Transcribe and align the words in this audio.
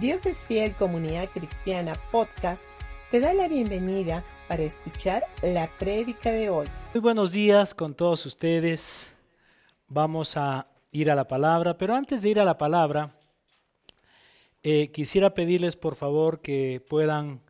Dios 0.00 0.26
es 0.26 0.44
Fiel 0.44 0.74
Comunidad 0.74 1.30
Cristiana 1.30 1.94
Podcast 2.12 2.64
te 3.10 3.18
da 3.18 3.32
la 3.32 3.48
bienvenida 3.48 4.22
para 4.46 4.62
escuchar 4.62 5.22
la 5.42 5.70
prédica 5.78 6.30
de 6.32 6.50
hoy. 6.50 6.66
Muy 6.92 7.00
buenos 7.00 7.32
días 7.32 7.74
con 7.74 7.94
todos 7.94 8.26
ustedes. 8.26 9.10
Vamos 9.88 10.36
a 10.36 10.66
ir 10.92 11.10
a 11.10 11.14
la 11.14 11.26
palabra, 11.26 11.78
pero 11.78 11.94
antes 11.94 12.20
de 12.20 12.28
ir 12.28 12.38
a 12.38 12.44
la 12.44 12.58
palabra, 12.58 13.14
eh, 14.62 14.90
quisiera 14.92 15.32
pedirles 15.32 15.76
por 15.76 15.94
favor 15.94 16.42
que 16.42 16.84
puedan 16.86 17.40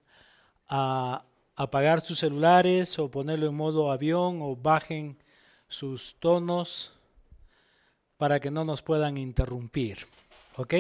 ah, 0.69 1.23
apagar 1.57 2.01
sus 2.01 2.21
celulares 2.21 2.97
o 3.01 3.11
ponerlo 3.11 3.49
en 3.49 3.57
modo 3.57 3.91
avión 3.91 4.39
o 4.41 4.55
bajen 4.55 5.19
sus 5.67 6.15
tonos 6.21 6.93
para 8.19 8.39
que 8.39 8.53
no 8.53 8.65
nos 8.65 8.83
puedan 8.83 9.17
interrumpir. 9.17 10.07
¿Ok? 10.57 10.75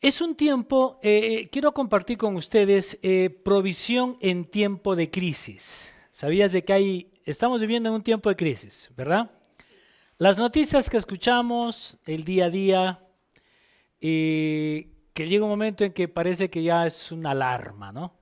Es 0.00 0.20
un 0.20 0.34
tiempo, 0.34 0.98
eh, 1.02 1.48
quiero 1.50 1.72
compartir 1.72 2.18
con 2.18 2.36
ustedes 2.36 2.98
eh, 3.02 3.30
provisión 3.30 4.16
en 4.20 4.44
tiempo 4.44 4.96
de 4.96 5.10
crisis. 5.10 5.92
¿Sabías 6.10 6.52
de 6.52 6.62
que 6.62 6.72
hay, 6.72 7.10
estamos 7.24 7.60
viviendo 7.60 7.88
en 7.88 7.96
un 7.96 8.02
tiempo 8.02 8.28
de 8.28 8.36
crisis, 8.36 8.90
verdad? 8.96 9.30
Las 10.18 10.38
noticias 10.38 10.88
que 10.88 10.96
escuchamos 10.96 11.98
el 12.06 12.24
día 12.24 12.46
a 12.46 12.50
día, 12.50 13.06
eh, 14.00 14.88
que 15.14 15.26
llega 15.26 15.44
un 15.44 15.50
momento 15.50 15.84
en 15.84 15.92
que 15.92 16.08
parece 16.08 16.48
que 16.50 16.62
ya 16.62 16.86
es 16.86 17.12
una 17.12 17.30
alarma, 17.32 17.92
¿no? 17.92 18.14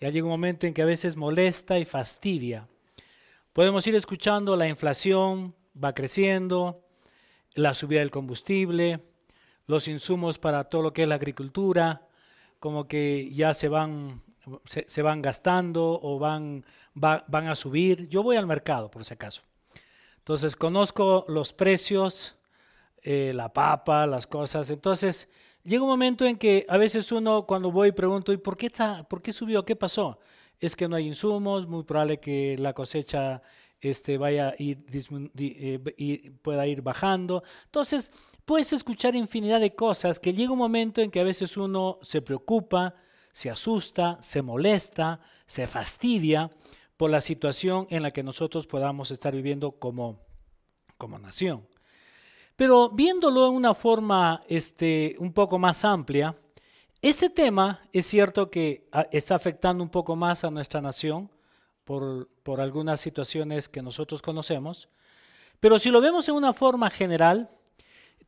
Ya 0.00 0.10
llega 0.10 0.24
un 0.24 0.30
momento 0.30 0.66
en 0.66 0.74
que 0.74 0.82
a 0.82 0.86
veces 0.86 1.16
molesta 1.16 1.78
y 1.78 1.84
fastidia. 1.84 2.68
Podemos 3.52 3.86
ir 3.86 3.94
escuchando 3.96 4.56
la 4.56 4.68
inflación 4.68 5.54
va 5.82 5.94
creciendo, 5.94 6.84
la 7.54 7.74
subida 7.74 8.00
del 8.00 8.10
combustible, 8.10 9.00
los 9.68 9.86
insumos 9.86 10.38
para 10.38 10.64
todo 10.64 10.82
lo 10.82 10.92
que 10.92 11.02
es 11.02 11.08
la 11.08 11.14
agricultura, 11.14 12.08
como 12.58 12.88
que 12.88 13.30
ya 13.32 13.54
se 13.54 13.68
van, 13.68 14.22
se, 14.64 15.02
van 15.02 15.22
gastando 15.22 16.00
o 16.02 16.18
van, 16.18 16.64
van 16.94 17.46
a 17.46 17.54
subir. 17.54 18.08
Yo 18.08 18.22
voy 18.24 18.36
al 18.36 18.46
mercado, 18.46 18.90
por 18.90 19.04
si 19.04 19.14
acaso. 19.14 19.42
Entonces 20.16 20.56
conozco 20.56 21.24
los 21.28 21.52
precios, 21.52 22.36
eh, 23.02 23.32
la 23.34 23.52
papa, 23.52 24.06
las 24.06 24.26
cosas. 24.26 24.70
Entonces 24.70 25.28
llega 25.62 25.82
un 25.82 25.90
momento 25.90 26.24
en 26.24 26.38
que 26.38 26.66
a 26.68 26.78
veces 26.78 27.12
uno 27.12 27.46
cuando 27.46 27.70
voy 27.70 27.92
pregunto, 27.92 28.32
¿y 28.32 28.38
por 28.38 28.56
qué, 28.56 28.66
está, 28.66 29.06
por 29.06 29.20
qué 29.22 29.32
subió? 29.32 29.64
¿Qué 29.64 29.76
pasó? 29.76 30.18
Es 30.58 30.74
que 30.74 30.88
no 30.88 30.96
hay 30.96 31.06
insumos, 31.06 31.66
muy 31.66 31.84
probable 31.84 32.18
que 32.18 32.56
la 32.58 32.72
cosecha 32.72 33.42
este, 33.80 34.16
vaya 34.16 34.48
a 34.48 34.54
ir, 34.58 34.84
eh, 35.36 36.32
pueda 36.42 36.66
ir 36.66 36.82
bajando. 36.82 37.42
Entonces, 37.66 38.12
puedes 38.48 38.72
escuchar 38.72 39.14
infinidad 39.14 39.60
de 39.60 39.74
cosas 39.74 40.18
que 40.18 40.32
llega 40.32 40.52
un 40.52 40.58
momento 40.58 41.02
en 41.02 41.10
que 41.10 41.20
a 41.20 41.22
veces 41.22 41.58
uno 41.58 41.98
se 42.00 42.22
preocupa, 42.22 42.94
se 43.30 43.50
asusta, 43.50 44.16
se 44.22 44.40
molesta, 44.40 45.20
se 45.46 45.66
fastidia 45.66 46.50
por 46.96 47.10
la 47.10 47.20
situación 47.20 47.86
en 47.90 48.02
la 48.02 48.10
que 48.10 48.22
nosotros 48.22 48.66
podamos 48.66 49.10
estar 49.10 49.34
viviendo 49.34 49.72
como, 49.72 50.22
como 50.96 51.18
nación. 51.18 51.68
Pero 52.56 52.88
viéndolo 52.88 53.48
en 53.48 53.52
una 53.52 53.74
forma 53.74 54.40
este, 54.48 55.14
un 55.18 55.34
poco 55.34 55.58
más 55.58 55.84
amplia, 55.84 56.34
este 57.02 57.28
tema 57.28 57.82
es 57.92 58.06
cierto 58.06 58.50
que 58.50 58.88
ah, 58.92 59.06
está 59.12 59.34
afectando 59.34 59.84
un 59.84 59.90
poco 59.90 60.16
más 60.16 60.42
a 60.42 60.50
nuestra 60.50 60.80
nación 60.80 61.30
por, 61.84 62.30
por 62.42 62.62
algunas 62.62 62.98
situaciones 62.98 63.68
que 63.68 63.82
nosotros 63.82 64.22
conocemos, 64.22 64.88
pero 65.60 65.78
si 65.78 65.90
lo 65.90 66.00
vemos 66.00 66.26
en 66.30 66.34
una 66.34 66.54
forma 66.54 66.88
general, 66.88 67.50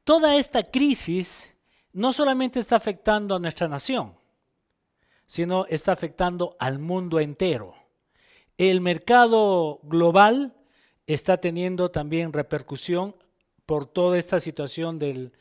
toda 0.05 0.37
esta 0.37 0.63
crisis 0.71 1.55
no 1.93 2.13
solamente 2.13 2.61
está 2.61 2.77
afectando 2.77 3.35
a 3.35 3.39
nuestra 3.39 3.69
nación, 3.69 4.15
sino 5.27 5.67
está 5.67 5.93
afectando 5.93 6.57
al 6.59 6.79
mundo 6.79 7.21
entero. 7.21 7.75
El 8.59 8.81
mercado 8.81 9.81
global 9.85 10.55
está 11.07 11.37
teniendo 11.37 11.91
también 11.91 12.33
repercusión 12.33 13.17
por 13.67 13.87
toda 13.87 14.19
esta 14.19 14.41
situación 14.41 14.99
del, 14.99 15.33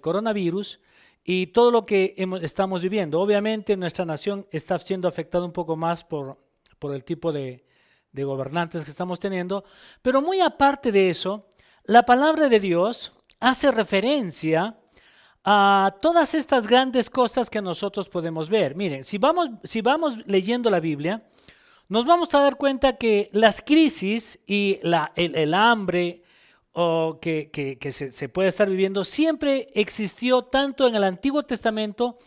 coronavirus 0.00 0.80
y 1.24 1.48
todo 1.48 1.70
lo 1.70 1.86
que 1.86 2.14
estamos 2.42 2.82
viviendo. 2.82 3.20
Obviamente 3.20 3.76
nuestra 3.76 4.04
nación 4.04 4.46
está 4.50 4.78
siendo 4.78 5.08
afectada 5.08 5.44
un 5.44 5.52
poco 5.52 5.76
más 5.76 6.04
por, 6.04 6.38
por 6.78 6.94
el 6.94 7.04
tipo 7.04 7.32
de, 7.32 7.64
de 8.12 8.24
gobernantes 8.24 8.84
que 8.84 8.90
estamos 8.90 9.20
teniendo, 9.20 9.64
pero 10.02 10.22
muy 10.22 10.40
aparte 10.40 10.92
de 10.92 11.10
eso, 11.10 11.48
la 11.84 12.04
palabra 12.04 12.48
de 12.48 12.60
Dios 12.60 13.12
hace 13.46 13.70
referencia 13.70 14.76
a 15.44 15.94
todas 16.02 16.34
estas 16.34 16.66
grandes 16.66 17.08
cosas 17.08 17.48
que 17.48 17.62
nosotros 17.62 18.08
podemos 18.08 18.48
ver. 18.48 18.74
Miren, 18.74 19.04
si 19.04 19.18
vamos, 19.18 19.50
si 19.62 19.82
vamos 19.82 20.18
leyendo 20.26 20.68
la 20.68 20.80
Biblia, 20.80 21.22
nos 21.88 22.04
vamos 22.04 22.34
a 22.34 22.40
dar 22.40 22.56
cuenta 22.56 22.96
que 22.96 23.30
las 23.32 23.62
crisis 23.62 24.40
y 24.48 24.80
el, 25.14 25.54
hambre 25.54 26.24
o 26.72 27.20
que, 27.22 27.48
que, 27.52 27.92
se, 27.92 28.10
se, 28.10 28.28
puede 28.28 28.48
estar 28.48 28.68
viviendo 28.68 29.04
siempre 29.04 29.68
existió 29.74 30.42
tanto 30.42 30.88
en 30.88 30.96
el 30.96 31.04
Antiguo 31.04 31.44
Testamento 31.44 32.18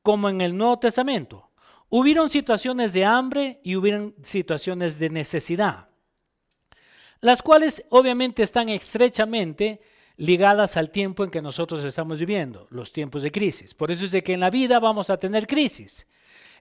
como 0.00 0.30
en 0.30 0.40
el 0.40 0.56
Nuevo 0.56 0.78
Testamento. 0.78 1.50
Hubieron 1.90 2.30
situaciones 2.30 2.94
de 2.94 3.04
hambre 3.04 3.60
y 3.62 3.76
hubieron 3.76 4.14
situaciones 4.22 4.98
de 4.98 5.10
necesidad, 5.10 5.90
las 7.20 7.42
cuales 7.42 7.84
obviamente 7.90 8.42
están 8.42 8.70
estrechamente 8.70 9.82
ligadas 10.22 10.76
al 10.76 10.90
tiempo 10.90 11.24
en 11.24 11.30
que 11.30 11.42
nosotros 11.42 11.82
estamos 11.82 12.20
viviendo, 12.20 12.68
los 12.70 12.92
tiempos 12.92 13.24
de 13.24 13.32
crisis. 13.32 13.74
Por 13.74 13.90
eso 13.90 14.04
es 14.04 14.12
de 14.12 14.22
que 14.22 14.34
en 14.34 14.40
la 14.40 14.50
vida 14.50 14.78
vamos 14.78 15.10
a 15.10 15.16
tener 15.16 15.48
crisis. 15.48 16.06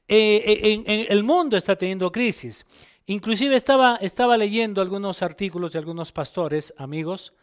Eh, 0.07 0.83
eh, 0.87 1.05
el 1.07 1.23
mundo 1.23 1.55
está 1.55 1.75
teniendo 1.75 2.11
crisis. 2.11 2.65
Inclusive 3.05 3.55
estaba, 3.55 3.97
estaba 3.97 4.35
leyendo 4.35 4.81
algunos 4.81 5.21
artículos 5.21 5.73
de 5.73 5.79
algunos 5.79 6.11
pastores, 6.11 6.73
amigos, 6.75 7.33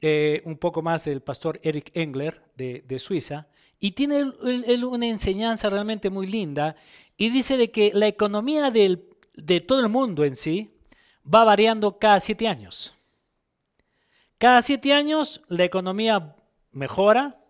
eh, 0.00 0.42
un 0.44 0.58
poco 0.58 0.82
más 0.82 1.04
del 1.04 1.20
pastor 1.20 1.60
Eric 1.62 1.92
Engler 1.94 2.42
de, 2.56 2.98
Suiza, 2.98 3.46
y 3.78 3.92
tiene 3.92 4.24
una 4.24 5.06
enseñanza 5.06 5.70
realmente 5.70 6.10
muy 6.10 6.26
linda, 6.26 6.74
y 7.16 7.30
dice 7.30 7.56
de 7.56 7.70
que 7.70 7.92
la 7.94 8.08
economía 8.08 8.72
de 8.72 9.60
todo 9.60 9.78
el 9.78 9.88
mundo 9.88 10.24
en 10.24 10.34
sí 10.34 10.72
va 11.32 11.44
variando 11.44 11.96
cada 11.96 12.18
siete 12.18 12.48
años. 12.48 12.92
Cada 14.44 14.60
siete 14.60 14.92
años 14.92 15.40
la 15.48 15.64
economía 15.64 16.36
mejora 16.70 17.40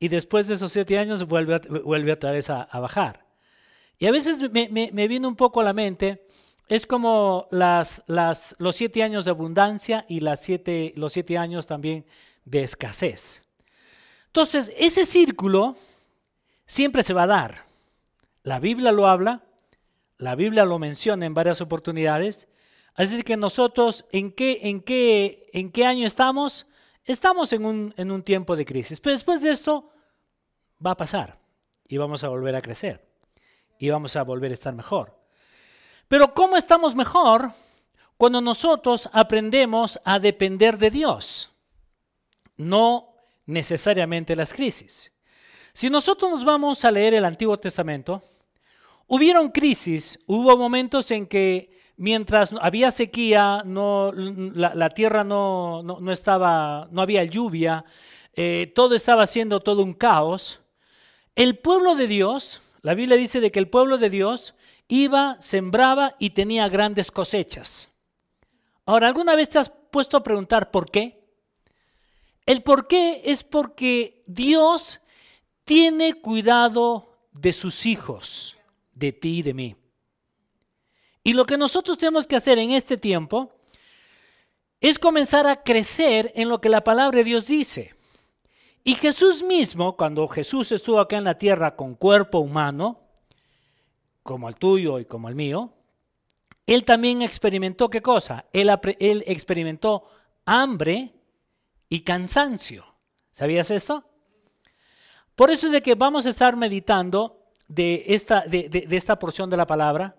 y 0.00 0.08
después 0.08 0.48
de 0.48 0.54
esos 0.54 0.72
siete 0.72 0.98
años 0.98 1.24
vuelve, 1.28 1.60
vuelve 1.84 2.10
otra 2.10 2.32
vez 2.32 2.50
a, 2.50 2.66
bajar. 2.80 3.24
Y 4.00 4.06
a 4.06 4.10
veces 4.10 4.40
me, 4.50 4.90
viene 5.06 5.28
un 5.28 5.36
poco 5.36 5.60
a 5.60 5.62
la 5.62 5.72
mente, 5.72 6.26
es 6.66 6.86
como 6.86 7.46
las, 7.52 8.02
las, 8.08 8.56
los 8.58 8.74
siete 8.74 9.04
años 9.04 9.26
de 9.26 9.30
abundancia 9.30 10.06
y 10.08 10.18
las 10.18 10.42
siete, 10.42 10.92
los 10.96 11.12
siete 11.12 11.38
años 11.38 11.68
también 11.68 12.04
de 12.44 12.64
escasez. 12.64 13.44
Entonces, 14.26 14.72
ese 14.76 15.04
círculo 15.04 15.76
siempre 16.66 17.04
se 17.04 17.14
va 17.14 17.22
a 17.22 17.28
dar. 17.28 17.64
La 18.42 18.58
Biblia 18.58 18.90
lo 18.90 19.06
habla, 19.06 19.44
la 20.16 20.34
Biblia 20.34 20.64
lo 20.64 20.80
menciona 20.80 21.26
en 21.26 21.34
varias 21.34 21.60
oportunidades 21.60 22.47
Así 22.98 23.22
que 23.22 23.36
nosotros, 23.36 24.04
¿en 24.10 24.32
qué, 24.32 24.58
en 24.60 24.80
qué, 24.80 25.48
en 25.52 25.70
qué 25.70 25.86
año 25.86 26.04
estamos? 26.04 26.66
Estamos 27.04 27.52
en 27.52 27.64
un, 27.64 27.94
en 27.96 28.10
un 28.10 28.24
tiempo 28.24 28.56
de 28.56 28.64
crisis. 28.64 28.98
Pero 28.98 29.14
después 29.14 29.40
de 29.40 29.52
esto 29.52 29.92
va 30.84 30.90
a 30.90 30.96
pasar 30.96 31.38
y 31.86 31.96
vamos 31.96 32.24
a 32.24 32.28
volver 32.28 32.56
a 32.56 32.60
crecer 32.60 33.08
y 33.78 33.88
vamos 33.88 34.16
a 34.16 34.24
volver 34.24 34.50
a 34.50 34.54
estar 34.54 34.74
mejor. 34.74 35.16
Pero 36.08 36.34
¿cómo 36.34 36.56
estamos 36.56 36.96
mejor? 36.96 37.52
Cuando 38.16 38.40
nosotros 38.40 39.08
aprendemos 39.12 40.00
a 40.04 40.18
depender 40.18 40.76
de 40.76 40.90
Dios, 40.90 41.52
no 42.56 43.14
necesariamente 43.46 44.34
las 44.34 44.52
crisis. 44.52 45.12
Si 45.72 45.88
nosotros 45.88 46.32
nos 46.32 46.44
vamos 46.44 46.84
a 46.84 46.90
leer 46.90 47.14
el 47.14 47.24
Antiguo 47.24 47.60
Testamento, 47.60 48.24
hubieron 49.06 49.52
crisis, 49.52 50.18
hubo 50.26 50.56
momentos 50.56 51.12
en 51.12 51.28
que 51.28 51.77
mientras 51.98 52.54
había 52.60 52.90
sequía, 52.90 53.62
no, 53.66 54.12
la, 54.12 54.88
tierra 54.88 55.24
no, 55.24 55.82
no, 55.82 56.12
estaba, 56.12 56.88
no 56.90 57.02
había 57.02 57.24
lluvia, 57.24 57.84
eh, 58.34 58.72
todo 58.74 58.94
estaba 58.94 59.26
siendo 59.26 59.60
todo 59.60 59.82
un 59.82 59.92
caos. 59.92 60.60
El 61.34 61.58
pueblo 61.58 61.94
de 61.96 62.06
Dios, 62.06 62.62
la 62.82 62.94
Biblia 62.94 63.16
dice 63.16 63.40
de 63.40 63.50
que 63.50 63.58
el 63.58 63.68
pueblo 63.68 63.98
de 63.98 64.08
Dios 64.08 64.54
iba, 64.86 65.36
sembraba 65.40 66.14
y 66.18 66.30
tenía 66.30 66.68
grandes 66.68 67.10
cosechas. 67.10 67.92
Ahora, 68.86 69.08
¿alguna 69.08 69.34
vez 69.34 69.50
te 69.50 69.58
has 69.58 69.68
puesto 69.68 70.16
a 70.16 70.22
preguntar 70.22 70.70
por 70.70 70.90
qué? 70.90 71.18
El 72.46 72.62
por 72.62 72.86
qué 72.86 73.20
es 73.24 73.44
porque 73.44 74.22
Dios 74.26 75.00
tiene 75.64 76.14
cuidado 76.14 77.18
de 77.32 77.52
sus 77.52 77.84
hijos, 77.84 78.56
de 78.94 79.12
ti 79.12 79.38
y 79.38 79.42
de 79.42 79.54
mí. 79.54 79.76
Y 81.28 81.34
lo 81.34 81.44
que 81.44 81.58
nosotros 81.58 81.98
tenemos 81.98 82.26
que 82.26 82.36
hacer 82.36 82.58
en 82.58 82.70
este 82.70 82.96
tiempo 82.96 83.52
es 84.80 84.98
comenzar 84.98 85.46
a 85.46 85.62
crecer 85.62 86.32
en 86.34 86.48
lo 86.48 86.58
que 86.58 86.70
la 86.70 86.82
palabra 86.82 87.18
de 87.18 87.24
Dios 87.24 87.48
dice. 87.48 87.94
Y 88.82 88.94
Jesús 88.94 89.42
mismo, 89.42 89.94
cuando 89.94 90.26
Jesús 90.26 90.72
estuvo 90.72 90.98
acá 90.98 91.18
en 91.18 91.24
la 91.24 91.36
tierra 91.36 91.76
con 91.76 91.96
cuerpo 91.96 92.38
humano, 92.38 93.00
como 94.22 94.48
el 94.48 94.54
tuyo 94.54 94.98
y 95.00 95.04
como 95.04 95.28
el 95.28 95.34
mío, 95.34 95.70
él 96.64 96.86
también 96.86 97.20
experimentó 97.20 97.90
qué 97.90 98.00
cosa? 98.00 98.46
Él, 98.50 98.70
experimentó 99.26 100.08
hambre 100.46 101.12
y 101.90 102.00
cansancio. 102.00 102.86
¿Sabías 103.32 103.70
esto? 103.70 104.02
Por 105.36 105.50
eso 105.50 105.66
es 105.66 105.74
de 105.74 105.82
que 105.82 105.94
vamos 105.94 106.24
a 106.24 106.30
estar 106.30 106.56
meditando 106.56 107.52
de 107.66 108.02
esta, 108.06 108.46
de 108.46 108.88
esta 108.92 109.18
porción 109.18 109.50
de 109.50 109.58
la 109.58 109.66
palabra. 109.66 110.16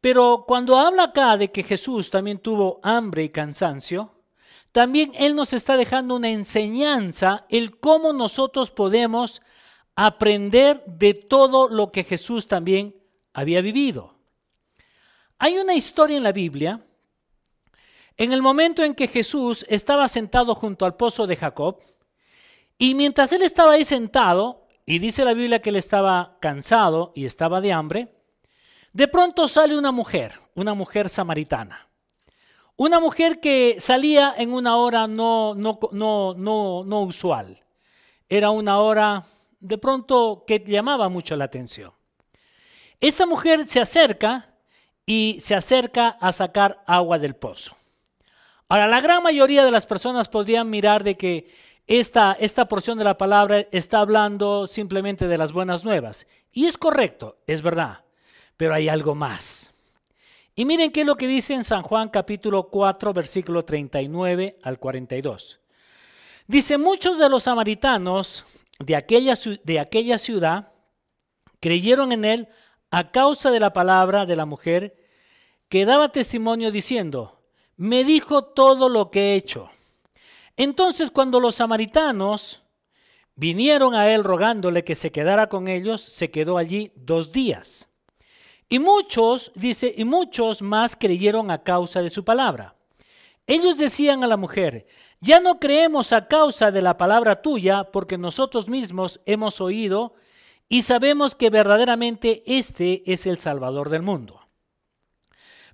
Pero 0.00 0.44
cuando 0.46 0.78
habla 0.78 1.04
acá 1.04 1.36
de 1.36 1.50
que 1.50 1.62
Jesús 1.62 2.10
también 2.10 2.38
tuvo 2.38 2.80
hambre 2.82 3.24
y 3.24 3.30
cansancio, 3.30 4.12
también 4.72 5.12
Él 5.14 5.34
nos 5.34 5.52
está 5.52 5.76
dejando 5.76 6.16
una 6.16 6.28
enseñanza, 6.28 7.46
el 7.48 7.78
cómo 7.78 8.12
nosotros 8.12 8.70
podemos 8.70 9.40
aprender 9.94 10.84
de 10.86 11.14
todo 11.14 11.68
lo 11.68 11.90
que 11.90 12.04
Jesús 12.04 12.46
también 12.46 12.94
había 13.32 13.62
vivido. 13.62 14.14
Hay 15.38 15.56
una 15.56 15.74
historia 15.74 16.16
en 16.16 16.22
la 16.22 16.32
Biblia, 16.32 16.84
en 18.18 18.32
el 18.32 18.42
momento 18.42 18.82
en 18.82 18.94
que 18.94 19.08
Jesús 19.08 19.64
estaba 19.68 20.08
sentado 20.08 20.54
junto 20.54 20.84
al 20.84 20.96
pozo 20.96 21.26
de 21.26 21.36
Jacob, 21.36 21.78
y 22.78 22.94
mientras 22.94 23.32
él 23.32 23.42
estaba 23.42 23.72
ahí 23.72 23.84
sentado, 23.84 24.66
y 24.84 24.98
dice 24.98 25.24
la 25.24 25.34
Biblia 25.34 25.60
que 25.60 25.70
él 25.70 25.76
estaba 25.76 26.36
cansado 26.40 27.12
y 27.14 27.24
estaba 27.24 27.60
de 27.60 27.72
hambre, 27.72 28.15
de 28.96 29.08
pronto 29.08 29.46
sale 29.46 29.76
una 29.76 29.92
mujer, 29.92 30.40
una 30.54 30.72
mujer 30.72 31.10
samaritana. 31.10 31.86
Una 32.76 32.98
mujer 32.98 33.40
que 33.40 33.76
salía 33.78 34.34
en 34.38 34.54
una 34.54 34.76
hora 34.76 35.06
no, 35.06 35.54
no, 35.54 35.78
no, 35.92 36.82
no, 36.82 37.02
usual. 37.02 37.62
Era 38.26 38.48
una 38.48 38.78
hora 38.78 39.26
de 39.60 39.76
pronto 39.76 40.44
que 40.46 40.64
llamaba 40.66 41.10
mucho 41.10 41.36
la 41.36 41.44
atención. 41.44 41.92
Esta 42.98 43.26
mujer 43.26 43.66
se 43.66 43.80
acerca 43.80 44.48
y 45.04 45.36
se 45.40 45.54
acerca 45.54 46.16
a 46.18 46.32
sacar 46.32 46.82
agua 46.86 47.18
del 47.18 47.36
pozo. 47.36 47.76
Ahora, 48.66 48.86
la 48.86 49.02
gran 49.02 49.22
mayoría 49.22 49.62
de 49.62 49.72
las 49.72 49.84
personas 49.84 50.26
podrían 50.26 50.70
mirar 50.70 51.04
de 51.04 51.18
que 51.18 51.50
esta, 51.86 52.34
esta 52.40 52.66
porción 52.66 52.96
de 52.96 53.04
la 53.04 53.18
palabra 53.18 53.66
está 53.72 54.00
hablando 54.00 54.66
simplemente 54.66 55.28
de 55.28 55.36
las 55.36 55.52
buenas 55.52 55.84
nuevas. 55.84 56.26
Y 56.50 56.64
es 56.64 56.78
correcto, 56.78 57.36
es 57.46 57.60
verdad, 57.60 58.05
pero 58.56 58.74
hay 58.74 58.88
algo 58.88 59.14
más. 59.14 59.72
Y 60.54 60.64
miren 60.64 60.90
qué 60.90 61.00
es 61.00 61.06
lo 61.06 61.16
que 61.16 61.26
dice 61.26 61.54
en 61.54 61.64
San 61.64 61.82
Juan 61.82 62.08
capítulo 62.08 62.68
4, 62.68 63.12
versículo 63.12 63.64
39 63.64 64.56
al 64.62 64.78
42. 64.78 65.60
Dice, 66.46 66.78
muchos 66.78 67.18
de 67.18 67.28
los 67.28 67.42
samaritanos 67.42 68.46
de 68.78 68.96
aquella, 68.96 69.34
de 69.64 69.80
aquella 69.80 70.16
ciudad 70.16 70.72
creyeron 71.60 72.12
en 72.12 72.24
él 72.24 72.48
a 72.90 73.10
causa 73.10 73.50
de 73.50 73.60
la 73.60 73.72
palabra 73.72 74.26
de 74.26 74.36
la 74.36 74.46
mujer 74.46 74.96
que 75.68 75.84
daba 75.84 76.10
testimonio 76.10 76.70
diciendo, 76.70 77.42
me 77.76 78.04
dijo 78.04 78.44
todo 78.44 78.88
lo 78.88 79.10
que 79.10 79.32
he 79.32 79.34
hecho. 79.34 79.70
Entonces 80.56 81.10
cuando 81.10 81.40
los 81.40 81.56
samaritanos 81.56 82.62
vinieron 83.34 83.94
a 83.94 84.08
él 84.08 84.24
rogándole 84.24 84.84
que 84.84 84.94
se 84.94 85.12
quedara 85.12 85.48
con 85.48 85.68
ellos, 85.68 86.00
se 86.00 86.30
quedó 86.30 86.56
allí 86.56 86.92
dos 86.94 87.32
días. 87.32 87.90
Y 88.68 88.78
muchos, 88.78 89.52
dice, 89.54 89.94
y 89.96 90.04
muchos 90.04 90.60
más 90.60 90.96
creyeron 90.96 91.50
a 91.50 91.62
causa 91.62 92.02
de 92.02 92.10
su 92.10 92.24
palabra. 92.24 92.74
Ellos 93.46 93.78
decían 93.78 94.24
a 94.24 94.26
la 94.26 94.36
mujer, 94.36 94.86
ya 95.20 95.38
no 95.38 95.60
creemos 95.60 96.12
a 96.12 96.26
causa 96.26 96.70
de 96.72 96.82
la 96.82 96.96
palabra 96.96 97.42
tuya, 97.42 97.84
porque 97.84 98.18
nosotros 98.18 98.68
mismos 98.68 99.20
hemos 99.24 99.60
oído 99.60 100.14
y 100.68 100.82
sabemos 100.82 101.36
que 101.36 101.48
verdaderamente 101.48 102.42
este 102.46 103.04
es 103.10 103.26
el 103.26 103.38
Salvador 103.38 103.88
del 103.88 104.02
mundo. 104.02 104.40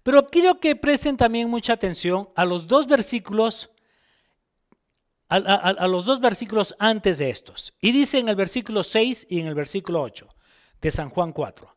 Pero 0.03 0.27
quiero 0.27 0.61
que 0.61 0.77
presten 0.77 1.17
también 1.17 1.49
mucha 1.49 1.73
atención 1.73 2.29
a 2.35 2.45
los 2.45 2.67
dos 2.67 2.87
versículos, 2.87 3.71
a, 5.29 5.37
a 5.37 5.89
los 5.89 6.05
dos 6.05 6.21
versículos 6.21 6.75
antes 6.79 7.19
de 7.19 7.31
estos. 7.31 7.73
Y 7.81 7.93
dice 7.93 8.19
en 8.19 8.29
el 8.29 8.37
versículo 8.37 8.83
6 8.83 9.29
y 9.31 9.41
en 9.41 9.47
el 9.47 9.55
versículo 9.55 10.03
8 10.03 10.29
de 10.83 10.91
San 10.91 11.09
Juan 11.09 11.33
4. 11.33 11.75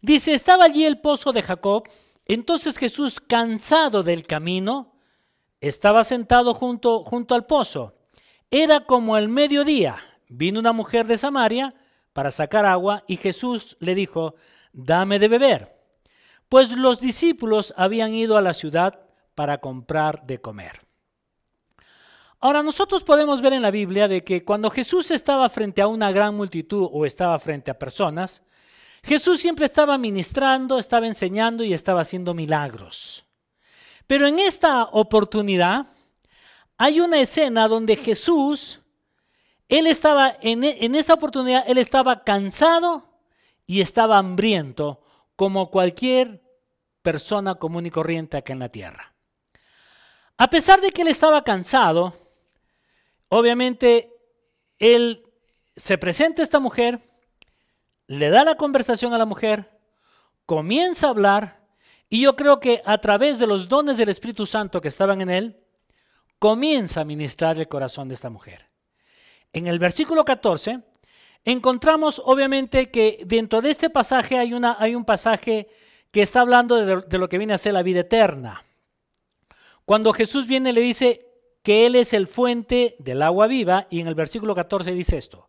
Dice, 0.00 0.32
estaba 0.32 0.64
allí 0.64 0.84
el 0.84 1.00
pozo 1.00 1.32
de 1.32 1.42
Jacob. 1.42 1.88
Entonces 2.26 2.76
Jesús, 2.76 3.20
cansado 3.20 4.02
del 4.02 4.26
camino, 4.26 4.92
estaba 5.60 6.04
sentado 6.04 6.54
junto, 6.54 7.04
junto 7.04 7.34
al 7.34 7.46
pozo. 7.46 7.94
Era 8.50 8.84
como 8.84 9.16
el 9.16 9.28
mediodía. 9.28 9.96
Vino 10.28 10.60
una 10.60 10.72
mujer 10.72 11.06
de 11.06 11.16
Samaria 11.16 11.74
para 12.12 12.30
sacar 12.30 12.66
agua 12.66 13.04
y 13.06 13.16
Jesús 13.16 13.76
le 13.80 13.94
dijo, 13.94 14.34
dame 14.72 15.18
de 15.18 15.28
beber. 15.28 15.78
Pues 16.48 16.76
los 16.76 17.00
discípulos 17.00 17.74
habían 17.76 18.14
ido 18.14 18.36
a 18.36 18.42
la 18.42 18.54
ciudad 18.54 19.00
para 19.34 19.58
comprar 19.58 20.26
de 20.26 20.40
comer. 20.40 20.80
Ahora 22.40 22.62
nosotros 22.62 23.02
podemos 23.02 23.42
ver 23.42 23.52
en 23.52 23.62
la 23.62 23.70
Biblia 23.70 24.06
de 24.06 24.22
que 24.22 24.44
cuando 24.44 24.70
Jesús 24.70 25.10
estaba 25.10 25.48
frente 25.48 25.82
a 25.82 25.88
una 25.88 26.12
gran 26.12 26.36
multitud 26.36 26.88
o 26.90 27.04
estaba 27.04 27.38
frente 27.38 27.70
a 27.70 27.78
personas, 27.78 28.42
Jesús 29.02 29.40
siempre 29.40 29.66
estaba 29.66 29.98
ministrando, 29.98 30.78
estaba 30.78 31.06
enseñando 31.06 31.64
y 31.64 31.72
estaba 31.72 32.00
haciendo 32.00 32.34
milagros. 32.34 33.24
Pero 34.06 34.26
en 34.26 34.38
esta 34.38 34.84
oportunidad 34.84 35.86
hay 36.76 37.00
una 37.00 37.20
escena 37.20 37.68
donde 37.68 37.96
Jesús, 37.96 38.80
él 39.68 39.86
estaba, 39.86 40.36
en, 40.40 40.64
en 40.64 40.94
esta 40.94 41.14
oportunidad, 41.14 41.64
él 41.66 41.78
estaba 41.78 42.24
cansado 42.24 43.04
y 43.66 43.80
estaba 43.80 44.18
hambriento 44.18 45.02
como 45.36 45.70
cualquier 45.70 46.42
persona 47.02 47.56
común 47.56 47.86
y 47.86 47.90
corriente 47.90 48.36
acá 48.36 48.52
en 48.52 48.58
la 48.58 48.68
tierra. 48.68 49.12
A 50.36 50.48
pesar 50.48 50.80
de 50.80 50.90
que 50.90 51.02
él 51.02 51.08
estaba 51.08 51.42
cansado, 51.42 52.14
obviamente 53.28 54.12
él 54.78 55.24
se 55.76 55.98
presenta 55.98 56.42
a 56.42 56.44
esta 56.44 56.58
mujer, 56.58 57.00
le 58.08 58.30
da 58.30 58.42
la 58.42 58.56
conversación 58.56 59.14
a 59.14 59.18
la 59.18 59.26
mujer, 59.26 59.70
comienza 60.46 61.06
a 61.06 61.10
hablar, 61.10 61.60
y 62.08 62.22
yo 62.22 62.34
creo 62.36 62.58
que 62.58 62.82
a 62.84 62.98
través 62.98 63.38
de 63.38 63.46
los 63.46 63.68
dones 63.68 63.98
del 63.98 64.08
Espíritu 64.08 64.46
Santo 64.46 64.80
que 64.80 64.88
estaban 64.88 65.20
en 65.20 65.30
él, 65.30 65.60
comienza 66.38 67.02
a 67.02 67.04
ministrar 67.04 67.58
el 67.58 67.68
corazón 67.68 68.08
de 68.08 68.14
esta 68.14 68.30
mujer. 68.30 68.66
En 69.52 69.66
el 69.66 69.78
versículo 69.78 70.24
14 70.24 70.80
encontramos 71.44 72.20
obviamente 72.24 72.90
que 72.90 73.22
dentro 73.26 73.60
de 73.60 73.70
este 73.70 73.90
pasaje 73.90 74.38
hay, 74.38 74.54
una, 74.54 74.76
hay 74.78 74.94
un 74.94 75.04
pasaje 75.04 75.68
que 76.10 76.22
está 76.22 76.40
hablando 76.40 76.76
de, 76.76 77.02
de 77.02 77.18
lo 77.18 77.28
que 77.28 77.38
viene 77.38 77.54
a 77.54 77.58
ser 77.58 77.74
la 77.74 77.82
vida 77.82 78.00
eterna. 78.00 78.64
Cuando 79.84 80.12
Jesús 80.12 80.46
viene 80.46 80.72
le 80.72 80.80
dice 80.80 81.26
que 81.62 81.86
Él 81.86 81.96
es 81.96 82.12
el 82.14 82.26
fuente 82.26 82.96
del 82.98 83.20
agua 83.20 83.46
viva 83.46 83.86
y 83.90 84.00
en 84.00 84.06
el 84.06 84.14
versículo 84.14 84.54
14 84.54 84.92
dice 84.92 85.18
esto, 85.18 85.47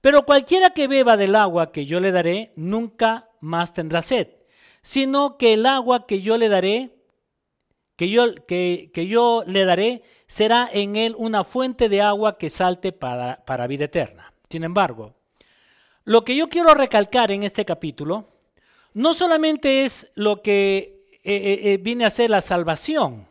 pero 0.00 0.24
cualquiera 0.24 0.70
que 0.70 0.88
beba 0.88 1.16
del 1.16 1.36
agua 1.36 1.72
que 1.72 1.84
yo 1.84 2.00
le 2.00 2.12
daré, 2.12 2.52
nunca 2.56 3.28
más 3.40 3.74
tendrá 3.74 4.02
sed, 4.02 4.28
sino 4.82 5.36
que 5.36 5.54
el 5.54 5.66
agua 5.66 6.06
que 6.06 6.20
yo 6.20 6.38
le 6.38 6.48
daré, 6.48 6.96
que 7.96 8.08
yo, 8.08 8.34
que, 8.46 8.90
yo 9.06 9.42
le 9.46 9.64
daré, 9.64 10.02
será 10.26 10.68
en 10.72 10.96
él 10.96 11.14
una 11.18 11.44
fuente 11.44 11.88
de 11.88 12.00
agua 12.00 12.38
que 12.38 12.48
salte 12.48 12.92
para, 12.92 13.44
para 13.44 13.66
vida 13.66 13.84
eterna. 13.84 14.32
Sin 14.48 14.64
embargo, 14.64 15.14
lo 16.04 16.24
que 16.24 16.34
yo 16.34 16.48
quiero 16.48 16.72
recalcar 16.74 17.30
en 17.30 17.42
este 17.42 17.64
capítulo, 17.64 18.26
no 18.94 19.12
solamente 19.12 19.84
es 19.84 20.10
lo 20.14 20.42
que 20.42 21.00
eh, 21.22 21.34
eh, 21.34 21.60
eh, 21.64 21.78
viene 21.78 22.06
a 22.06 22.10
ser 22.10 22.30
la 22.30 22.40
salvación, 22.40 23.28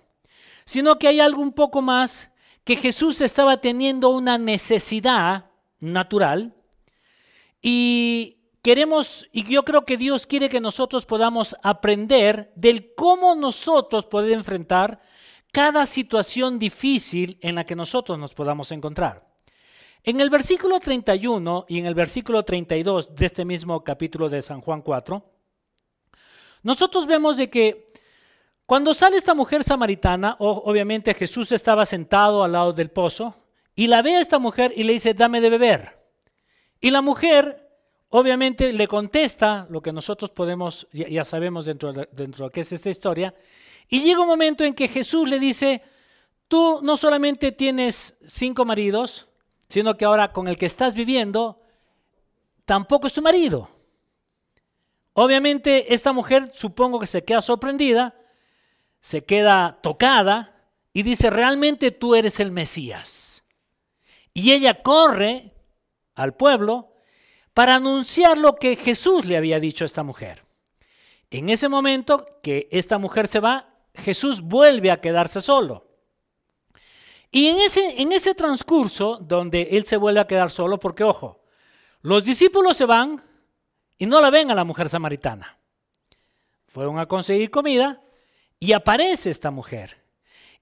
sino 0.66 1.00
que 1.00 1.08
hay 1.08 1.20
algo 1.20 1.42
un 1.42 1.54
poco 1.54 1.82
más 1.82 2.32
que 2.64 2.76
Jesús 2.76 3.22
estaba 3.22 3.60
teniendo 3.60 4.10
una 4.10 4.38
necesidad 4.38 5.46
natural 5.80 6.54
y 7.62 8.38
queremos, 8.62 9.28
y 9.32 9.44
yo 9.44 9.64
creo 9.64 9.86
que 9.86 9.98
Dios 9.98 10.28
quiere 10.28 10.50
que 10.50 10.60
nosotros 10.60 11.06
podamos 11.06 11.56
aprender 11.64 12.52
del 12.56 12.94
cómo 12.96 13.36
nosotros 13.36 14.06
podemos 14.06 14.38
enfrentar 14.38 15.02
cada 15.52 15.86
situación 15.86 16.60
difícil 16.60 17.38
en 17.42 17.56
la 17.56 17.66
que 17.66 17.76
nosotros 17.76 18.18
nos 18.20 18.34
podamos 18.34 18.72
encontrar. 18.72 19.28
En 20.04 20.22
el 20.22 20.30
versículo 20.30 20.80
31 20.80 21.66
y 21.68 21.80
en 21.80 21.86
el 21.86 21.96
versículo 21.96 22.44
32 22.44 23.16
de 23.16 23.26
este 23.26 23.44
mismo 23.44 23.84
capítulo 23.84 24.30
de 24.30 24.42
San 24.42 24.62
Juan 24.62 24.82
4, 24.82 25.26
nosotros 26.64 27.06
vemos 27.06 27.38
de 27.38 27.50
que 27.50 27.92
cuando 28.66 28.94
sale 28.94 29.18
esta 29.18 29.34
mujer 29.34 29.64
samaritana, 29.64 30.36
obviamente 30.40 31.14
Jesús 31.14 31.52
estaba 31.52 31.86
sentado 31.86 32.44
al 32.44 32.52
lado 32.52 32.72
del 32.72 32.92
pozo 32.92 33.34
y 33.76 33.88
la 33.88 34.02
ve 34.02 34.16
a 34.16 34.22
esta 34.22 34.38
mujer 34.38 34.72
y 34.76 34.84
le 34.84 34.94
dice, 34.94 35.14
dame 35.14 35.42
de 35.42 35.50
beber. 35.50 35.99
Y 36.80 36.92
la 36.92 37.02
mujer 37.02 37.70
obviamente 38.10 38.74
le 38.74 38.88
contesta 38.88 39.68
lo 39.70 39.82
que 39.82 39.94
nosotros 39.94 40.32
podemos, 40.32 40.88
ya, 40.92 41.24
sabemos 41.26 41.66
dentro 41.66 41.94
de, 41.94 42.10
dentro 42.12 42.44
de 42.44 42.48
lo 42.48 42.52
que 42.52 42.62
es 42.62 42.72
esta 42.72 42.90
historia, 42.90 43.34
y 43.88 44.02
llega 44.02 44.22
un 44.22 44.28
momento 44.28 44.64
en 44.64 44.74
que 44.74 44.88
Jesús 44.88 45.28
le 45.28 45.40
dice, 45.40 45.82
tú 46.48 46.80
no 46.82 46.98
solamente 46.98 47.52
tienes 47.52 48.18
cinco 48.28 48.66
maridos, 48.66 49.28
sino 49.68 49.98
que 49.98 50.06
ahora 50.06 50.32
con 50.32 50.48
el 50.48 50.58
que 50.58 50.66
estás 50.66 50.96
viviendo 50.96 51.62
tampoco 52.66 53.08
es 53.08 53.14
tu 53.14 53.22
marido. 53.22 53.70
Obviamente 55.14 55.94
esta 55.94 56.14
mujer 56.14 56.52
supongo 56.54 57.00
que 57.00 57.08
se 57.08 57.24
queda 57.24 57.42
sorprendida, 57.42 58.16
se 59.02 59.26
queda 59.26 59.80
tocada 59.82 60.56
y 60.94 61.04
dice, 61.04 61.30
realmente 61.30 61.92
tú 61.92 62.16
eres 62.16 62.40
el 62.40 62.52
Mesías. 62.52 63.44
Y 64.34 64.52
ella 64.52 64.82
corre 64.82 65.49
al 66.20 66.34
pueblo 66.34 66.94
para 67.54 67.76
anunciar 67.76 68.38
lo 68.38 68.56
que 68.56 68.76
Jesús 68.76 69.26
le 69.26 69.38
había 69.38 69.60
dicho 69.60 69.84
a 69.84 69.88
esta 69.88 70.04
mujer. 70.04 70.44
En 71.32 71.50
ese 71.50 71.70
momento 71.70 72.26
que 72.44 72.68
esta 72.72 72.98
mujer 72.98 73.28
se 73.28 73.40
va, 73.40 73.70
Jesús 73.94 74.42
vuelve 74.42 74.92
a 74.92 75.00
quedarse 75.00 75.42
solo. 75.42 75.88
Y 77.32 77.48
en 77.48 77.58
ese, 77.62 78.02
en 78.02 78.12
ese 78.12 78.34
transcurso 78.34 79.18
donde 79.18 79.70
él 79.72 79.86
se 79.86 79.98
vuelve 79.98 80.20
a 80.20 80.28
quedar 80.28 80.52
solo, 80.52 80.80
porque 80.80 81.04
ojo, 81.04 81.44
los 82.02 82.24
discípulos 82.24 82.76
se 82.76 82.86
van 82.86 83.24
y 83.98 84.06
no 84.06 84.20
la 84.20 84.30
ven 84.30 84.52
a 84.52 84.56
la 84.56 84.64
mujer 84.64 84.90
samaritana. 84.90 85.58
Fueron 86.68 87.00
a 87.00 87.06
conseguir 87.06 87.50
comida 87.50 88.02
y 88.60 88.74
aparece 88.74 89.30
esta 89.30 89.52
mujer. 89.52 90.02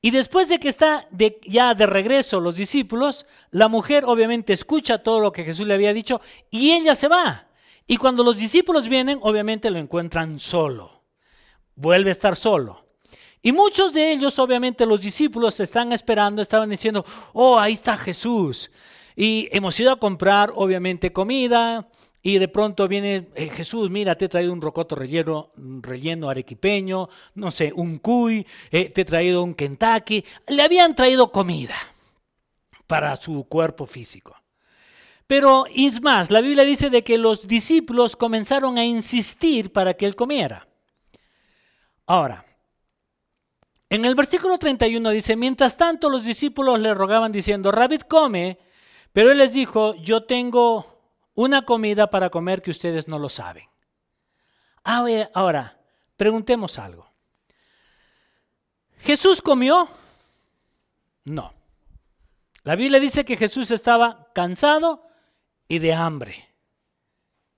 Y 0.01 0.12
después 0.12 0.48
de 0.50 0.60
que 0.60 0.70
está 0.70 1.08
ya 1.46 1.74
de 1.74 1.86
regreso 1.86 2.39
los 2.39 2.56
discípulos, 2.56 3.25
la 3.51 3.68
mujer 3.68 4.06
obviamente 4.06 4.54
escucha 4.54 5.00
todo 5.00 5.20
lo 5.20 5.32
que 5.32 5.44
Jesús 5.44 5.68
le 5.68 5.74
había 5.74 5.94
dicho 5.94 6.22
y 6.51 6.72
ella 6.72 6.94
se 6.94 7.08
va. 7.08 7.48
Y 7.88 7.98
cuando 7.98 8.24
los 8.24 8.38
discípulos 8.38 8.89
vienen, 8.89 9.20
obviamente 9.22 9.72
lo 9.72 9.80
encuentran 9.80 10.39
solo. 10.39 11.04
Vuelve 11.75 12.10
a 12.10 12.12
estar 12.12 12.36
solo. 12.36 12.86
Y 13.42 13.51
muchos 13.54 13.94
de 13.94 14.12
ellos, 14.12 14.39
obviamente 14.39 14.86
los 14.86 15.01
discípulos, 15.01 15.60
están 15.60 15.94
esperando, 15.94 16.42
estaban 16.42 16.70
diciendo, 16.70 17.06
oh, 17.34 17.58
ahí 17.58 17.74
está 17.74 17.96
Jesús. 17.96 18.70
Y 19.16 19.48
hemos 19.51 19.80
ido 19.80 19.92
a 19.92 20.00
comprar, 20.00 20.51
obviamente, 20.56 21.13
comida. 21.13 21.88
Y 22.21 22.39
de 22.39 22.47
pronto 22.47 22.88
viene 22.88 23.29
eh, 23.36 23.50
Jesús, 23.50 23.89
mira, 23.89 24.15
te 24.15 24.25
he 24.25 24.29
traído 24.29 24.51
un 24.51 24.62
rocoto 24.62 24.95
relleno, 24.95 25.51
relleno 25.55 26.29
arequipeño, 26.29 27.07
no 27.36 27.51
sé, 27.51 27.71
un 27.74 28.00
cuy, 28.00 28.45
eh, 28.71 28.89
te 28.89 29.01
he 29.01 29.05
traído 29.05 29.43
un 29.43 29.53
Kentucky. 29.53 30.25
Le 30.47 30.62
habían 30.62 30.95
traído 30.95 31.31
comida 31.31 31.75
para 32.88 33.15
su 33.17 33.45
cuerpo 33.45 33.86
físico. 33.86 34.36
Pero 35.27 35.65
es 35.74 36.01
más, 36.01 36.31
la 36.31 36.41
Biblia 36.41 36.63
dice 36.63 36.89
de 36.89 37.03
que 37.03 37.17
los 37.17 37.47
discípulos 37.47 38.15
comenzaron 38.15 38.77
a 38.77 38.86
insistir 38.86 39.71
para 39.71 39.93
que 39.93 40.05
él 40.05 40.15
comiera. 40.15 40.67
Ahora, 42.05 42.45
en 43.89 44.05
el 44.05 44.15
versículo 44.15 44.57
31 44.57 45.09
dice, 45.12 45.36
mientras 45.36 45.77
tanto 45.77 46.09
los 46.09 46.25
discípulos 46.25 46.79
le 46.79 46.93
rogaban 46.93 47.31
diciendo, 47.31 47.71
Rabid 47.71 48.01
come, 48.01 48.57
pero 49.12 49.31
él 49.31 49.38
les 49.38 49.53
dijo, 49.53 49.95
yo 49.95 50.24
tengo 50.24 50.97
una 51.38 51.65
comida 51.65 52.10
para 52.10 52.32
comer 52.32 52.63
que 52.63 52.72
ustedes 52.72 53.08
no 53.08 53.20
lo 53.20 53.29
saben. 53.29 53.70
Ahora, 54.84 55.79
preguntemos 56.17 56.79
algo. 56.79 57.12
¿Jesús 58.98 59.44
comió? 59.44 59.88
No. 61.25 61.53
La 62.63 62.75
Biblia 62.75 63.00
dice 63.00 63.24
que 63.24 63.38
Jesús 63.38 63.70
estaba 63.70 64.32
cansado 64.34 65.08
y 65.67 65.77
de 65.77 65.94
hambre. 65.94 66.50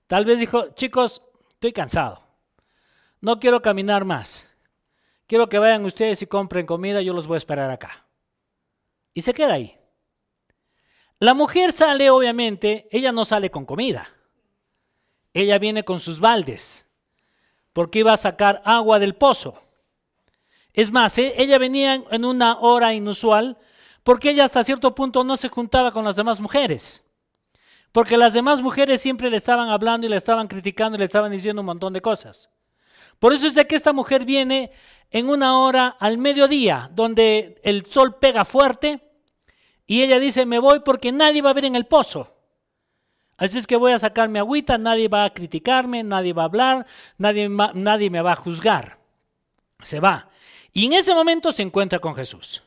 Tal 0.06 0.26
vez 0.26 0.38
dijo, 0.38 0.74
chicos, 0.74 1.22
estoy 1.48 1.72
cansado. 1.72 2.22
No 3.22 3.40
quiero 3.40 3.62
caminar 3.62 4.04
más. 4.04 4.46
Quiero 5.26 5.48
que 5.48 5.58
vayan 5.58 5.86
ustedes 5.86 6.20
y 6.20 6.26
compren 6.26 6.66
comida, 6.66 7.00
yo 7.00 7.14
los 7.14 7.26
voy 7.26 7.36
a 7.36 7.38
esperar 7.38 7.70
acá. 7.70 8.04
Y 9.14 9.22
se 9.22 9.32
queda 9.32 9.54
ahí. 9.54 9.79
La 11.20 11.34
mujer 11.34 11.72
sale, 11.72 12.08
obviamente, 12.08 12.88
ella 12.90 13.12
no 13.12 13.26
sale 13.26 13.50
con 13.50 13.66
comida. 13.66 14.08
Ella 15.34 15.58
viene 15.58 15.84
con 15.84 16.00
sus 16.00 16.18
baldes, 16.18 16.86
porque 17.74 17.98
iba 17.98 18.14
a 18.14 18.16
sacar 18.16 18.62
agua 18.64 18.98
del 18.98 19.14
pozo. 19.14 19.62
Es 20.72 20.90
más, 20.90 21.18
¿eh? 21.18 21.34
ella 21.36 21.58
venía 21.58 22.02
en 22.10 22.24
una 22.24 22.58
hora 22.58 22.94
inusual, 22.94 23.58
porque 24.02 24.30
ella 24.30 24.44
hasta 24.44 24.64
cierto 24.64 24.94
punto 24.94 25.22
no 25.22 25.36
se 25.36 25.50
juntaba 25.50 25.92
con 25.92 26.06
las 26.06 26.16
demás 26.16 26.40
mujeres. 26.40 27.04
Porque 27.92 28.16
las 28.16 28.32
demás 28.32 28.62
mujeres 28.62 29.02
siempre 29.02 29.28
le 29.28 29.36
estaban 29.36 29.68
hablando 29.68 30.06
y 30.06 30.10
le 30.10 30.16
estaban 30.16 30.48
criticando 30.48 30.96
y 30.96 31.00
le 31.00 31.04
estaban 31.04 31.32
diciendo 31.32 31.60
un 31.60 31.66
montón 31.66 31.92
de 31.92 32.00
cosas. 32.00 32.48
Por 33.18 33.34
eso 33.34 33.46
es 33.46 33.54
de 33.54 33.66
que 33.66 33.76
esta 33.76 33.92
mujer 33.92 34.24
viene 34.24 34.70
en 35.10 35.28
una 35.28 35.58
hora 35.58 35.88
al 36.00 36.16
mediodía, 36.16 36.90
donde 36.94 37.60
el 37.62 37.84
sol 37.84 38.16
pega 38.18 38.46
fuerte, 38.46 39.09
y 39.90 40.04
ella 40.04 40.20
dice, 40.20 40.46
me 40.46 40.60
voy 40.60 40.82
porque 40.84 41.10
nadie 41.10 41.42
va 41.42 41.50
a 41.50 41.52
ver 41.52 41.64
en 41.64 41.74
el 41.74 41.84
pozo. 41.84 42.32
Así 43.36 43.58
es 43.58 43.66
que 43.66 43.74
voy 43.74 43.90
a 43.90 43.98
sacar 43.98 44.28
mi 44.28 44.38
agüita, 44.38 44.78
nadie 44.78 45.08
va 45.08 45.24
a 45.24 45.34
criticarme, 45.34 46.04
nadie 46.04 46.32
va 46.32 46.42
a 46.42 46.44
hablar, 46.44 46.86
nadie, 47.18 47.48
nadie 47.48 48.08
me 48.08 48.22
va 48.22 48.34
a 48.34 48.36
juzgar. 48.36 49.00
Se 49.82 49.98
va. 49.98 50.30
Y 50.72 50.86
en 50.86 50.92
ese 50.92 51.12
momento 51.12 51.50
se 51.50 51.62
encuentra 51.62 51.98
con 51.98 52.14
Jesús. 52.14 52.62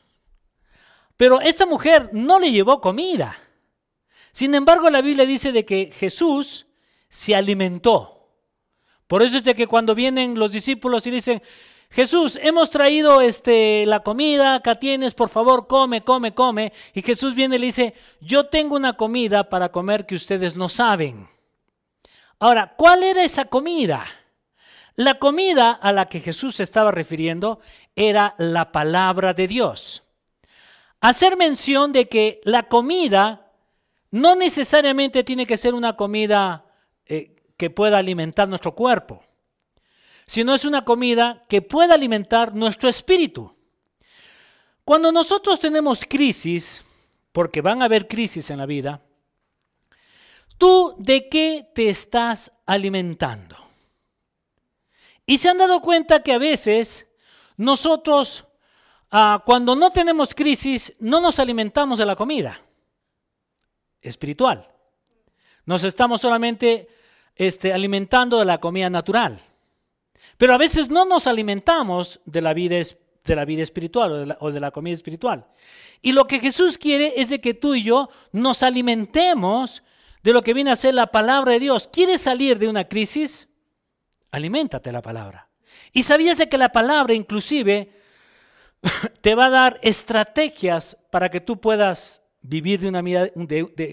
Pero 1.16 1.40
esta 1.40 1.64
mujer 1.64 2.10
no 2.12 2.38
le 2.38 2.52
llevó 2.52 2.82
comida. 2.82 3.38
Sin 4.30 4.54
embargo, 4.54 4.90
la 4.90 5.00
Biblia 5.00 5.24
dice 5.24 5.50
de 5.50 5.64
que 5.64 5.90
Jesús 5.96 6.66
se 7.08 7.34
alimentó. 7.34 8.28
Por 9.06 9.22
eso 9.22 9.38
es 9.38 9.44
de 9.44 9.54
que 9.54 9.66
cuando 9.66 9.94
vienen 9.94 10.38
los 10.38 10.52
discípulos 10.52 11.06
y 11.06 11.10
dicen, 11.10 11.42
Jesús, 11.94 12.36
hemos 12.42 12.70
traído 12.70 13.20
este, 13.20 13.86
la 13.86 14.00
comida, 14.00 14.56
acá 14.56 14.74
tienes, 14.74 15.14
por 15.14 15.28
favor, 15.28 15.68
come, 15.68 16.02
come, 16.02 16.34
come. 16.34 16.72
Y 16.92 17.02
Jesús 17.02 17.36
viene 17.36 17.54
y 17.54 17.58
le 17.60 17.66
dice, 17.66 17.94
yo 18.20 18.46
tengo 18.46 18.74
una 18.74 18.96
comida 18.96 19.48
para 19.48 19.68
comer 19.68 20.04
que 20.04 20.16
ustedes 20.16 20.56
no 20.56 20.68
saben. 20.68 21.28
Ahora, 22.40 22.74
¿cuál 22.76 23.04
era 23.04 23.22
esa 23.22 23.44
comida? 23.44 24.04
La 24.96 25.20
comida 25.20 25.70
a 25.70 25.92
la 25.92 26.06
que 26.06 26.18
Jesús 26.18 26.56
se 26.56 26.64
estaba 26.64 26.90
refiriendo 26.90 27.60
era 27.94 28.34
la 28.38 28.72
palabra 28.72 29.32
de 29.32 29.46
Dios. 29.46 30.02
Hacer 31.00 31.36
mención 31.36 31.92
de 31.92 32.08
que 32.08 32.40
la 32.42 32.64
comida 32.64 33.52
no 34.10 34.34
necesariamente 34.34 35.22
tiene 35.22 35.46
que 35.46 35.56
ser 35.56 35.74
una 35.74 35.94
comida 35.94 36.64
eh, 37.06 37.36
que 37.56 37.70
pueda 37.70 37.98
alimentar 37.98 38.48
nuestro 38.48 38.74
cuerpo 38.74 39.22
sino 40.26 40.54
es 40.54 40.64
una 40.64 40.84
comida 40.84 41.44
que 41.48 41.62
pueda 41.62 41.94
alimentar 41.94 42.54
nuestro 42.54 42.88
espíritu. 42.88 43.54
Cuando 44.84 45.10
nosotros 45.12 45.60
tenemos 45.60 46.04
crisis, 46.08 46.84
porque 47.32 47.60
van 47.60 47.82
a 47.82 47.86
haber 47.86 48.06
crisis 48.06 48.50
en 48.50 48.58
la 48.58 48.66
vida, 48.66 49.02
¿tú 50.58 50.94
de 50.98 51.28
qué 51.28 51.70
te 51.74 51.88
estás 51.88 52.52
alimentando? 52.66 53.56
Y 55.26 55.38
se 55.38 55.48
han 55.48 55.58
dado 55.58 55.80
cuenta 55.80 56.22
que 56.22 56.32
a 56.32 56.38
veces 56.38 57.06
nosotros, 57.56 58.44
ah, 59.10 59.42
cuando 59.46 59.74
no 59.74 59.90
tenemos 59.90 60.34
crisis, 60.34 60.94
no 60.98 61.20
nos 61.20 61.38
alimentamos 61.38 61.98
de 61.98 62.06
la 62.06 62.16
comida 62.16 62.60
espiritual. 64.02 64.70
Nos 65.64 65.84
estamos 65.84 66.20
solamente 66.20 66.88
este, 67.34 67.72
alimentando 67.72 68.38
de 68.38 68.44
la 68.44 68.58
comida 68.58 68.90
natural. 68.90 69.40
Pero 70.36 70.54
a 70.54 70.58
veces 70.58 70.88
no 70.88 71.04
nos 71.04 71.26
alimentamos 71.26 72.20
de 72.24 72.40
la 72.40 72.54
vida, 72.54 72.76
de 72.76 73.36
la 73.36 73.44
vida 73.44 73.62
espiritual 73.62 74.36
o 74.40 74.52
de 74.52 74.60
la, 74.60 74.70
comida 74.70 74.94
espiritual. 74.94 75.46
Y 76.02 76.12
lo 76.12 76.26
que 76.26 76.40
Jesús 76.40 76.78
quiere 76.78 77.14
es 77.16 77.30
de 77.30 77.40
que 77.40 77.54
tú 77.54 77.74
y 77.74 77.82
yo 77.82 78.08
nos 78.32 78.62
alimentemos 78.62 79.82
de 80.22 80.32
lo 80.32 80.42
que 80.42 80.54
viene 80.54 80.70
a 80.70 80.76
ser 80.76 80.94
la 80.94 81.06
palabra 81.06 81.52
de 81.52 81.60
Dios. 81.60 81.88
¿Quieres 81.92 82.20
salir 82.20 82.58
de 82.58 82.68
una 82.68 82.84
crisis? 82.84 83.48
Aliméntate 84.30 84.90
la 84.90 85.02
palabra. 85.02 85.48
Y 85.92 86.02
sabías 86.02 86.38
de 86.38 86.48
que 86.48 86.58
la 86.58 86.72
palabra 86.72 87.14
inclusive 87.14 87.92
te 89.20 89.34
va 89.34 89.46
a 89.46 89.50
dar 89.50 89.78
estrategias 89.82 90.96
para 91.10 91.30
que 91.30 91.40
tú 91.40 91.60
puedas 91.60 92.22
vivir 92.42 92.80
de 92.80 92.88
una 92.88 93.00
vida, 93.00 93.28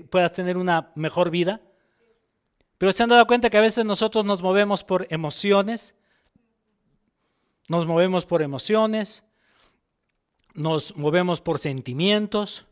puedas 0.09 0.33
tener 0.33 0.57
una 0.57 0.91
mejor 0.95 1.29
vida. 1.29 1.61
Pero 2.77 2.91
se 2.91 3.03
han 3.03 3.09
dado 3.09 3.27
cuenta 3.27 3.49
que 3.49 3.57
a 3.57 3.61
veces 3.61 3.85
nosotros 3.85 4.25
nos 4.25 4.41
movemos 4.41 4.83
por 4.83 5.07
emociones, 5.09 5.95
nos 7.71 7.87
movemos 7.87 8.25
por 8.25 8.41
emociones, 8.41 9.23
nos 10.53 10.97
movemos 10.97 11.39
por 11.39 11.57
sentimientos, 11.57 12.65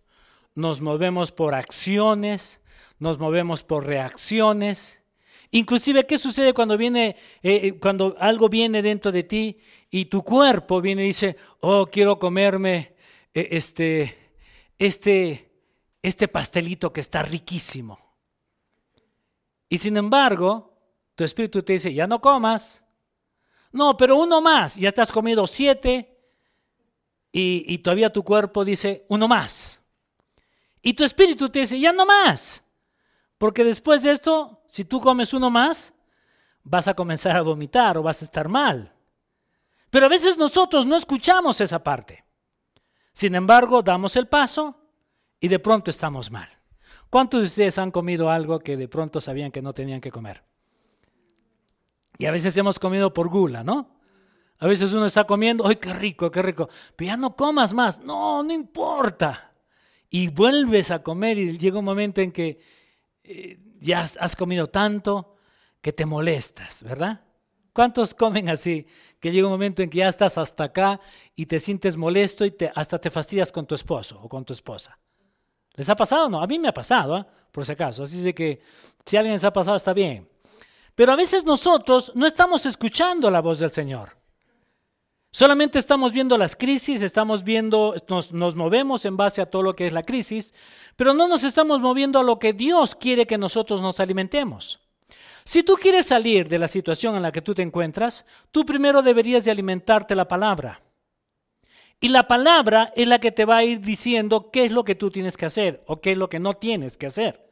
nos 0.55 0.81
movemos 0.81 1.31
por 1.31 1.55
acciones, 1.55 2.59
nos 2.99 3.17
movemos 3.17 3.63
por 3.63 3.85
reacciones. 3.85 5.01
Inclusive, 5.51 6.05
¿qué 6.05 6.17
sucede 6.17 6.53
cuando 6.53 6.77
viene, 6.77 7.15
eh, 7.41 7.61
eh, 7.63 7.79
cuando 7.79 8.17
algo 8.19 8.49
viene 8.49 8.81
dentro 8.81 9.09
de 9.13 9.23
ti 9.23 9.61
y 9.89 10.07
tu 10.07 10.21
cuerpo 10.21 10.81
viene 10.81 11.05
y 11.05 11.07
dice, 11.07 11.37
oh, 11.61 11.87
quiero 11.89 12.19
comerme 12.19 12.93
eh, 13.33 13.47
este, 13.51 14.33
este, 14.77 15.49
este 16.03 16.27
pastelito 16.27 16.91
que 16.91 16.99
está 16.99 17.23
riquísimo? 17.23 17.97
Y 19.69 19.77
sin 19.77 19.95
embargo, 19.95 20.73
tu 21.15 21.23
espíritu 21.23 21.63
te 21.63 21.71
dice, 21.71 21.93
ya 21.93 22.05
no 22.05 22.19
comas, 22.19 22.83
no, 23.71 23.95
pero 23.97 24.15
uno 24.15 24.41
más. 24.41 24.75
Ya 24.75 24.91
te 24.91 25.01
has 25.01 25.11
comido 25.11 25.45
siete 25.47 26.17
y, 27.31 27.77
todavía 27.79 28.11
tu 28.11 28.23
cuerpo 28.23 28.65
dice 28.65 29.05
uno 29.09 29.27
más. 29.27 29.81
Y 30.81 30.93
tu 30.93 31.03
espíritu 31.03 31.49
te 31.49 31.59
dice, 31.59 31.79
ya 31.79 31.93
no 31.93 32.05
más. 32.05 32.63
Porque 33.37 33.63
después 33.63 34.03
de 34.03 34.11
esto, 34.11 34.63
si 34.67 34.85
tú 34.85 34.99
comes 34.99 35.33
uno 35.33 35.49
más, 35.49 35.93
vas 36.63 36.87
a 36.87 36.93
comenzar 36.93 37.35
a 37.35 37.41
vomitar 37.41 37.97
o 37.97 38.03
vas 38.03 38.21
a 38.21 38.25
estar 38.25 38.47
mal. 38.47 38.93
Pero 39.89 40.05
a 40.05 40.09
veces 40.09 40.37
nosotros 40.37 40.85
no 40.85 40.95
escuchamos 40.95 41.61
esa 41.61 41.83
parte. 41.83 42.25
Sin 43.13 43.35
embargo, 43.35 43.81
damos 43.81 44.15
el 44.15 44.27
paso 44.27 44.75
y 45.39 45.47
de 45.47 45.59
pronto 45.59 45.91
estamos 45.91 46.31
mal. 46.31 46.49
¿Cuántos 47.09 47.41
de 47.41 47.47
ustedes 47.47 47.77
han 47.79 47.91
comido 47.91 48.29
algo 48.29 48.59
que 48.59 48.77
de 48.77 48.87
pronto 48.87 49.19
sabían 49.19 49.51
que 49.51 49.61
no 49.61 49.73
tenían 49.73 49.99
que 50.01 50.11
comer? 50.11 50.43
Y 52.19 52.25
a 52.25 52.31
veces 52.31 52.55
hemos 52.57 52.77
comido 52.77 53.13
por 53.13 53.29
gula, 53.29 53.63
¿no? 53.63 53.97
A 54.59 54.67
veces 54.67 54.93
uno 54.93 55.05
está 55.05 55.23
comiendo, 55.23 55.65
¡ay, 55.65 55.77
qué 55.77 55.93
rico, 55.93 56.29
qué 56.29 56.41
rico! 56.41 56.67
Pero 56.97 57.07
ya 57.07 57.17
no 57.17 57.33
comas 57.33 57.73
más. 57.73 57.99
No, 57.99 58.43
no 58.43 58.53
importa. 58.53 59.53
Y 60.09 60.27
vuelves 60.27 60.91
a 60.91 61.01
comer 61.01 61.37
y 61.37 61.57
llega 61.57 61.79
un 61.79 61.85
momento 61.85 62.19
en 62.19 62.33
que 62.33 62.59
eh, 63.23 63.57
ya 63.79 64.01
has 64.01 64.35
comido 64.35 64.67
tanto 64.67 65.37
que 65.81 65.93
te 65.93 66.05
molestas, 66.05 66.83
¿verdad? 66.83 67.21
¿Cuántos 67.71 68.13
comen 68.13 68.49
así? 68.49 68.85
Que 69.21 69.31
llega 69.31 69.47
un 69.47 69.53
momento 69.53 69.81
en 69.81 69.89
que 69.89 69.99
ya 69.99 70.09
estás 70.09 70.37
hasta 70.37 70.65
acá 70.65 70.99
y 71.35 71.45
te 71.45 71.57
sientes 71.57 71.95
molesto 71.95 72.43
y 72.43 72.51
te, 72.51 72.69
hasta 72.75 72.99
te 72.99 73.09
fastidias 73.09 73.53
con 73.53 73.65
tu 73.65 73.75
esposo 73.75 74.19
o 74.21 74.27
con 74.27 74.43
tu 74.43 74.51
esposa. 74.51 74.99
¿Les 75.75 75.87
ha 75.87 75.95
pasado 75.95 76.27
no? 76.27 76.43
A 76.43 76.47
mí 76.47 76.59
me 76.59 76.67
ha 76.67 76.73
pasado, 76.73 77.17
¿eh? 77.17 77.25
por 77.49 77.65
si 77.65 77.71
acaso. 77.71 78.03
Así 78.03 78.33
que 78.33 78.59
si 79.05 79.15
alguien 79.15 79.35
les 79.35 79.45
ha 79.45 79.53
pasado 79.53 79.77
está 79.77 79.93
bien. 79.93 80.27
Pero 80.99 81.13
a 81.13 81.15
veces 81.15 81.45
nosotros 81.45 82.11
no 82.13 82.27
estamos 82.27 82.65
escuchando 82.65 83.31
la 83.31 83.39
voz 83.39 83.59
del 83.59 83.71
Señor. 83.71 84.17
Solamente 85.31 85.79
estamos 85.79 86.11
viendo 86.11 86.37
las 86.37 86.57
crisis, 86.57 87.01
estamos 87.01 87.45
viendo, 87.45 87.95
nos, 88.09 88.33
movemos 88.33 89.05
en 89.05 89.15
base 89.15 89.41
a 89.41 89.49
todo 89.49 89.63
lo 89.63 89.77
que 89.77 89.87
es 89.87 89.93
la 89.93 90.03
crisis, 90.03 90.53
pero 90.97 91.13
no 91.13 91.29
nos 91.29 91.45
estamos 91.45 91.79
moviendo 91.79 92.19
a 92.19 92.23
lo 92.23 92.37
que 92.37 92.51
Dios 92.51 92.95
quiere 92.95 93.25
que 93.25 93.37
nosotros 93.37 93.81
nos 93.81 94.01
alimentemos. 94.01 94.81
Si 95.45 95.63
tú 95.63 95.75
quieres 95.75 96.05
salir 96.05 96.49
de 96.49 96.59
la 96.59 96.67
situación 96.67 97.15
en 97.15 97.21
la 97.21 97.31
que 97.31 97.41
tú 97.41 97.53
te 97.53 97.61
encuentras, 97.61 98.25
tú 98.51 98.65
primero 98.65 99.01
deberías 99.01 99.45
de 99.45 99.51
alimentarte 99.51 100.17
la 100.17 100.27
palabra. 100.27 100.81
Y 102.01 102.09
la 102.09 102.27
palabra 102.27 102.91
es 102.93 103.07
la 103.07 103.19
que 103.19 103.31
te 103.31 103.45
va 103.45 103.55
a 103.55 103.63
ir 103.63 103.79
diciendo 103.79 104.51
qué 104.51 104.65
es 104.65 104.73
lo 104.73 104.83
que 104.83 104.95
tú 104.95 105.09
tienes 105.09 105.37
que 105.37 105.45
hacer 105.45 105.79
o 105.87 106.01
qué 106.01 106.11
es 106.11 106.17
lo 106.17 106.29
que 106.29 106.39
no 106.39 106.55
tienes 106.55 106.97
que 106.97 107.05
hacer. 107.05 107.48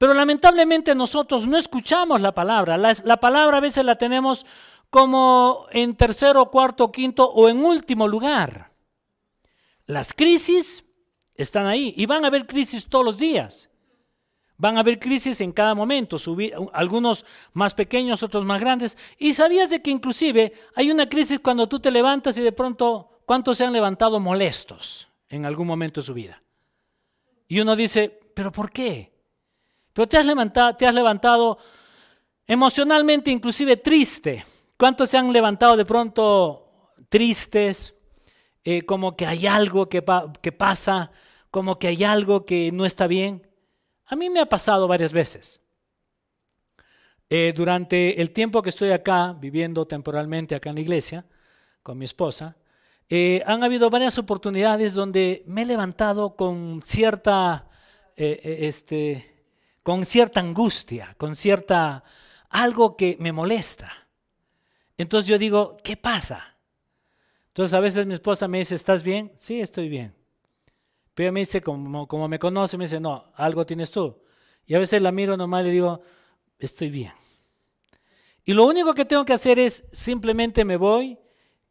Pero 0.00 0.14
lamentablemente 0.14 0.94
nosotros 0.94 1.46
no 1.46 1.58
escuchamos 1.58 2.22
la 2.22 2.32
palabra. 2.32 2.78
La, 2.78 2.96
la 3.04 3.18
palabra 3.18 3.58
a 3.58 3.60
veces 3.60 3.84
la 3.84 3.98
tenemos 3.98 4.46
como 4.88 5.66
en 5.72 5.94
tercero, 5.94 6.50
cuarto, 6.50 6.90
quinto 6.90 7.28
o 7.28 7.50
en 7.50 7.62
último 7.62 8.08
lugar. 8.08 8.72
Las 9.84 10.14
crisis 10.14 10.86
están 11.34 11.66
ahí 11.66 11.92
y 11.98 12.06
van 12.06 12.24
a 12.24 12.28
haber 12.28 12.46
crisis 12.46 12.88
todos 12.88 13.04
los 13.04 13.18
días. 13.18 13.68
Van 14.56 14.78
a 14.78 14.80
haber 14.80 14.98
crisis 14.98 15.38
en 15.42 15.52
cada 15.52 15.74
momento, 15.74 16.16
algunos 16.72 17.26
más 17.52 17.74
pequeños, 17.74 18.22
otros 18.22 18.42
más 18.42 18.58
grandes. 18.58 18.96
Y 19.18 19.34
sabías 19.34 19.68
de 19.68 19.82
que 19.82 19.90
inclusive 19.90 20.54
hay 20.74 20.90
una 20.90 21.10
crisis 21.10 21.40
cuando 21.40 21.68
tú 21.68 21.78
te 21.78 21.90
levantas 21.90 22.38
y 22.38 22.40
de 22.40 22.52
pronto, 22.52 23.20
¿cuántos 23.26 23.58
se 23.58 23.66
han 23.66 23.74
levantado 23.74 24.18
molestos 24.18 25.08
en 25.28 25.44
algún 25.44 25.66
momento 25.66 26.00
de 26.00 26.06
su 26.06 26.14
vida? 26.14 26.42
Y 27.48 27.60
uno 27.60 27.76
dice, 27.76 28.08
¿pero 28.34 28.50
por 28.50 28.70
qué? 28.70 29.19
Pero 29.92 30.08
te 30.08 30.16
has 30.16 30.26
levantado, 30.26 30.76
te 30.76 30.86
has 30.86 30.94
levantado 30.94 31.58
emocionalmente, 32.46 33.30
inclusive 33.30 33.76
triste. 33.76 34.44
¿Cuántos 34.76 35.10
se 35.10 35.18
han 35.18 35.32
levantado 35.32 35.76
de 35.76 35.84
pronto 35.84 36.94
tristes? 37.08 37.94
Eh, 38.62 38.82
como 38.82 39.16
que 39.16 39.26
hay 39.26 39.46
algo 39.46 39.88
que, 39.88 40.02
pasa, 40.02 41.10
como 41.50 41.78
que 41.78 41.88
hay 41.88 42.04
algo 42.04 42.44
que 42.44 42.70
no 42.72 42.84
está 42.84 43.06
bien. 43.06 43.46
A 44.06 44.16
mí 44.16 44.28
me 44.30 44.40
ha 44.40 44.46
pasado 44.46 44.86
varias 44.88 45.12
veces. 45.12 45.60
Eh, 47.28 47.52
durante 47.54 48.20
el 48.20 48.32
tiempo 48.32 48.60
que 48.60 48.70
estoy 48.70 48.90
acá, 48.90 49.32
viviendo 49.32 49.86
temporalmente 49.86 50.54
acá 50.54 50.70
en 50.70 50.74
la 50.76 50.80
iglesia, 50.80 51.24
con 51.82 51.96
mi 51.96 52.04
esposa, 52.04 52.56
eh, 53.08 53.42
han 53.44 53.64
habido 53.64 53.90
varias 53.90 54.18
oportunidades 54.18 54.94
donde 54.94 55.42
me 55.46 55.62
he 55.62 55.66
levantado 55.66 56.36
con 56.36 56.80
cierta, 56.84 57.68
eh, 58.16 58.58
este, 58.60 59.29
con 59.90 60.06
cierta 60.06 60.38
angustia, 60.38 61.16
con 61.18 61.34
cierta, 61.34 62.04
algo 62.48 62.96
que 62.96 63.16
me 63.18 63.32
molesta. 63.32 64.06
Entonces 64.96 65.28
yo 65.28 65.36
digo, 65.36 65.78
¿qué 65.82 65.96
pasa? 65.96 66.58
Entonces 67.48 67.74
a 67.74 67.80
veces 67.80 68.06
mi 68.06 68.14
esposa 68.14 68.46
me 68.46 68.58
dice, 68.58 68.76
¿estás 68.76 69.02
bien? 69.02 69.32
Sí, 69.36 69.60
estoy 69.60 69.88
bien. 69.88 70.14
Pero 71.12 71.26
ella 71.26 71.32
me 71.32 71.40
dice, 71.40 71.60
como, 71.60 72.06
como 72.06 72.28
me 72.28 72.38
conoce, 72.38 72.78
me 72.78 72.84
dice, 72.84 73.00
no, 73.00 73.32
algo 73.34 73.66
tienes 73.66 73.90
tú. 73.90 74.16
Y 74.64 74.76
a 74.76 74.78
veces 74.78 75.02
la 75.02 75.10
miro 75.10 75.36
nomás 75.36 75.64
y 75.64 75.66
le 75.66 75.72
digo, 75.72 76.00
estoy 76.60 76.88
bien. 76.88 77.12
Y 78.44 78.52
lo 78.52 78.68
único 78.68 78.94
que 78.94 79.06
tengo 79.06 79.24
que 79.24 79.32
hacer 79.32 79.58
es 79.58 79.88
simplemente 79.90 80.64
me 80.64 80.76
voy 80.76 81.18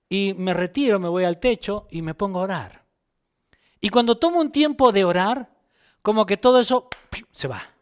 y 0.10 0.34
me 0.34 0.53
retiro, 0.53 0.99
me 0.99 1.08
voy 1.08 1.23
al 1.23 1.39
techo 1.39 1.88
y 1.89 2.01
me 2.01 2.15
pongo 2.15 2.41
a 2.41 2.43
orar. 2.43 2.84
Y 3.79 3.88
cuando 3.88 4.17
tomo 4.17 4.41
un 4.41 4.51
tiempo 4.51 4.91
de 4.91 5.05
orar, 5.05 5.49
como 6.01 6.25
que 6.25 6.36
todo 6.36 6.60
eso 6.60 6.89
se 7.32 7.47
va. 7.47 7.78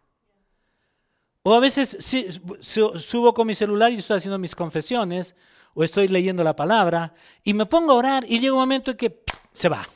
O 1.50 1.54
a 1.54 1.62
veces 1.62 1.98
subo 2.60 3.34
con 3.34 3.48
mi 3.48 3.54
celular 3.54 3.90
y 3.90 3.96
estoy 3.96 4.18
haciendo 4.18 4.38
mis 4.38 4.54
confesiones, 4.54 5.34
o 5.74 5.82
estoy 5.82 6.10
leyendo 6.10 6.44
la 6.44 6.58
palabra, 6.58 7.14
y 7.42 7.54
me 7.54 7.66
pongo 7.66 7.94
a 7.94 7.96
orar 7.96 8.26
y 8.28 8.42
llega 8.42 8.52
un 8.52 8.60
momento 8.60 8.92
en 8.92 8.98
que 8.98 9.24
se 9.54 9.70
va. 9.70 9.88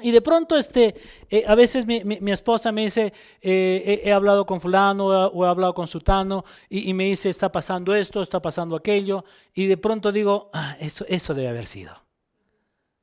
Y 0.00 0.10
de 0.10 0.22
pronto 0.22 0.56
este, 0.56 0.94
eh, 1.28 1.44
a 1.46 1.54
veces 1.54 1.84
mi, 1.84 2.32
esposa 2.32 2.72
me 2.72 2.84
dice, 2.84 3.12
eh, 3.42 4.00
he, 4.02 4.10
hablado 4.10 4.46
con 4.46 4.58
fulano 4.58 5.08
o 5.08 5.44
he, 5.44 5.48
hablado 5.48 5.74
con 5.74 5.86
sutano 5.86 6.46
y, 6.70 6.94
me 6.94 7.04
dice, 7.04 7.28
está 7.28 7.52
pasando 7.52 7.94
esto, 7.94 8.22
está 8.22 8.40
pasando 8.40 8.74
aquello, 8.74 9.26
y 9.52 9.66
de 9.66 9.76
pronto 9.76 10.10
digo, 10.10 10.48
ah, 10.54 10.78
eso, 10.80 11.04
eso 11.08 11.34
debe 11.34 11.48
haber 11.48 11.66
sido. 11.66 11.92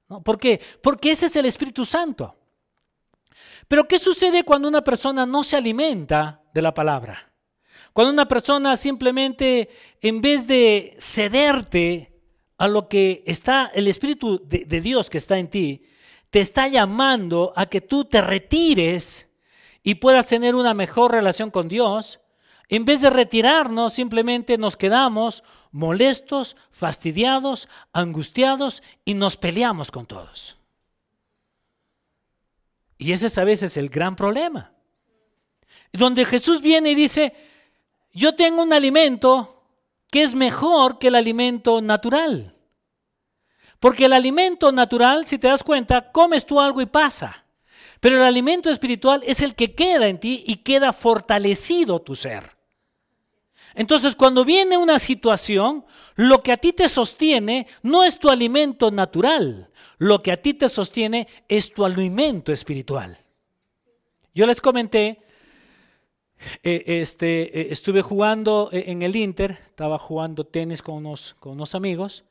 ¿No? 0.09 0.23
¿Por 0.23 0.39
qué? 0.39 0.59
Porque 0.81 1.11
ese 1.11 1.27
es 1.27 1.35
el 1.35 1.45
Espíritu 1.45 1.85
Santo. 1.85 2.33
Pero 3.67 3.87
¿qué 3.87 3.99
sucede 3.99 4.43
cuando 4.43 4.67
una 4.67 4.83
persona 4.83 5.27
no 5.27 5.43
se 5.43 5.57
alimenta 5.57 6.41
de 6.51 6.61
la 6.63 6.73
palabra? 6.73 7.34
Cuando 7.95 8.11
una 8.11 8.27
persona 8.27 8.75
simplemente, 8.75 9.69
en 10.01 10.19
vez 10.19 10.47
de 10.47 10.97
cederte 10.99 12.11
a 12.57 12.67
lo 12.67 12.89
que 12.89 13.23
está, 13.25 13.71
el 13.73 13.87
Espíritu 13.87 14.41
de 14.45 14.81
Dios 14.81 15.09
que 15.09 15.17
está 15.17 15.37
en 15.37 15.49
ti, 15.49 15.85
te 16.29 16.41
está 16.41 16.67
llamando 16.67 17.53
a 17.55 17.67
que 17.67 17.79
tú 17.79 18.03
te 18.03 18.19
retires 18.19 19.31
y 19.81 19.95
puedas 19.95 20.27
tener 20.27 20.55
una 20.55 20.73
mejor 20.73 21.13
relación 21.13 21.51
con 21.51 21.69
Dios, 21.69 22.19
en 22.67 22.83
vez 22.83 22.99
de 22.99 23.09
retirarnos, 23.09 23.93
simplemente 23.93 24.57
nos 24.57 24.75
quedamos 24.75 25.45
molestos, 25.71 26.57
fastidiados, 26.71 27.69
angustiados 27.93 28.83
y 29.05 29.13
nos 29.13 29.37
peleamos 29.37 29.89
con 29.89 30.05
todos. 30.05 30.57
Y 32.97 33.13
ese 33.13 33.27
es 33.27 33.37
a 33.37 33.45
veces 33.45 33.77
el 33.77 33.87
gran 33.87 34.17
problema. 34.17 34.73
Donde 35.93 36.25
Jesús 36.25 36.61
viene 36.61 36.91
y 36.91 36.95
dice, 36.95 37.54
yo 38.15 38.33
tengo 38.33 38.63
un 38.63 38.73
alimento 38.73 39.61
que 40.09 40.23
es 40.23 40.33
mejor 40.33 40.97
que 40.97 41.09
el 41.09 41.15
alimento 41.15 41.81
natural. 41.81 42.55
Porque 43.79 44.05
el 44.05 44.13
alimento 44.13 44.71
natural, 44.71 45.27
si 45.27 45.37
te 45.37 45.49
das 45.49 45.63
cuenta, 45.63 46.13
comes 46.13 46.45
tú 46.45 46.59
algo 46.59 46.81
y 46.81 46.85
pasa. 46.85 47.45
Pero 47.99 48.15
el 48.15 48.23
alimento 48.23 48.69
espiritual 48.69 49.21
es 49.25 49.41
el 49.41 49.53
que 49.53 49.75
queda 49.75 50.07
en 50.07 50.19
ti 50.19 50.45
y 50.47 50.57
queda 50.57 50.93
fortalecido 50.93 52.01
tu 52.01 52.15
ser. 52.15 52.55
Entonces, 53.73 54.15
cuando 54.15 54.45
viene 54.45 54.77
una 54.77 54.97
situación, 54.97 55.85
lo 56.15 56.41
que 56.41 56.53
a 56.53 56.57
ti 56.57 56.71
te 56.71 56.87
sostiene 56.87 57.67
no 57.83 58.05
es 58.05 58.17
tu 58.17 58.29
alimento 58.29 58.91
natural, 58.91 59.69
lo 59.97 60.23
que 60.23 60.31
a 60.31 60.41
ti 60.41 60.53
te 60.53 60.69
sostiene 60.69 61.27
es 61.49 61.73
tu 61.73 61.83
alimento 61.83 62.53
espiritual. 62.53 63.17
Yo 64.33 64.47
les 64.47 64.61
comenté, 64.61 65.24
eh, 66.63 66.83
este, 66.85 67.59
eh, 67.59 67.67
estuve 67.71 68.01
jugando 68.01 68.69
eh, 68.71 68.85
en 68.87 69.01
el 69.01 69.15
Inter, 69.15 69.59
estaba 69.67 69.97
jugando 69.97 70.45
tenis 70.45 70.81
con 70.81 70.95
unos, 70.95 71.35
con 71.39 71.53
unos 71.53 71.75
amigos, 71.75 72.23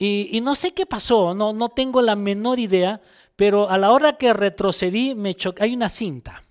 y, 0.00 0.40
no 0.42 0.54
sé 0.54 0.72
qué 0.74 0.86
pasó, 0.86 1.34
no, 1.34 1.52
no 1.52 1.70
tengo 1.70 2.02
la 2.02 2.14
menor 2.14 2.60
idea, 2.60 3.00
pero 3.34 3.68
a 3.68 3.78
la 3.78 3.90
hora 3.90 4.16
que 4.16 4.32
retrocedí, 4.32 5.16
me 5.16 5.36
hay 5.58 5.74
una 5.74 5.88
cinta. 5.88 6.44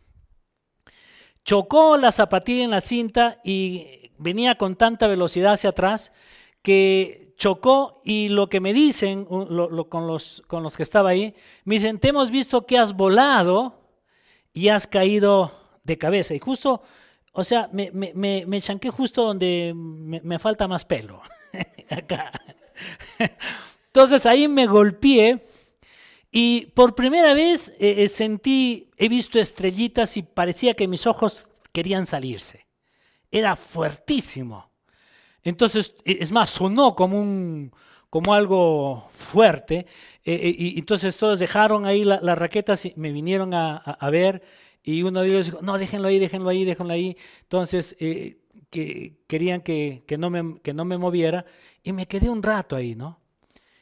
Chocó 1.45 1.95
la 1.95 2.11
zapatilla 2.11 2.65
en 2.65 2.71
la 2.71 2.81
cinta 2.81 3.39
y 3.45 4.11
venía 4.17 4.55
con 4.55 4.75
tanta 4.75 5.07
velocidad 5.07 5.53
hacia 5.53 5.69
atrás 5.69 6.11
que 6.61 7.33
chocó 7.37 8.01
y 8.03 8.27
lo 8.27 8.49
que 8.49 8.59
me 8.59 8.73
dicen 8.73 9.23
con, 9.23 9.47
los, 9.55 10.43
con 10.47 10.63
los 10.63 10.75
que 10.75 10.83
estaba 10.83 11.11
ahí, 11.11 11.33
me 11.63 11.75
dicen, 11.75 11.99
te 11.99 12.09
hemos 12.09 12.31
visto 12.31 12.65
que 12.65 12.77
has 12.77 12.97
volado 12.97 13.79
y 14.51 14.67
has 14.67 14.87
caído 14.87 15.51
de 15.83 15.97
cabeza. 15.97 16.35
Y 16.35 16.39
justo, 16.39 16.81
o 17.39 17.43
sea, 17.43 17.69
me, 17.71 17.91
me, 17.91 18.45
me, 18.47 18.61
chanqué 18.61 18.89
justo 18.89 19.23
donde 19.23 19.71
me, 19.75 20.19
me 20.21 20.39
falta 20.39 20.67
más 20.67 20.85
pelo. 20.85 21.21
Acá. 21.89 22.31
Entonces 23.85 24.25
ahí 24.25 24.47
me 24.47 24.65
golpeé 24.65 25.45
Y 26.31 26.67
por 26.67 26.95
primera 26.95 27.35
vez 27.35 27.69
eh, 27.79 28.03
eh, 28.03 28.09
sentí, 28.09 28.89
he 28.97 29.07
visto 29.07 29.39
estrellitas 29.39 30.17
y 30.17 30.23
parecía 30.23 30.73
que 30.73 30.87
mis 30.87 31.05
ojos 31.05 31.49
querían 31.71 32.07
salirse. 32.07 32.65
Era 33.29 33.55
fuertísimo. 33.55 34.71
Entonces, 35.43 35.93
e, 36.05 36.17
es 36.19 36.31
más, 36.31 36.49
sonó 36.49 36.95
como, 36.95 37.21
un, 37.21 37.71
como 38.09 38.33
algo 38.33 39.09
fuerte. 39.11 39.85
Eh, 40.25 40.55
y 40.57 40.79
entonces 40.79 41.15
todos 41.15 41.37
dejaron 41.37 41.85
ahí 41.85 42.03
las 42.03 42.37
raquetas 42.37 42.83
y 42.85 42.93
me 42.95 43.11
vinieron 43.11 43.53
a, 43.53 44.09
ver. 44.11 44.41
Y 44.87 45.03
uno 45.03 45.19
de 45.19 45.27
ellos 45.27 45.47
dijo, 45.47 45.59
no, 45.61 45.77
déjenlo 45.77 46.07
ahí, 46.07 46.17
déjenlo 46.17 46.47
ahí, 46.47 46.63
déjenlo 46.63 46.93
ahí. 46.93 47.17
Entonces, 47.41 47.93
que 48.69 49.17
querían 49.27 49.59
que, 49.59 50.01
no 50.17 50.29
me, 50.29 50.61
que 50.61 50.73
no 50.73 50.85
me 50.85 50.97
moviera. 50.97 51.43
Y 51.83 51.91
me 51.91 52.07
quedé 52.07 52.29
un 52.29 52.41
rato 52.41 52.73
ahí, 52.73 52.95
¿no? 52.95 53.19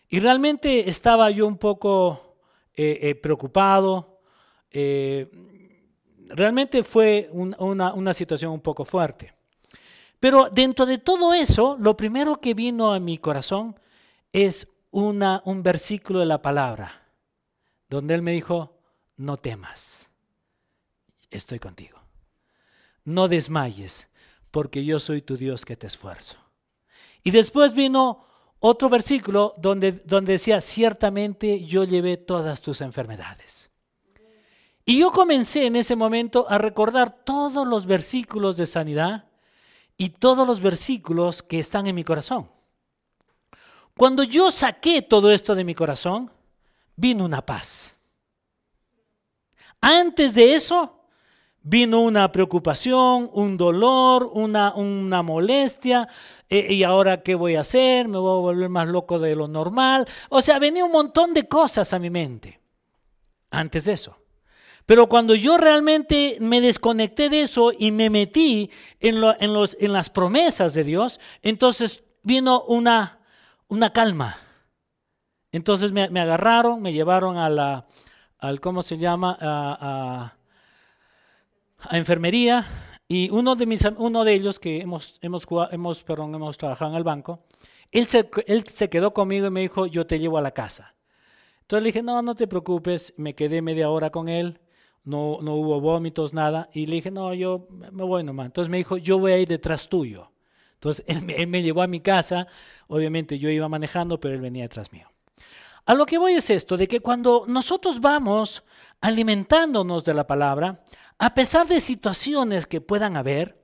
Y 0.09 0.19
realmente 0.19 0.89
estaba 0.89 1.29
yo 1.29 1.45
un 1.45 1.59
poco 1.59 2.37
eh, 2.73 2.97
eh, 3.03 3.13
preocupado. 3.13 4.19
Eh, 4.71 5.29
realmente 6.29 6.81
fue 6.81 7.29
una, 7.31 8.13
situación 8.15 8.51
un 8.51 8.61
poco 8.61 8.83
fuerte. 8.83 9.31
Pero 10.19 10.49
dentro 10.51 10.87
de 10.87 10.97
todo 10.97 11.35
eso, 11.35 11.77
lo 11.79 11.95
primero 11.95 12.41
que 12.41 12.55
vino 12.55 12.91
a 12.91 12.99
mi 12.99 13.19
corazón 13.19 13.79
es 14.33 14.73
una, 14.89 15.43
un 15.45 15.61
versículo 15.61 16.19
de 16.19 16.25
la 16.25 16.41
palabra, 16.41 17.03
donde 17.89 18.15
Él 18.15 18.23
me 18.23 18.31
dijo, 18.31 18.79
no 19.17 19.37
temas, 19.37 20.09
estoy 21.31 21.59
contigo. 21.59 21.99
No 23.03 23.27
desmayes, 23.27 24.07
porque 24.51 24.83
yo 24.83 24.99
soy 24.99 25.21
tu 25.21 25.37
Dios 25.37 25.65
que 25.65 25.75
te 25.75 25.87
esfuerzo. 25.87 26.37
Y 27.23 27.31
después 27.31 27.73
vino 27.73 28.25
otro 28.59 28.89
versículo 28.89 29.53
donde, 29.57 29.91
donde 29.91 30.33
decía, 30.33 30.61
ciertamente 30.61 31.63
yo 31.65 31.83
llevé 31.83 32.17
todas 32.17 32.61
tus 32.61 32.81
enfermedades. 32.81 33.69
Y 34.85 34.99
yo 34.99 35.11
comencé 35.11 35.65
en 35.65 35.75
ese 35.75 35.95
momento 35.95 36.45
a 36.47 36.57
recordar 36.59 37.23
todos 37.23 37.67
los 37.67 37.85
versículos 37.85 38.55
de 38.57 38.67
sanidad 38.67 39.25
y 39.97 40.09
todos 40.09 40.47
los 40.47 40.61
versículos 40.61 41.41
que 41.41 41.59
están 41.59 41.87
en 41.87 41.95
mi 41.95 42.03
corazón. 42.03 42.49
Cuando 43.97 44.23
yo 44.23 44.51
saqué 44.51 45.01
todo 45.01 45.31
esto 45.31 45.55
de 45.55 45.63
mi 45.63 45.73
corazón, 45.73 46.29
vino 46.95 47.25
una 47.25 47.43
paz. 47.43 47.97
Antes 49.81 50.33
de 50.33 50.53
eso, 50.53 50.94
vino 51.67 51.99
una 52.01 52.31
preocupación, 52.31 53.27
un 53.33 53.57
dolor, 53.57 54.29
una, 54.31 54.75
una 54.75 55.23
molestia, 55.23 56.07
eh, 56.47 56.71
y 56.71 56.83
ahora 56.83 57.23
qué 57.23 57.33
voy 57.33 57.55
a 57.55 57.61
hacer, 57.61 58.07
me 58.07 58.19
voy 58.19 58.37
a 58.37 58.41
volver 58.41 58.69
más 58.69 58.87
loco 58.87 59.17
de 59.17 59.35
lo 59.35 59.47
normal. 59.47 60.07
O 60.29 60.41
sea, 60.41 60.59
venía 60.59 60.85
un 60.85 60.91
montón 60.91 61.33
de 61.33 61.47
cosas 61.47 61.91
a 61.91 61.99
mi 61.99 62.11
mente 62.11 62.61
antes 63.49 63.85
de 63.85 63.93
eso. 63.93 64.15
Pero 64.85 65.09
cuando 65.09 65.33
yo 65.33 65.57
realmente 65.57 66.37
me 66.39 66.61
desconecté 66.61 67.29
de 67.29 67.41
eso 67.41 67.71
y 67.75 67.91
me 67.91 68.11
metí 68.11 68.69
en, 68.99 69.15
en, 69.39 69.53
los, 69.53 69.75
en 69.79 69.91
las 69.91 70.11
promesas 70.11 70.75
de 70.75 70.83
Dios, 70.83 71.19
entonces 71.41 72.03
vino 72.21 72.61
una, 72.65 73.21
una 73.67 73.91
calma. 73.91 74.37
Entonces 75.51 75.91
me, 75.91 76.03
agarraron, 76.03 76.79
me 76.83 76.93
llevaron 76.93 77.37
a 77.37 77.49
la, 77.49 77.87
al, 78.37 78.59
¿cómo 78.59 78.83
se 78.83 78.99
llama? 78.99 80.35
Enfermería 81.91 82.65
y 83.07 83.29
uno 83.29 83.55
de, 83.55 83.65
mis, 83.65 83.85
uno 83.97 84.23
de 84.23 84.33
ellos 84.33 84.59
que 84.59 84.81
hemos, 84.81 85.17
hemos, 85.21 85.47
hemos, 85.71 86.03
perdón, 86.03 86.33
hemos 86.33 86.57
trabajado 86.57 86.91
en 86.91 86.97
el 86.97 87.03
banco, 87.03 87.45
él 87.91 88.07
se, 88.07 88.29
él 88.47 88.65
se 88.67 88.89
quedó 88.89 89.13
conmigo 89.13 89.47
y 89.47 89.51
me 89.51 89.61
dijo, 89.61 89.85
yo 89.85 90.05
te 90.07 90.19
llevo 90.19 90.37
a 90.37 90.41
la 90.41 90.51
casa. 90.51 90.95
Entonces 91.61 91.83
le 91.83 91.87
dije, 91.89 92.03
no, 92.03 92.21
no 92.21 92.35
te 92.35 92.47
preocupes, 92.47 93.13
me 93.17 93.35
quedé 93.35 93.61
media 93.61 93.89
hora 93.89 94.09
con 94.09 94.29
él, 94.29 94.59
no, 95.03 95.37
no 95.41 95.55
hubo 95.55 95.79
vómitos, 95.79 96.33
nada, 96.33 96.69
y 96.73 96.87
le 96.87 96.95
dije, 96.95 97.11
no, 97.11 97.33
yo 97.33 97.67
me 97.69 98.03
voy 98.03 98.23
nomás. 98.23 98.47
Entonces 98.47 98.69
me 98.69 98.77
dijo, 98.77 98.97
yo 98.97 99.19
voy 99.19 99.31
a 99.31 99.37
ir 99.37 99.47
detrás 99.47 99.87
tuyo. 99.87 100.31
Entonces 100.73 101.05
él, 101.07 101.25
él 101.29 101.47
me 101.47 101.61
llevó 101.61 101.81
a 101.81 101.87
mi 101.87 101.99
casa, 101.99 102.47
obviamente 102.87 103.37
yo 103.37 103.49
iba 103.49 103.69
manejando, 103.69 104.19
pero 104.19 104.33
él 104.33 104.41
venía 104.41 104.63
detrás 104.63 104.91
mío. 104.91 105.07
A 105.85 105.93
lo 105.93 106.07
que 106.07 106.17
voy 106.17 106.33
es 106.33 106.49
esto, 106.49 106.77
de 106.77 106.87
que 106.87 106.99
cuando 106.99 107.45
nosotros 107.47 108.01
vamos 108.01 108.63
alimentándonos 109.01 110.03
de 110.03 110.15
la 110.15 110.25
palabra, 110.25 110.79
a 111.17 111.33
pesar 111.33 111.67
de 111.67 111.79
situaciones 111.79 112.67
que 112.67 112.81
puedan 112.81 113.17
haber, 113.17 113.61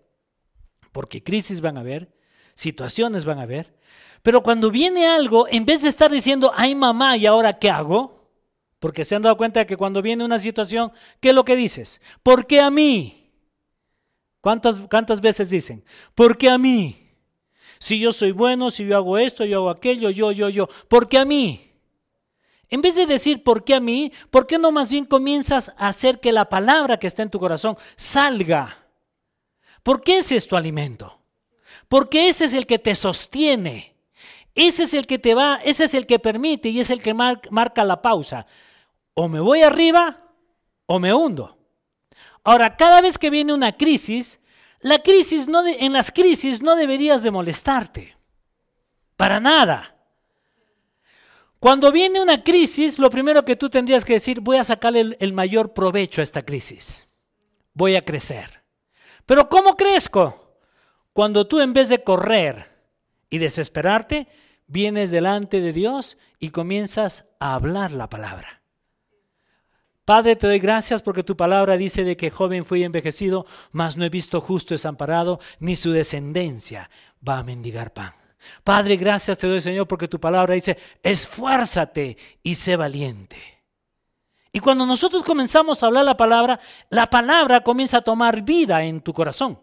porque 0.92 1.24
crisis 1.24 1.62
van 1.62 1.78
a 1.78 1.82
haber, 1.82 2.14
situaciones 2.56 3.26
van 3.26 3.40
a 3.40 3.44
haber, 3.44 3.76
pero 4.24 4.44
cuando 4.44 4.70
viene 4.70 5.08
algo, 5.08 5.48
en 5.50 5.66
vez 5.66 5.82
de 5.82 5.90
estar 5.90 6.12
diciendo, 6.12 6.52
ay 6.56 6.76
mamá, 6.76 7.18
¿y 7.18 7.26
ahora 7.26 7.58
qué 7.58 7.70
hago? 7.70 8.30
Porque 8.80 9.06
se 9.06 9.16
han 9.16 9.22
dado 9.22 9.38
cuenta 9.38 9.60
de 9.60 9.66
que 9.66 9.78
cuando 9.78 10.02
viene 10.02 10.24
una 10.24 10.40
situación, 10.40 10.92
¿qué 11.20 11.30
es 11.30 11.36
lo 11.36 11.46
que 11.46 11.56
dices? 11.56 12.02
¿Por 12.24 12.48
qué 12.48 12.60
a 12.60 12.72
mí? 12.72 13.32
¿Cuántas, 14.42 14.80
cuántas 14.90 15.22
veces 15.22 15.50
dicen? 15.50 15.84
¿Por 16.16 16.38
qué 16.38 16.50
a 16.50 16.58
mí? 16.58 17.10
Si 17.80 18.00
yo 18.00 18.12
soy 18.12 18.32
bueno, 18.32 18.70
si 18.70 18.86
yo 18.86 18.96
hago 18.96 19.18
esto, 19.18 19.46
yo 19.46 19.58
hago 19.58 19.70
aquello, 19.70 20.10
yo, 20.10 20.32
yo, 20.32 20.50
yo. 20.50 20.68
¿Por 20.88 21.08
qué 21.08 21.18
a 21.18 21.26
mí? 21.26 21.71
En 22.72 22.82
vez 22.82 22.96
de 22.96 23.06
decir 23.06 23.44
por 23.44 23.66
qué 23.66 23.76
a 23.76 23.82
mí, 23.82 24.14
¿por 24.30 24.48
qué 24.48 24.58
no 24.58 24.72
más 24.72 24.90
bien 24.90 25.06
comienzas 25.06 25.74
a 25.78 25.90
hacer 25.90 26.22
que 26.22 26.32
la 26.32 26.48
palabra 26.48 26.98
que 26.98 27.08
está 27.08 27.22
en 27.22 27.30
tu 27.30 27.38
corazón 27.38 27.78
salga? 27.98 28.78
¿Por 29.84 30.02
qué 30.02 30.20
ese 30.20 30.38
es 30.38 30.48
tu 30.48 30.56
alimento? 30.56 31.20
Porque 31.90 32.30
ese 32.30 32.46
es 32.46 32.54
el 32.54 32.66
que 32.66 32.80
te 32.80 32.96
sostiene. 32.96 33.94
Ese 34.56 34.84
es 34.84 34.94
el 34.94 35.06
que 35.06 35.20
te 35.20 35.34
va, 35.34 35.60
ese 35.64 35.84
es 35.84 35.94
el 35.94 36.06
que 36.06 36.18
permite 36.18 36.70
y 36.70 36.80
es 36.80 36.90
el 36.90 37.02
que 37.02 37.14
marca 37.14 37.84
la 37.84 38.02
pausa. 38.02 38.46
O 39.14 39.28
me 39.28 39.42
voy 39.42 39.64
arriba 39.64 40.30
o 40.86 40.98
me 40.98 41.14
hundo. 41.14 41.58
Ahora, 42.44 42.78
cada 42.78 43.02
vez 43.02 43.18
que 43.18 43.30
viene 43.30 43.54
una 43.54 43.76
crisis, 43.76 44.40
la 44.80 45.00
crisis 45.00 45.48
no 45.48 45.66
en 45.68 45.92
las 45.92 46.12
crisis 46.12 46.62
no 46.62 46.76
deberías 46.76 47.22
de 47.22 47.32
molestarte. 47.32 48.16
Para 49.18 49.42
nada. 49.42 49.96
Cuando 51.62 51.92
viene 51.92 52.20
una 52.20 52.44
crisis, 52.44 52.98
lo 52.98 53.12
primero 53.12 53.46
que 53.46 53.56
tú 53.56 53.70
tendrías 53.70 54.04
que 54.04 54.14
decir, 54.14 54.42
voy 54.42 54.58
a 54.58 54.64
sacarle 54.64 55.16
el, 55.20 55.32
mayor 55.32 55.74
provecho 55.74 56.20
a 56.20 56.24
esta 56.24 56.42
crisis. 56.42 57.06
Voy 57.76 57.96
a 57.96 58.02
crecer. 58.02 58.64
Pero 59.28 59.48
¿cómo 59.48 59.78
crezco? 59.78 60.58
Cuando 61.14 61.46
tú 61.46 61.60
en 61.60 61.72
vez 61.72 61.90
de 61.90 62.04
correr 62.04 62.66
y 63.30 63.38
desesperarte, 63.38 64.28
vienes 64.66 65.12
delante 65.12 65.62
de 65.62 65.72
Dios 65.72 66.18
y 66.40 66.50
comienzas 66.50 67.30
a 67.40 67.54
hablar 67.54 67.92
la 67.92 68.10
palabra. 68.10 68.64
Padre, 70.04 70.36
te 70.36 70.48
doy 70.48 70.58
gracias 70.58 71.04
porque 71.04 71.22
tu 71.22 71.38
palabra 71.38 71.78
dice 71.78 72.04
de 72.04 72.18
que 72.18 72.32
joven 72.32 72.66
fui 72.66 72.84
envejecido, 72.84 73.46
mas 73.72 73.98
no 73.98 74.04
he 74.04 74.10
visto 74.10 74.42
justo 74.42 74.74
desamparado, 74.74 75.40
ni 75.60 75.76
su 75.76 75.92
descendencia 75.92 76.90
va 77.22 77.38
a 77.38 77.44
mendigar 77.44 77.94
pan. 77.94 78.14
Padre, 78.64 78.98
gracias 78.98 79.38
te 79.38 79.48
doy, 79.48 79.62
Señor, 79.62 79.88
porque 79.88 80.08
tu 80.08 80.20
palabra 80.20 80.54
dice, 80.54 80.78
esfuérzate 81.02 82.18
y 82.44 82.56
sé 82.56 82.76
valiente. 82.76 83.38
Y 84.52 84.60
cuando 84.60 84.86
nosotros 84.86 85.24
comenzamos 85.24 85.82
a 85.82 85.88
hablar 85.88 86.06
la 86.06 86.18
palabra, 86.18 86.60
la 86.90 87.10
palabra 87.10 87.64
comienza 87.64 87.98
a 87.98 88.02
tomar 88.02 88.42
vida 88.42 88.84
en 88.84 89.02
tu 89.02 89.14
corazón. 89.14 89.60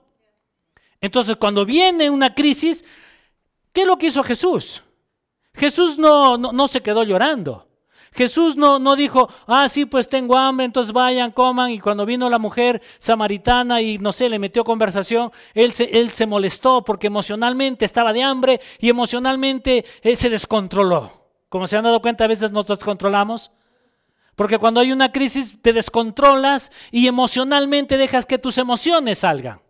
Entonces, 1.00 1.36
cuando 1.36 1.64
viene 1.64 2.08
una 2.08 2.34
crisis, 2.34 2.84
¿qué 3.72 3.82
es 3.82 3.86
lo 3.86 3.98
que 3.98 4.06
hizo 4.06 4.22
Jesús? 4.24 4.82
Jesús 5.54 5.98
no, 5.98 6.38
no, 6.38 6.52
no 6.52 6.66
se 6.66 6.82
quedó 6.82 7.02
llorando. 7.02 7.67
Jesús 8.12 8.56
no, 8.56 8.78
no 8.78 8.96
dijo, 8.96 9.28
ah, 9.46 9.68
sí, 9.68 9.84
pues 9.84 10.08
tengo 10.08 10.36
hambre, 10.36 10.66
entonces 10.66 10.92
vayan, 10.92 11.30
coman. 11.30 11.70
Y 11.70 11.80
cuando 11.80 12.06
vino 12.06 12.28
la 12.28 12.38
mujer 12.38 12.82
samaritana 12.98 13.80
y 13.80 13.98
no 13.98 14.12
sé, 14.12 14.28
le 14.28 14.38
metió 14.38 14.64
conversación, 14.64 15.30
él 15.54 15.72
se, 15.72 15.84
él 15.84 16.10
se 16.10 16.26
molestó 16.26 16.84
porque 16.84 17.06
emocionalmente 17.06 17.84
estaba 17.84 18.12
de 18.12 18.22
hambre 18.22 18.60
y 18.78 18.88
emocionalmente 18.88 19.84
él 20.02 20.16
se 20.16 20.30
descontroló. 20.30 21.12
Como 21.48 21.66
se 21.66 21.76
han 21.76 21.84
dado 21.84 22.02
cuenta, 22.02 22.24
a 22.24 22.28
veces 22.28 22.50
nos 22.52 22.66
descontrolamos. 22.66 23.50
Porque 24.36 24.58
cuando 24.58 24.80
hay 24.80 24.92
una 24.92 25.10
crisis 25.10 25.60
te 25.60 25.72
descontrolas 25.72 26.70
y 26.92 27.08
emocionalmente 27.08 27.96
dejas 27.96 28.24
que 28.24 28.38
tus 28.38 28.58
emociones 28.58 29.18
salgan. 29.18 29.60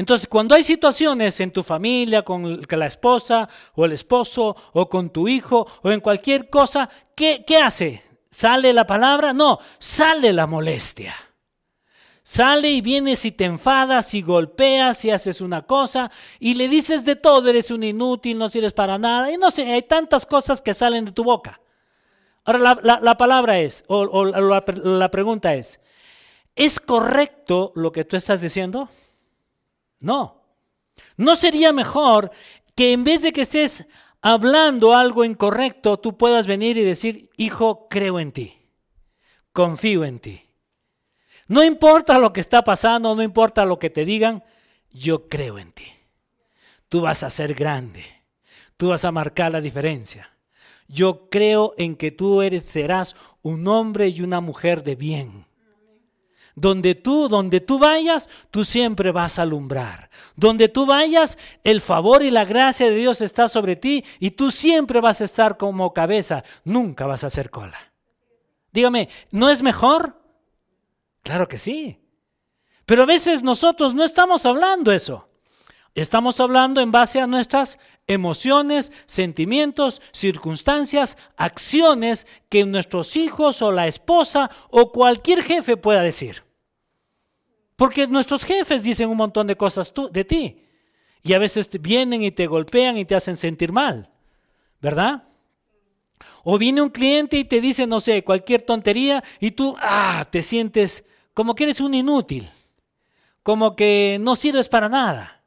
Entonces, 0.00 0.26
cuando 0.28 0.54
hay 0.54 0.62
situaciones 0.62 1.40
en 1.40 1.50
tu 1.50 1.62
familia, 1.62 2.22
con 2.22 2.62
la 2.66 2.86
esposa 2.86 3.46
o 3.74 3.84
el 3.84 3.92
esposo 3.92 4.56
o 4.72 4.88
con 4.88 5.10
tu 5.10 5.28
hijo 5.28 5.66
o 5.82 5.90
en 5.90 6.00
cualquier 6.00 6.48
cosa, 6.48 6.88
¿qué, 7.14 7.44
qué 7.46 7.58
hace? 7.58 8.02
¿Sale 8.30 8.72
la 8.72 8.86
palabra? 8.86 9.34
No, 9.34 9.58
sale 9.78 10.32
la 10.32 10.46
molestia. 10.46 11.14
Sale 12.22 12.70
y 12.70 12.80
vienes 12.80 13.26
y 13.26 13.32
te 13.32 13.44
enfadas 13.44 14.14
y 14.14 14.22
golpeas 14.22 15.04
y 15.04 15.10
haces 15.10 15.42
una 15.42 15.66
cosa 15.66 16.10
y 16.38 16.54
le 16.54 16.70
dices 16.70 17.04
de 17.04 17.16
todo, 17.16 17.50
eres 17.50 17.70
un 17.70 17.84
inútil, 17.84 18.38
no 18.38 18.48
sirves 18.48 18.72
para 18.72 18.96
nada. 18.96 19.30
Y 19.30 19.36
no 19.36 19.50
sé, 19.50 19.70
hay 19.70 19.82
tantas 19.82 20.24
cosas 20.24 20.62
que 20.62 20.72
salen 20.72 21.04
de 21.04 21.12
tu 21.12 21.24
boca. 21.24 21.60
Ahora 22.46 22.78
la, 22.82 23.16
palabra 23.18 23.58
es, 23.60 23.84
o, 23.86 24.24
la, 24.24 24.64
la 24.66 25.10
pregunta 25.10 25.54
es, 25.54 25.78
¿es 26.56 26.80
correcto 26.80 27.72
lo 27.74 27.92
que 27.92 28.06
tú 28.06 28.16
estás 28.16 28.40
diciendo? 28.40 28.88
No. 30.00 30.42
¿No 31.16 31.36
sería 31.36 31.72
mejor 31.72 32.30
que 32.74 32.92
en 32.92 33.04
vez 33.04 33.22
de 33.22 33.32
que 33.32 33.42
estés 33.42 33.86
hablando 34.22 34.94
algo 34.94 35.24
incorrecto, 35.24 35.98
tú 35.98 36.16
puedas 36.16 36.46
venir 36.46 36.76
y 36.76 36.84
decir, 36.84 37.30
hijo, 37.36 37.88
creo 37.88 38.20
en 38.20 38.32
ti, 38.32 38.58
confío 39.52 40.04
en 40.04 40.18
ti. 40.18 40.42
No 41.48 41.64
importa 41.64 42.18
lo 42.18 42.32
que 42.32 42.40
está 42.40 42.62
pasando, 42.62 43.14
no 43.14 43.22
importa 43.22 43.64
lo 43.64 43.78
que 43.78 43.90
te 43.90 44.04
digan, 44.04 44.44
yo 44.92 45.28
creo 45.28 45.58
en 45.58 45.72
ti. 45.72 45.86
Tú 46.88 47.00
vas 47.00 47.22
a 47.22 47.30
ser 47.30 47.54
grande, 47.54 48.04
tú 48.76 48.88
vas 48.88 49.04
a 49.04 49.12
marcar 49.12 49.52
la 49.52 49.60
diferencia. 49.60 50.30
Yo 50.86 51.28
creo 51.28 51.72
en 51.76 51.96
que 51.96 52.10
tú 52.10 52.42
eres, 52.42 52.64
serás 52.64 53.14
un 53.42 53.66
hombre 53.68 54.08
y 54.08 54.22
una 54.22 54.40
mujer 54.40 54.82
de 54.82 54.96
bien. 54.96 55.46
Donde 56.60 56.94
tú, 56.94 57.26
donde 57.26 57.60
tú 57.60 57.78
vayas, 57.78 58.28
tú 58.50 58.64
siempre 58.66 59.12
vas 59.12 59.38
a 59.38 59.42
alumbrar. 59.42 60.10
Donde 60.36 60.68
tú 60.68 60.84
vayas, 60.84 61.38
el 61.64 61.80
favor 61.80 62.22
y 62.22 62.30
la 62.30 62.44
gracia 62.44 62.86
de 62.86 62.96
Dios 62.96 63.22
está 63.22 63.48
sobre 63.48 63.76
ti 63.76 64.04
y 64.18 64.32
tú 64.32 64.50
siempre 64.50 65.00
vas 65.00 65.22
a 65.22 65.24
estar 65.24 65.56
como 65.56 65.94
cabeza, 65.94 66.44
nunca 66.64 67.06
vas 67.06 67.24
a 67.24 67.30
ser 67.30 67.48
cola. 67.48 67.78
Dígame, 68.72 69.08
¿no 69.30 69.48
es 69.48 69.62
mejor? 69.62 70.20
Claro 71.22 71.48
que 71.48 71.56
sí. 71.56 71.98
Pero 72.84 73.04
a 73.04 73.06
veces 73.06 73.42
nosotros 73.42 73.94
no 73.94 74.04
estamos 74.04 74.44
hablando 74.44 74.92
eso. 74.92 75.30
Estamos 75.94 76.40
hablando 76.40 76.82
en 76.82 76.92
base 76.92 77.22
a 77.22 77.26
nuestras 77.26 77.78
emociones, 78.06 78.92
sentimientos, 79.06 80.02
circunstancias, 80.12 81.16
acciones 81.38 82.26
que 82.50 82.66
nuestros 82.66 83.16
hijos 83.16 83.62
o 83.62 83.72
la 83.72 83.86
esposa 83.86 84.50
o 84.68 84.92
cualquier 84.92 85.42
jefe 85.42 85.78
pueda 85.78 86.02
decir. 86.02 86.49
Porque 87.80 88.06
nuestros 88.06 88.44
jefes 88.44 88.82
dicen 88.82 89.08
un 89.08 89.16
montón 89.16 89.46
de 89.46 89.56
cosas 89.56 89.90
de 90.12 90.22
ti. 90.22 90.66
Y 91.22 91.32
a 91.32 91.38
veces 91.38 91.70
vienen 91.80 92.22
y 92.22 92.30
te 92.30 92.46
golpean 92.46 92.98
y 92.98 93.06
te 93.06 93.14
hacen 93.14 93.38
sentir 93.38 93.72
mal. 93.72 94.10
¿Verdad? 94.82 95.22
O 96.44 96.58
viene 96.58 96.82
un 96.82 96.90
cliente 96.90 97.38
y 97.38 97.44
te 97.44 97.58
dice, 97.58 97.86
no 97.86 97.98
sé, 97.98 98.22
cualquier 98.22 98.60
tontería 98.60 99.24
y 99.40 99.52
tú, 99.52 99.76
ah, 99.80 100.28
te 100.30 100.42
sientes 100.42 101.06
como 101.32 101.54
que 101.54 101.64
eres 101.64 101.80
un 101.80 101.94
inútil. 101.94 102.50
Como 103.42 103.74
que 103.76 104.18
no 104.20 104.36
sirves 104.36 104.68
para 104.68 104.90
nada. 104.90 105.42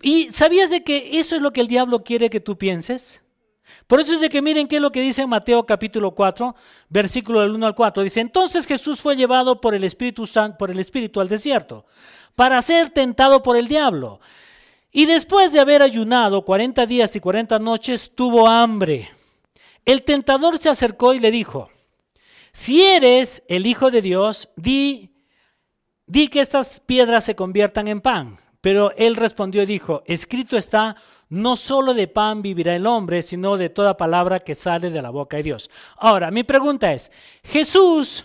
¿Y 0.00 0.30
sabías 0.30 0.70
de 0.70 0.84
que 0.84 1.18
eso 1.18 1.34
es 1.34 1.42
lo 1.42 1.52
que 1.52 1.62
el 1.62 1.66
diablo 1.66 2.04
quiere 2.04 2.30
que 2.30 2.38
tú 2.38 2.56
pienses? 2.56 3.22
Por 3.86 4.00
eso 4.00 4.14
es 4.14 4.20
de 4.20 4.28
que 4.28 4.42
miren 4.42 4.68
qué 4.68 4.76
es 4.76 4.82
lo 4.82 4.92
que 4.92 5.00
dice 5.00 5.26
Mateo 5.26 5.64
capítulo 5.64 6.12
4, 6.12 6.54
versículo 6.88 7.40
del 7.40 7.52
1 7.52 7.66
al 7.66 7.74
4. 7.74 8.02
Dice, 8.02 8.20
entonces 8.20 8.66
Jesús 8.66 9.00
fue 9.00 9.16
llevado 9.16 9.60
por 9.60 9.74
el 9.74 9.84
Espíritu 9.84 10.26
Santo, 10.26 10.58
por 10.58 10.70
el 10.70 10.78
Espíritu 10.78 11.20
al 11.20 11.28
desierto, 11.28 11.86
para 12.34 12.60
ser 12.62 12.90
tentado 12.90 13.42
por 13.42 13.56
el 13.56 13.68
diablo. 13.68 14.20
Y 14.92 15.06
después 15.06 15.52
de 15.52 15.60
haber 15.60 15.82
ayunado 15.82 16.44
40 16.44 16.86
días 16.86 17.14
y 17.16 17.20
40 17.20 17.58
noches, 17.58 18.14
tuvo 18.14 18.48
hambre. 18.48 19.10
El 19.84 20.02
tentador 20.02 20.58
se 20.58 20.68
acercó 20.68 21.14
y 21.14 21.18
le 21.18 21.30
dijo, 21.30 21.70
si 22.52 22.82
eres 22.82 23.44
el 23.48 23.66
Hijo 23.66 23.90
de 23.90 24.00
Dios, 24.00 24.48
di, 24.56 25.10
di 26.06 26.28
que 26.28 26.40
estas 26.40 26.80
piedras 26.80 27.24
se 27.24 27.36
conviertan 27.36 27.86
en 27.88 28.00
pan. 28.00 28.38
Pero 28.62 28.90
él 28.96 29.14
respondió 29.14 29.62
y 29.62 29.66
dijo, 29.66 30.02
escrito 30.06 30.56
está, 30.56 30.96
no 31.28 31.56
solo 31.56 31.94
de 31.94 32.08
pan 32.08 32.42
vivirá 32.42 32.74
el 32.74 32.86
hombre, 32.86 33.22
sino 33.22 33.56
de 33.56 33.68
toda 33.68 33.96
palabra 33.96 34.40
que 34.40 34.54
sale 34.54 34.90
de 34.90 35.02
la 35.02 35.10
boca 35.10 35.36
de 35.36 35.42
Dios. 35.42 35.70
Ahora, 35.96 36.30
mi 36.30 36.44
pregunta 36.44 36.92
es, 36.92 37.10
Jesús, 37.42 38.24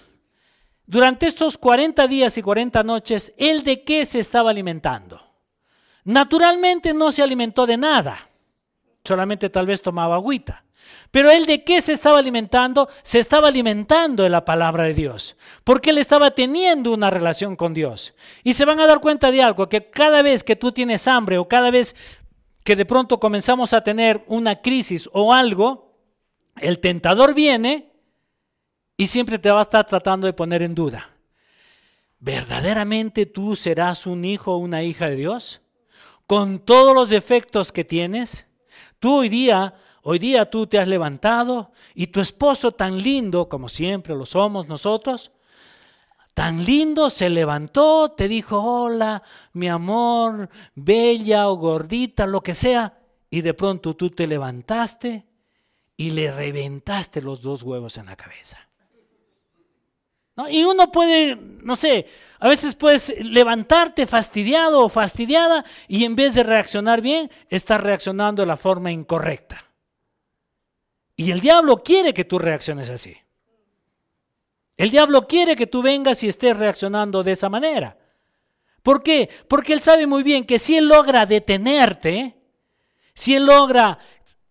durante 0.85 1.25
estos 1.25 1.57
40 1.57 2.07
días 2.07 2.37
y 2.37 2.41
40 2.41 2.83
noches, 2.83 3.33
¿él 3.37 3.63
de 3.63 3.83
qué 3.83 4.05
se 4.05 4.19
estaba 4.19 4.51
alimentando? 4.51 5.21
Naturalmente 6.03 6.93
no 6.93 7.11
se 7.11 7.21
alimentó 7.21 7.65
de 7.65 7.77
nada, 7.77 8.27
solamente 9.03 9.49
tal 9.49 9.65
vez 9.65 9.81
tomaba 9.81 10.15
agüita. 10.15 10.63
Pero 11.11 11.29
él 11.29 11.45
de 11.45 11.63
qué 11.63 11.81
se 11.81 11.93
estaba 11.93 12.19
alimentando? 12.19 12.89
Se 13.03 13.19
estaba 13.19 13.49
alimentando 13.49 14.23
de 14.23 14.29
la 14.29 14.45
palabra 14.45 14.85
de 14.85 14.93
Dios, 14.93 15.35
porque 15.63 15.89
él 15.89 15.97
estaba 15.97 16.31
teniendo 16.31 16.93
una 16.93 17.09
relación 17.09 17.55
con 17.55 17.73
Dios. 17.73 18.13
Y 18.43 18.53
se 18.53 18.65
van 18.65 18.79
a 18.79 18.87
dar 18.87 18.99
cuenta 18.99 19.29
de 19.29 19.43
algo, 19.43 19.67
que 19.67 19.89
cada 19.89 20.21
vez 20.21 20.43
que 20.43 20.55
tú 20.55 20.71
tienes 20.71 21.07
hambre 21.07 21.37
o 21.37 21.47
cada 21.47 21.69
vez 21.69 21.95
que 22.63 22.75
de 22.75 22.85
pronto 22.85 23.19
comenzamos 23.19 23.73
a 23.73 23.81
tener 23.81 24.23
una 24.27 24.61
crisis 24.61 25.09
o 25.13 25.33
algo, 25.33 25.95
el 26.57 26.79
tentador 26.79 27.33
viene 27.33 27.91
y 28.97 29.07
siempre 29.07 29.39
te 29.39 29.51
va 29.51 29.59
a 29.59 29.63
estar 29.63 29.85
tratando 29.85 30.27
de 30.27 30.33
poner 30.33 30.61
en 30.61 30.75
duda. 30.75 31.09
¿Verdaderamente 32.19 33.25
tú 33.25 33.55
serás 33.55 34.05
un 34.05 34.25
hijo 34.25 34.53
o 34.53 34.57
una 34.57 34.83
hija 34.83 35.07
de 35.07 35.15
Dios? 35.15 35.61
Con 36.27 36.59
todos 36.59 36.93
los 36.93 37.09
defectos 37.09 37.71
que 37.71 37.83
tienes. 37.83 38.45
Tú 38.99 39.17
hoy 39.17 39.29
día 39.29 39.75
Hoy 40.03 40.17
día 40.17 40.49
tú 40.49 40.65
te 40.65 40.79
has 40.79 40.87
levantado 40.87 41.71
y 41.93 42.07
tu 42.07 42.21
esposo 42.21 42.71
tan 42.71 42.97
lindo, 42.97 43.47
como 43.47 43.69
siempre 43.69 44.15
lo 44.15 44.25
somos 44.25 44.67
nosotros, 44.67 45.31
tan 46.33 46.65
lindo 46.65 47.09
se 47.09 47.29
levantó, 47.29 48.11
te 48.11 48.27
dijo, 48.27 48.59
hola, 48.61 49.23
mi 49.53 49.67
amor, 49.67 50.49
bella 50.75 51.49
o 51.49 51.55
gordita, 51.55 52.25
lo 52.25 52.41
que 52.41 52.53
sea, 52.53 52.97
y 53.29 53.41
de 53.41 53.53
pronto 53.53 53.95
tú 53.95 54.09
te 54.09 54.27
levantaste 54.27 55.25
y 55.97 56.11
le 56.11 56.31
reventaste 56.31 57.21
los 57.21 57.41
dos 57.41 57.63
huevos 57.63 57.97
en 57.97 58.07
la 58.07 58.15
cabeza. 58.15 58.57
Y 60.49 60.63
uno 60.63 60.91
puede, 60.91 61.35
no 61.35 61.75
sé, 61.75 62.07
a 62.39 62.47
veces 62.47 62.75
puedes 62.75 63.13
levantarte 63.23 64.07
fastidiado 64.07 64.79
o 64.79 64.89
fastidiada 64.89 65.63
y 65.87 66.05
en 66.05 66.15
vez 66.15 66.33
de 66.33 66.43
reaccionar 66.43 67.01
bien, 67.01 67.29
estás 67.49 67.81
reaccionando 67.81 68.41
de 68.41 68.47
la 68.47 68.57
forma 68.57 68.91
incorrecta. 68.91 69.65
Y 71.15 71.31
el 71.31 71.39
diablo 71.39 71.83
quiere 71.83 72.13
que 72.13 72.25
tú 72.25 72.39
reacciones 72.39 72.89
así. 72.89 73.15
El 74.81 74.89
diablo 74.89 75.27
quiere 75.27 75.55
que 75.55 75.67
tú 75.67 75.83
vengas 75.83 76.23
y 76.23 76.27
estés 76.27 76.57
reaccionando 76.57 77.21
de 77.21 77.33
esa 77.33 77.49
manera. 77.49 77.95
¿Por 78.81 79.03
qué? 79.03 79.29
Porque 79.47 79.73
él 79.73 79.79
sabe 79.79 80.07
muy 80.07 80.23
bien 80.23 80.43
que 80.43 80.57
si 80.57 80.75
él 80.75 80.87
logra 80.87 81.27
detenerte, 81.27 82.35
si 83.13 83.35
él 83.35 83.45
logra 83.45 83.99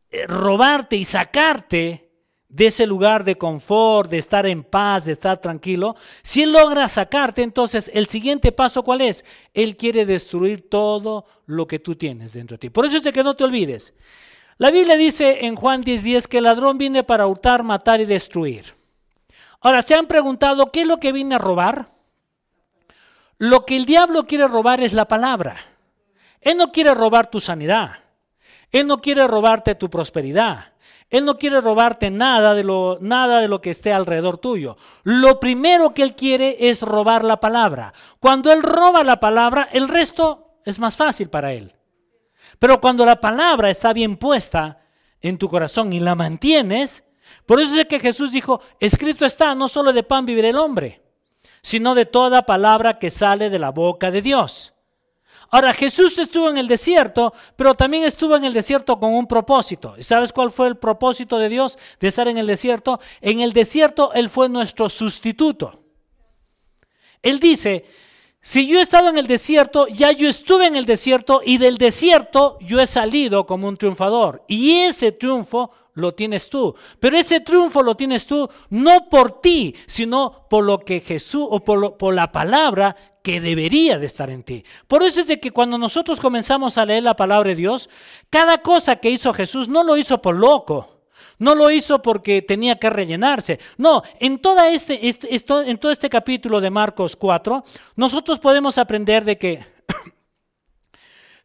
eh, 0.08 0.28
robarte 0.28 0.94
y 0.94 1.04
sacarte 1.04 2.12
de 2.48 2.66
ese 2.68 2.86
lugar 2.86 3.24
de 3.24 3.36
confort, 3.36 4.08
de 4.08 4.18
estar 4.18 4.46
en 4.46 4.62
paz, 4.62 5.06
de 5.06 5.12
estar 5.14 5.40
tranquilo, 5.40 5.96
si 6.22 6.42
él 6.42 6.52
logra 6.52 6.86
sacarte, 6.86 7.42
entonces 7.42 7.90
el 7.92 8.06
siguiente 8.06 8.52
paso 8.52 8.84
cuál 8.84 9.00
es? 9.00 9.24
Él 9.52 9.76
quiere 9.76 10.06
destruir 10.06 10.70
todo 10.70 11.26
lo 11.46 11.66
que 11.66 11.80
tú 11.80 11.96
tienes 11.96 12.34
dentro 12.34 12.54
de 12.54 12.60
ti. 12.60 12.70
Por 12.70 12.86
eso 12.86 12.98
es 12.98 13.02
que 13.02 13.24
no 13.24 13.34
te 13.34 13.42
olvides. 13.42 13.94
La 14.58 14.70
Biblia 14.70 14.94
dice 14.94 15.44
en 15.44 15.56
Juan 15.56 15.82
10:10 15.82 16.28
que 16.28 16.38
el 16.38 16.44
ladrón 16.44 16.78
viene 16.78 17.02
para 17.02 17.26
hurtar, 17.26 17.64
matar 17.64 18.00
y 18.00 18.04
destruir. 18.04 18.78
Ahora, 19.61 19.83
¿se 19.83 19.94
han 19.94 20.07
preguntado 20.07 20.73
qué 20.73 20.83
es 20.83 20.87
lo 20.87 20.99
que 20.99 21.12
viene 21.12 21.35
a 21.35 21.38
robar? 21.38 21.88
Lo 23.38 23.64
que 23.64 23.77
el 23.77 23.85
diablo 23.85 24.27
quiere 24.27 24.49
robar 24.49 24.81
es 24.81 24.92
la 24.92 25.07
palabra. 25.07 25.57
Él 26.40 26.57
no 26.57 26.73
quiere 26.73 26.94
robar 26.94 27.31
tu 27.31 27.40
sanidad. 27.40 27.92
Él 28.70 28.87
no 28.87 29.01
quiere 29.01 29.27
robarte 29.27 29.75
tu 29.75 29.90
prosperidad. 29.90 30.73
Él 31.11 31.25
no 31.25 31.37
quiere 31.37 31.61
robarte 31.61 32.09
nada 32.11 32.55
de 32.55 32.62
lo, 32.62 32.99
nada 33.01 33.40
de 33.40 33.49
lo 33.49 33.61
que 33.61 33.70
esté 33.70 33.92
alrededor 33.92 34.38
tuyo. 34.38 34.77
Lo 35.03 35.40
primero 35.40 35.92
que 35.92 36.03
él 36.03 36.14
quiere 36.14 36.68
es 36.70 36.83
robar 36.83 37.25
la 37.25 37.40
palabra. 37.40 37.92
Cuando 38.20 38.53
él 38.53 38.62
roba 38.62 39.03
la 39.03 39.18
palabra, 39.18 39.68
el 39.73 39.88
resto 39.88 40.59
es 40.64 40.79
más 40.79 40.96
fácil 40.96 41.29
para 41.29 41.53
él. 41.53 41.75
Pero 42.59 42.81
cuando 42.81 43.05
la 43.05 43.20
palabra 43.20 43.70
está 43.70 43.92
bien 43.92 44.16
puesta 44.16 44.79
en 45.20 45.37
tu 45.37 45.49
corazón 45.49 45.92
y 45.92 45.99
la 45.99 46.14
mantienes, 46.14 47.03
por 47.50 47.60
eso 47.60 47.74
es 47.74 47.86
que 47.86 47.98
Jesús 47.98 48.30
dijo, 48.30 48.60
escrito 48.78 49.26
está, 49.26 49.56
no 49.56 49.66
solo 49.66 49.92
de 49.92 50.04
pan 50.04 50.24
vivir 50.24 50.44
el 50.44 50.56
hombre, 50.56 51.02
sino 51.62 51.96
de 51.96 52.06
toda 52.06 52.46
palabra 52.46 52.96
que 52.96 53.10
sale 53.10 53.50
de 53.50 53.58
la 53.58 53.70
boca 53.70 54.12
de 54.12 54.22
Dios. 54.22 54.72
Ahora, 55.50 55.74
Jesús 55.74 56.16
estuvo 56.20 56.48
en 56.48 56.58
el 56.58 56.68
desierto, 56.68 57.34
pero 57.56 57.74
también 57.74 58.04
estuvo 58.04 58.36
en 58.36 58.44
el 58.44 58.52
desierto 58.52 59.00
con 59.00 59.12
un 59.12 59.26
propósito. 59.26 59.96
¿Y 59.98 60.04
sabes 60.04 60.32
cuál 60.32 60.52
fue 60.52 60.68
el 60.68 60.76
propósito 60.76 61.38
de 61.38 61.48
Dios 61.48 61.76
de 61.98 62.06
estar 62.06 62.28
en 62.28 62.38
el 62.38 62.46
desierto? 62.46 63.00
En 63.20 63.40
el 63.40 63.52
desierto 63.52 64.12
Él 64.12 64.30
fue 64.30 64.48
nuestro 64.48 64.88
sustituto. 64.88 65.82
Él 67.20 67.40
dice, 67.40 67.84
si 68.40 68.68
yo 68.68 68.78
he 68.78 68.82
estado 68.82 69.08
en 69.08 69.18
el 69.18 69.26
desierto, 69.26 69.88
ya 69.88 70.12
yo 70.12 70.28
estuve 70.28 70.68
en 70.68 70.76
el 70.76 70.86
desierto 70.86 71.42
y 71.44 71.58
del 71.58 71.78
desierto 71.78 72.58
yo 72.60 72.78
he 72.78 72.86
salido 72.86 73.44
como 73.44 73.66
un 73.66 73.76
triunfador. 73.76 74.44
Y 74.46 74.82
ese 74.82 75.10
triunfo 75.10 75.72
lo 75.94 76.14
tienes 76.14 76.48
tú. 76.50 76.74
Pero 76.98 77.16
ese 77.16 77.40
triunfo 77.40 77.83
lo 77.83 77.94
tienes 77.94 78.26
tú 78.26 78.48
no 78.70 79.09
por 79.09 79.40
ti, 79.40 79.74
sino 79.87 80.46
por 80.48 80.64
lo 80.64 80.79
que 80.81 81.00
Jesús 81.00 81.46
o 81.48 81.61
por, 81.61 82.14
la 82.14 82.33
palabra 82.33 82.96
que 83.22 83.40
debería 83.40 83.98
de 83.98 84.07
estar 84.07 84.31
en 84.31 84.42
ti. 84.42 84.64
Por 84.87 85.03
eso 85.03 85.20
es 85.20 85.26
de 85.26 85.40
que 85.40 85.50
cuando 85.50 85.79
nosotros 85.79 86.20
comenzamos 86.20 86.79
a 86.79 86.87
leer 86.87 87.03
la 87.03 87.16
palabra 87.16 87.50
de 87.50 87.57
Dios, 87.57 87.88
cada 88.29 88.59
cosa 88.59 88.96
que 88.96 89.11
hizo 89.11 89.33
Jesús 89.33 89.68
no 89.68 89.83
lo 89.83 89.96
hizo 89.96 90.20
por 90.20 90.35
loco. 90.35 90.96
No 91.38 91.55
lo 91.55 91.70
hizo 91.70 92.03
porque 92.03 92.42
tenía 92.42 92.79
que 92.79 92.90
rellenarse. 92.90 93.59
No, 93.79 94.03
en, 94.18 94.38
este, 94.72 95.09
este 95.09 95.26
en 95.70 95.79
todo 95.79 95.90
este 95.90 96.11
capítulo 96.11 96.61
de 96.61 96.68
Marcos 96.68 97.16
4, 97.16 97.64
nosotros 97.96 98.38
podemos 98.38 98.76
aprender 98.76 99.24
de 99.24 99.38
que 99.38 99.64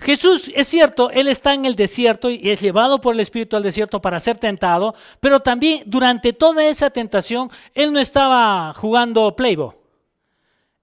Jesús, 0.06 0.52
es 0.54 0.68
cierto, 0.68 1.10
Él 1.10 1.28
está 1.28 1.56
en 1.56 1.66
el 1.66 1.76
desierto 1.76 2.30
y 2.30 2.52
es 2.52 2.62
llevado 2.62 3.02
por 3.02 3.16
el 3.16 3.22
Espíritu 3.22 3.56
al 3.56 3.64
desierto 3.64 4.00
para 4.00 4.20
ser 4.20 4.38
tentado, 4.38 4.94
pero 5.20 5.40
también 5.40 5.82
durante 5.88 6.32
toda 6.32 6.64
esa 6.64 6.92
tentación, 6.92 7.50
Él 7.74 7.92
no 7.92 8.00
estaba 8.00 8.72
jugando 8.76 9.36
playbo, 9.36 9.82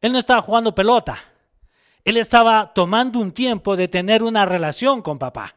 Él 0.00 0.10
no 0.10 0.18
estaba 0.18 0.42
jugando 0.42 0.74
pelota, 0.74 1.20
Él 2.04 2.16
estaba 2.16 2.72
tomando 2.74 3.20
un 3.20 3.30
tiempo 3.30 3.76
de 3.76 3.86
tener 3.86 4.24
una 4.24 4.44
relación 4.44 5.02
con 5.02 5.20
papá. 5.20 5.54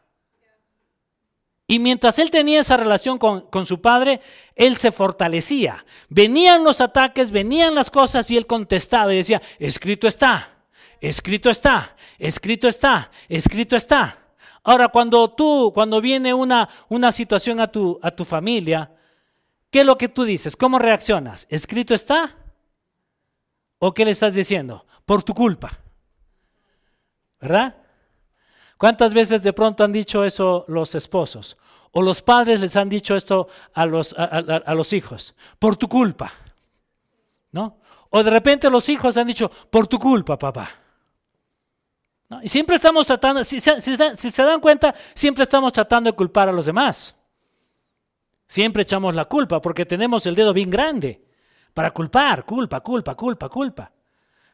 Y 1.65 1.79
mientras 1.79 2.19
él 2.19 2.29
tenía 2.29 2.59
esa 2.59 2.77
relación 2.77 3.17
con, 3.17 3.49
con, 3.49 3.65
su 3.65 3.81
padre, 3.81 4.21
él 4.55 4.77
se 4.77 4.91
fortalecía. 4.91 5.83
Venían 6.09 6.63
los 6.63 6.79
ataques, 6.79 7.31
venían 7.31 7.73
las 7.73 7.89
cosas 7.89 8.29
y 8.29 8.37
él 8.37 8.45
contestaba 8.45 9.11
y 9.11 9.17
decía, 9.17 9.41
escrito 9.57 10.07
está, 10.07 10.54
escrito 11.01 11.49
está, 11.49 11.95
escrito 12.17 12.67
está, 12.67 13.11
escrito 13.29 13.75
está. 13.75 14.17
Ahora, 14.63 14.87
cuando 14.87 15.29
tú, 15.29 15.71
cuando 15.73 16.01
viene 16.01 16.33
una, 16.33 16.67
una 16.89 17.11
situación 17.11 17.59
a 17.59 17.67
tu, 17.67 17.99
a 18.01 18.11
tu 18.11 18.25
familia, 18.25 18.91
¿qué 19.69 19.81
es 19.81 19.85
lo 19.85 19.97
que 19.97 20.09
tú 20.09 20.23
dices? 20.23 20.57
¿Cómo 20.57 20.79
reaccionas? 20.79 21.45
¿Escrito 21.49 21.93
está? 21.93 22.35
¿O 23.77 23.93
qué 23.93 24.05
le 24.05 24.11
estás 24.11 24.33
diciendo? 24.33 24.85
Por 25.05 25.21
tu 25.21 25.35
culpa. 25.35 25.77
¿Verdad? 27.39 27.75
¿Cuántas 28.77 29.13
veces 29.13 29.43
de 29.43 29.53
pronto 29.53 29.83
han 29.83 29.91
dicho 29.91 30.23
eso 30.23 30.65
los 30.67 30.95
esposos? 30.95 31.57
O 31.91 32.01
los 32.01 32.21
padres 32.21 32.59
les 32.59 32.75
han 32.75 32.89
dicho 32.89 33.15
esto 33.15 33.47
a 33.73 33.85
los, 33.85 34.13
a, 34.17 34.73
los 34.73 34.91
hijos, 34.93 35.35
por 35.59 35.77
tu 35.77 35.87
culpa. 35.87 36.31
¿No? 37.51 37.77
O 38.09 38.23
de 38.23 38.31
repente 38.31 38.69
los 38.69 38.89
hijos 38.89 39.15
han 39.15 39.27
dicho, 39.27 39.49
por 39.69 39.87
tu 39.87 39.99
culpa, 39.99 40.37
papá. 40.37 40.69
Y 42.41 42.49
siempre 42.49 42.77
estamos 42.77 43.05
tratando, 43.05 43.43
si 43.43 43.59
se, 43.59 44.43
dan 44.43 44.59
cuenta, 44.59 44.95
siempre 45.13 45.43
estamos 45.43 45.71
tratando 45.71 46.09
de 46.09 46.15
culpar 46.15 46.49
a 46.49 46.51
los 46.51 46.65
demás. 46.65 47.15
Siempre 48.47 48.83
echamos 48.83 49.13
la 49.13 49.25
culpa 49.25 49.61
porque 49.61 49.85
tenemos 49.85 50.25
el 50.25 50.35
dedo 50.35 50.53
bien 50.53 50.69
grande 50.69 51.23
para 51.73 51.91
culpar, 51.91 52.45
culpa, 52.45 52.81
culpa, 52.81 53.15
culpa, 53.15 53.49
culpa. 53.49 53.91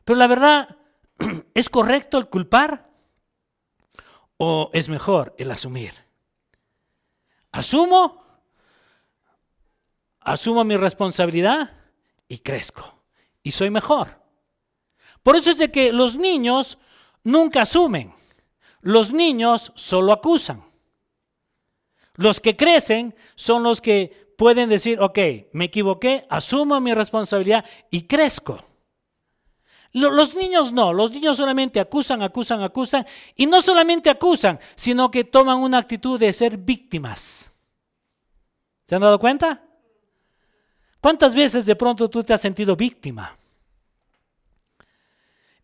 Pero 0.04 0.18
la 0.18 0.28
verdad, 0.28 0.78
¿es 1.54 1.70
correcto 1.70 2.18
el 2.18 2.28
culpar? 2.28 2.90
¿O 4.38 4.70
es 4.74 4.90
mejor 4.90 5.34
el 5.38 5.52
asumir? 5.52 5.94
Asumo, 7.52 8.26
asumo 10.20 10.64
mi 10.64 10.76
responsabilidad 10.76 11.72
y 12.28 12.40
crezco. 12.40 12.96
Y 13.44 13.52
soy 13.52 13.70
mejor. 13.70 14.20
Por 15.24 15.36
eso 15.36 15.52
es 15.52 15.58
de 15.58 15.72
que 15.72 15.94
los 15.94 16.16
niños 16.16 16.78
nunca 17.24 17.64
asumen. 17.64 18.14
Los 18.82 19.14
niños 19.14 19.72
solo 19.76 20.12
acusan. 20.12 20.64
Los 22.16 22.40
que 22.40 22.56
crecen 22.56 23.16
son 23.36 23.64
los 23.64 23.82
que 23.82 24.34
pueden 24.38 24.70
decir, 24.70 25.00
ok, 25.00 25.20
me 25.54 25.66
equivoqué, 25.66 26.26
asumo 26.30 26.80
mi 26.80 26.94
responsabilidad 26.94 27.64
y 27.90 28.04
crezco. 28.04 28.64
Los 29.94 30.36
niños 30.36 30.72
no, 30.72 30.94
los 30.94 31.12
niños 31.12 31.38
solamente 31.38 31.80
acusan, 31.80 32.22
acusan, 32.22 32.64
acusan, 32.64 33.06
y 33.36 33.46
no 33.46 33.62
solamente 33.62 34.10
acusan, 34.10 34.60
sino 34.76 35.12
que 35.12 35.26
toman 35.26 35.58
una 35.58 35.80
actitud 35.80 36.20
de 36.20 36.32
ser 36.32 36.58
víctimas. 36.58 37.52
¿Se 38.86 38.96
han 38.96 39.02
dado 39.02 39.20
cuenta? 39.20 39.64
¿Cuántas 41.02 41.36
veces 41.36 41.66
de 41.66 41.76
pronto 41.76 42.10
tú 42.10 42.24
te 42.24 42.34
has 42.34 42.42
sentido 42.42 42.76
víctima? 42.76 43.36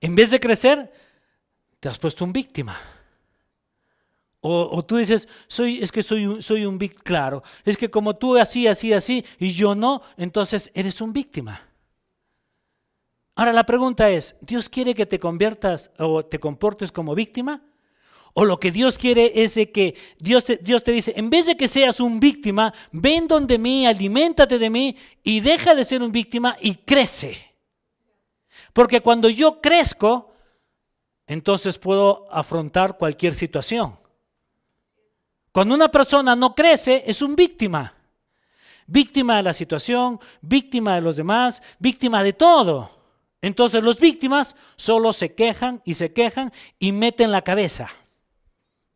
En 0.02 0.13
vez 0.13 0.32
de 0.32 0.39
crecer, 0.39 0.91
te 1.88 1.91
has 1.91 2.00
puesto 2.00 2.26
un 2.26 2.34
víctima. 2.34 2.78
O, 4.41 4.84
tú 4.84 4.97
dices, 4.97 5.26
soy, 5.47 5.82
es 5.82 5.89
que 5.89 6.04
soy 6.04 6.26
un, 6.28 6.43
soy 6.43 6.65
un 6.65 6.78
víctima, 6.78 7.04
claro, 7.04 7.43
es 7.63 7.78
que 7.78 7.89
como 7.89 8.17
tú 8.17 8.36
así, 8.38 8.67
así, 8.67 8.91
así, 8.91 9.23
y 9.39 9.52
yo 9.52 9.73
no, 9.73 10.02
entonces 10.17 10.69
eres 10.73 11.00
un 11.00 11.13
víctima. 11.13 11.62
Ahora 13.36 13.54
la 13.54 13.65
pregunta 13.65 14.10
es, 14.10 14.36
¿Dios 14.41 14.67
quiere 14.67 14.93
que 14.93 15.06
te 15.06 15.17
conviertas 15.17 15.89
o 15.97 16.26
te 16.26 16.39
comportes 16.39 16.91
como 16.91 17.15
víctima? 17.15 17.63
O 18.34 18.43
lo 18.43 18.60
que 18.60 18.71
Dios 18.71 18.97
quiere 18.97 19.32
es 19.41 19.56
que 19.73 19.95
Dios 20.19 20.43
te, 20.43 20.58
Dios 20.58 20.84
te 20.84 20.91
dice, 20.91 21.13
en 21.15 21.30
vez 21.30 21.45
de 21.45 21.56
que 21.56 21.69
seas 21.69 22.02
un 22.02 22.19
víctima, 22.19 22.73
ven 22.91 23.30
donde 23.30 23.58
mí, 23.58 23.88
aliméntate 23.88 24.60
de 24.60 24.69
mí 24.69 24.97
y 25.23 25.39
deja 25.39 25.73
de 25.73 25.86
ser 25.86 26.04
un 26.04 26.12
víctima 26.12 26.58
y 26.60 26.76
crece. 26.76 27.38
Porque 28.73 29.00
cuando 29.00 29.30
yo 29.30 29.62
crezco, 29.62 30.34
entonces 31.27 31.77
puedo 31.77 32.25
afrontar 32.31 32.97
cualquier 32.97 33.35
situación. 33.35 33.97
Cuando 35.51 35.75
una 35.75 35.89
persona 35.89 36.35
no 36.35 36.55
crece, 36.55 37.03
es 37.05 37.21
un 37.21 37.35
víctima. 37.35 37.93
Víctima 38.85 39.35
de 39.35 39.43
la 39.43 39.53
situación, 39.53 40.19
víctima 40.41 40.95
de 40.95 41.01
los 41.01 41.17
demás, 41.17 41.61
víctima 41.77 42.23
de 42.23 42.31
todo. 42.31 42.89
Entonces 43.41 43.83
los 43.83 43.99
víctimas 43.99 44.55
solo 44.77 45.11
se 45.11 45.35
quejan 45.35 45.81
y 45.83 45.95
se 45.95 46.13
quejan 46.13 46.53
y 46.79 46.93
meten 46.93 47.31
la 47.31 47.41
cabeza, 47.41 47.89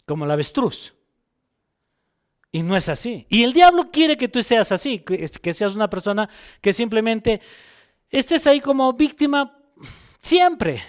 como 0.06 0.26
la 0.26 0.34
avestruz. 0.34 0.94
Y 2.54 2.64
no 2.64 2.78
es 2.78 2.88
así. 2.90 3.26
Y 3.30 3.44
el 3.44 3.54
diablo 3.54 3.92
quiere 3.92 4.18
que 4.18 4.30
tú 4.30 4.42
seas 4.42 4.72
así, 4.72 5.00
que 5.00 5.54
seas 5.54 5.76
una 5.76 5.90
persona 5.90 6.30
que 6.62 6.72
simplemente 6.72 7.42
estés 8.10 8.48
ahí 8.48 8.62
como 8.62 8.94
víctima 8.94 9.58
siempre. 10.22 10.82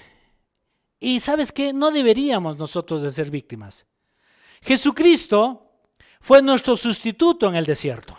Y 1.02 1.18
sabes 1.18 1.50
qué, 1.50 1.72
no 1.72 1.90
deberíamos 1.90 2.56
nosotros 2.56 3.02
de 3.02 3.10
ser 3.10 3.28
víctimas. 3.28 3.84
Jesucristo 4.60 5.72
fue 6.20 6.40
nuestro 6.40 6.76
sustituto 6.76 7.48
en 7.48 7.56
el 7.56 7.66
desierto. 7.66 8.16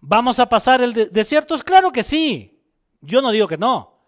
¿Vamos 0.00 0.38
a 0.38 0.48
pasar 0.48 0.80
el 0.80 0.92
desierto? 1.12 1.58
Claro 1.58 1.90
que 1.90 2.04
sí. 2.04 2.62
Yo 3.00 3.20
no 3.20 3.32
digo 3.32 3.48
que 3.48 3.58
no. 3.58 3.98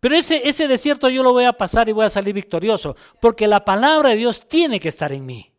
Pero 0.00 0.16
ese, 0.16 0.46
ese 0.46 0.68
desierto 0.68 1.08
yo 1.08 1.22
lo 1.22 1.32
voy 1.32 1.44
a 1.44 1.54
pasar 1.54 1.88
y 1.88 1.92
voy 1.92 2.04
a 2.04 2.10
salir 2.10 2.34
victorioso, 2.34 2.94
porque 3.22 3.48
la 3.48 3.64
palabra 3.64 4.10
de 4.10 4.16
Dios 4.16 4.46
tiene 4.46 4.78
que 4.78 4.90
estar 4.90 5.10
en 5.10 5.24
mí. 5.24 5.50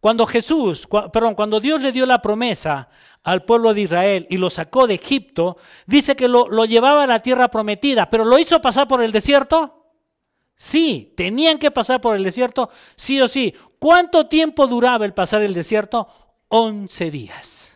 Cuando 0.00 0.24
Jesús, 0.24 0.88
perdón, 1.12 1.34
cuando 1.34 1.60
Dios 1.60 1.82
le 1.82 1.92
dio 1.92 2.06
la 2.06 2.22
promesa 2.22 2.88
al 3.24 3.44
pueblo 3.44 3.74
de 3.74 3.82
Israel 3.82 4.26
y 4.30 4.38
lo 4.38 4.48
sacó 4.48 4.86
de 4.86 4.94
Egipto, 4.94 5.58
dice 5.84 6.16
que 6.16 6.28
lo, 6.28 6.48
lo 6.48 6.64
llevaba 6.64 7.04
a 7.04 7.06
la 7.06 7.20
tierra 7.20 7.48
prometida, 7.48 8.08
pero 8.08 8.24
lo 8.24 8.38
hizo 8.38 8.62
pasar 8.62 8.88
por 8.88 9.02
el 9.02 9.12
desierto. 9.12 9.75
Sí, 10.56 11.12
tenían 11.16 11.58
que 11.58 11.70
pasar 11.70 12.00
por 12.00 12.16
el 12.16 12.24
desierto, 12.24 12.70
sí 12.96 13.20
o 13.20 13.28
sí. 13.28 13.54
¿Cuánto 13.78 14.26
tiempo 14.26 14.66
duraba 14.66 15.04
el 15.04 15.12
pasar 15.12 15.42
el 15.42 15.52
desierto? 15.52 16.08
Once 16.48 17.10
días. 17.10 17.74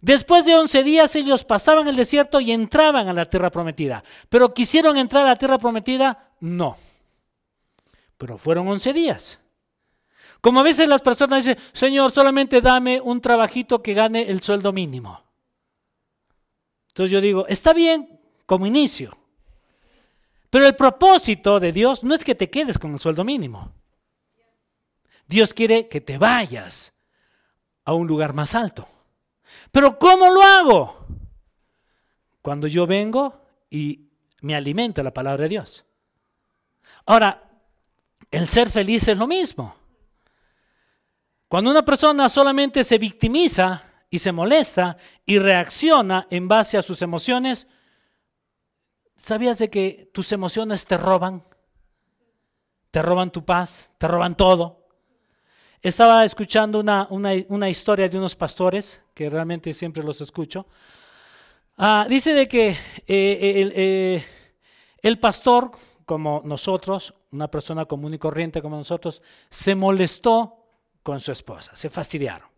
Después 0.00 0.44
de 0.44 0.54
once 0.54 0.84
días 0.84 1.16
ellos 1.16 1.44
pasaban 1.44 1.88
el 1.88 1.96
desierto 1.96 2.38
y 2.40 2.52
entraban 2.52 3.08
a 3.08 3.12
la 3.12 3.28
tierra 3.28 3.50
prometida. 3.50 4.04
Pero 4.28 4.54
quisieron 4.54 4.96
entrar 4.96 5.24
a 5.24 5.30
la 5.30 5.36
tierra 5.36 5.58
prometida, 5.58 6.32
no. 6.40 6.76
Pero 8.16 8.36
fueron 8.38 8.68
once 8.68 8.92
días. 8.92 9.40
Como 10.40 10.60
a 10.60 10.62
veces 10.62 10.86
las 10.86 11.00
personas 11.00 11.44
dicen, 11.44 11.60
Señor, 11.72 12.12
solamente 12.12 12.60
dame 12.60 13.00
un 13.00 13.20
trabajito 13.20 13.82
que 13.82 13.94
gane 13.94 14.22
el 14.22 14.40
sueldo 14.42 14.72
mínimo. 14.72 15.20
Entonces 16.88 17.10
yo 17.10 17.20
digo, 17.20 17.46
está 17.48 17.72
bien 17.72 18.20
como 18.46 18.66
inicio. 18.66 19.16
Pero 20.50 20.66
el 20.66 20.74
propósito 20.74 21.60
de 21.60 21.72
Dios 21.72 22.02
no 22.04 22.14
es 22.14 22.24
que 22.24 22.34
te 22.34 22.50
quedes 22.50 22.78
con 22.78 22.92
el 22.92 23.00
sueldo 23.00 23.24
mínimo. 23.24 23.72
Dios 25.26 25.52
quiere 25.52 25.88
que 25.88 26.00
te 26.00 26.16
vayas 26.16 26.94
a 27.84 27.92
un 27.92 28.06
lugar 28.06 28.32
más 28.32 28.54
alto. 28.54 28.88
Pero 29.70 29.98
¿cómo 29.98 30.30
lo 30.30 30.42
hago? 30.42 31.06
Cuando 32.40 32.66
yo 32.66 32.86
vengo 32.86 33.42
y 33.68 34.08
me 34.40 34.54
alimento 34.54 35.02
la 35.02 35.12
palabra 35.12 35.42
de 35.42 35.48
Dios. 35.50 35.84
Ahora, 37.04 37.42
el 38.30 38.48
ser 38.48 38.70
feliz 38.70 39.08
es 39.08 39.16
lo 39.16 39.26
mismo. 39.26 39.74
Cuando 41.48 41.70
una 41.70 41.84
persona 41.84 42.28
solamente 42.28 42.84
se 42.84 42.98
victimiza 42.98 43.82
y 44.10 44.18
se 44.18 44.32
molesta 44.32 44.96
y 45.24 45.38
reacciona 45.38 46.26
en 46.30 46.48
base 46.48 46.78
a 46.78 46.82
sus 46.82 47.00
emociones, 47.02 47.66
¿Sabías 49.22 49.58
de 49.58 49.68
que 49.68 50.10
tus 50.12 50.32
emociones 50.32 50.86
te 50.86 50.96
roban? 50.96 51.42
Te 52.90 53.02
roban 53.02 53.30
tu 53.30 53.44
paz, 53.44 53.90
te 53.98 54.08
roban 54.08 54.36
todo. 54.36 54.86
Estaba 55.80 56.24
escuchando 56.24 56.80
una, 56.80 57.68
historia 57.70 58.08
de 58.08 58.18
unos 58.18 58.34
pastores, 58.34 59.00
que 59.14 59.30
realmente 59.30 59.72
siempre 59.72 60.02
los 60.02 60.20
escucho. 60.20 60.66
Ah, 61.76 62.06
dice 62.08 62.34
de 62.34 62.48
que 62.48 62.76
eh, 63.06 63.52
el, 63.60 63.72
eh, 63.76 64.24
el 65.02 65.18
pastor, 65.18 65.70
como 66.04 66.42
nosotros, 66.44 67.14
una 67.30 67.48
persona 67.48 67.84
común 67.84 68.14
y 68.14 68.18
corriente 68.18 68.62
como 68.62 68.76
nosotros, 68.76 69.22
se 69.48 69.74
molestó 69.74 70.56
con 71.02 71.20
su 71.20 71.30
esposa, 71.30 71.76
se 71.76 71.90
fastidiaron. 71.90 72.48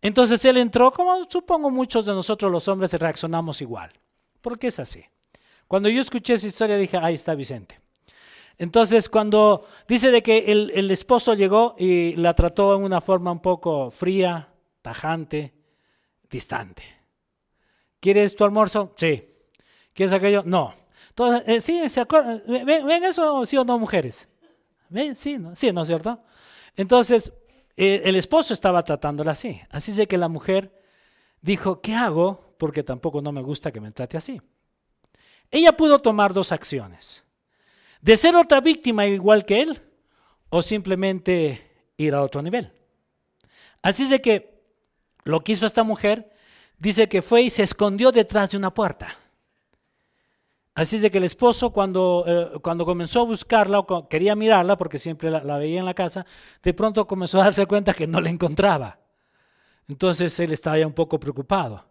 Entonces 0.00 0.44
él 0.44 0.58
entró, 0.58 0.92
como 0.92 1.24
supongo 1.28 1.70
muchos 1.70 2.06
de 2.06 2.12
nosotros 2.12 2.52
los 2.52 2.68
hombres 2.68 2.92
reaccionamos 2.92 3.60
igual, 3.60 3.90
porque 4.40 4.68
es 4.68 4.78
así. 4.78 5.04
Cuando 5.68 5.90
yo 5.90 6.00
escuché 6.00 6.34
esa 6.34 6.46
historia 6.46 6.76
dije, 6.76 6.96
ahí 6.96 7.14
está 7.14 7.34
Vicente. 7.34 7.78
Entonces, 8.56 9.08
cuando 9.08 9.66
dice 9.86 10.10
de 10.10 10.20
que 10.22 10.50
el, 10.50 10.90
esposo 10.90 11.34
llegó 11.34 11.76
y 11.78 12.16
la 12.16 12.34
trató 12.34 12.74
en 12.74 12.82
una 12.82 13.00
forma 13.00 13.30
un 13.30 13.40
poco 13.40 13.90
fría, 13.90 14.48
tajante, 14.82 15.54
distante. 16.28 16.82
¿Quieres 18.00 18.34
tu 18.34 18.44
almuerzo? 18.44 18.94
Sí. 18.96 19.22
¿Quieres 19.92 20.12
aquello? 20.12 20.42
No. 20.44 20.74
Entonces, 21.10 21.42
eh, 21.46 21.60
sí, 21.60 21.88
¿se 21.88 22.00
acuerdan? 22.00 22.42
¿Ven, 22.46 23.04
eso, 23.04 23.46
sí 23.46 23.56
o 23.56 23.64
no, 23.64 23.78
mujeres? 23.78 24.28
¿Ven? 24.88 25.14
Sí, 25.14 25.38
¿no? 25.38 25.54
Sí, 25.54 25.70
¿no 25.70 25.84
cierto? 25.84 26.20
Entonces, 26.74 27.32
eh, 27.76 28.02
el 28.04 28.16
esposo 28.16 28.54
estaba 28.54 28.82
tratándola 28.82 29.32
así. 29.32 29.60
Así 29.70 29.92
es 29.92 30.08
que 30.08 30.18
la 30.18 30.28
mujer 30.28 30.72
dijo, 31.42 31.80
¿qué 31.80 31.94
hago? 31.94 32.54
Porque 32.58 32.82
tampoco 32.82 33.20
no 33.22 33.30
me 33.30 33.42
gusta 33.42 33.70
que 33.70 33.80
me 33.80 33.92
trate 33.92 34.16
así. 34.16 34.40
Ella 35.50 35.76
pudo 35.76 35.98
tomar 35.98 36.32
dos 36.32 36.52
acciones. 36.52 37.24
De 38.00 38.16
ser 38.16 38.36
otra 38.36 38.60
víctima 38.60 39.06
igual 39.06 39.44
que 39.44 39.60
él 39.60 39.82
o 40.50 40.62
simplemente 40.62 41.90
ir 41.96 42.14
a 42.14 42.22
otro 42.22 42.42
nivel. 42.42 42.72
Así 43.82 44.04
es 44.04 44.10
de 44.10 44.20
que 44.20 44.62
lo 45.24 45.40
que 45.40 45.52
hizo 45.52 45.66
esta 45.66 45.82
mujer 45.82 46.32
dice 46.78 47.08
que 47.08 47.22
fue 47.22 47.42
y 47.42 47.50
se 47.50 47.62
escondió 47.62 48.12
detrás 48.12 48.50
de 48.50 48.56
una 48.56 48.72
puerta. 48.72 49.16
Así 50.74 50.96
es 50.96 51.02
de 51.02 51.10
que 51.10 51.18
el 51.18 51.24
esposo 51.24 51.72
cuando, 51.72 52.24
eh, 52.26 52.60
cuando 52.62 52.84
comenzó 52.84 53.22
a 53.22 53.24
buscarla 53.24 53.80
o 53.80 54.08
quería 54.08 54.36
mirarla, 54.36 54.76
porque 54.76 54.98
siempre 54.98 55.28
la, 55.28 55.42
la, 55.42 55.58
veía 55.58 55.80
en 55.80 55.84
la 55.84 55.94
casa, 55.94 56.24
de 56.62 56.72
pronto 56.72 57.04
comenzó 57.04 57.40
a 57.40 57.44
darse 57.44 57.66
cuenta 57.66 57.92
que 57.94 58.06
no 58.06 58.20
la 58.20 58.30
encontraba. 58.30 58.96
Entonces 59.88 60.38
él 60.38 60.52
estaba 60.52 60.78
ya 60.78 60.86
un 60.86 60.92
poco 60.92 61.18
preocupado. 61.18 61.87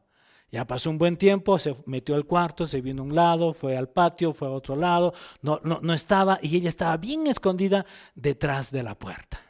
Ya 0.49 0.65
pasó 0.65 0.89
un 0.89 0.97
buen 0.97 1.17
tiempo, 1.17 1.59
se 1.59 1.75
metió 1.85 2.15
al 2.15 2.25
cuarto, 2.25 2.65
se 2.65 2.79
vino 2.79 3.01
a 3.01 3.05
un 3.05 3.15
lado, 3.15 3.53
fue 3.53 3.75
al 3.75 3.89
patio, 3.89 4.31
fue 4.31 4.47
a 4.47 4.51
otro 4.51 4.77
lado, 4.77 5.13
no, 5.41 5.59
no, 5.63 5.79
no 5.81 5.93
estaba 5.93 6.39
y 6.41 6.55
ella 6.55 6.69
estaba 6.69 6.95
bien 6.95 7.27
escondida 7.27 7.85
detrás 8.15 8.71
de 8.71 8.83
la 8.83 8.95
puerta. 8.95 9.41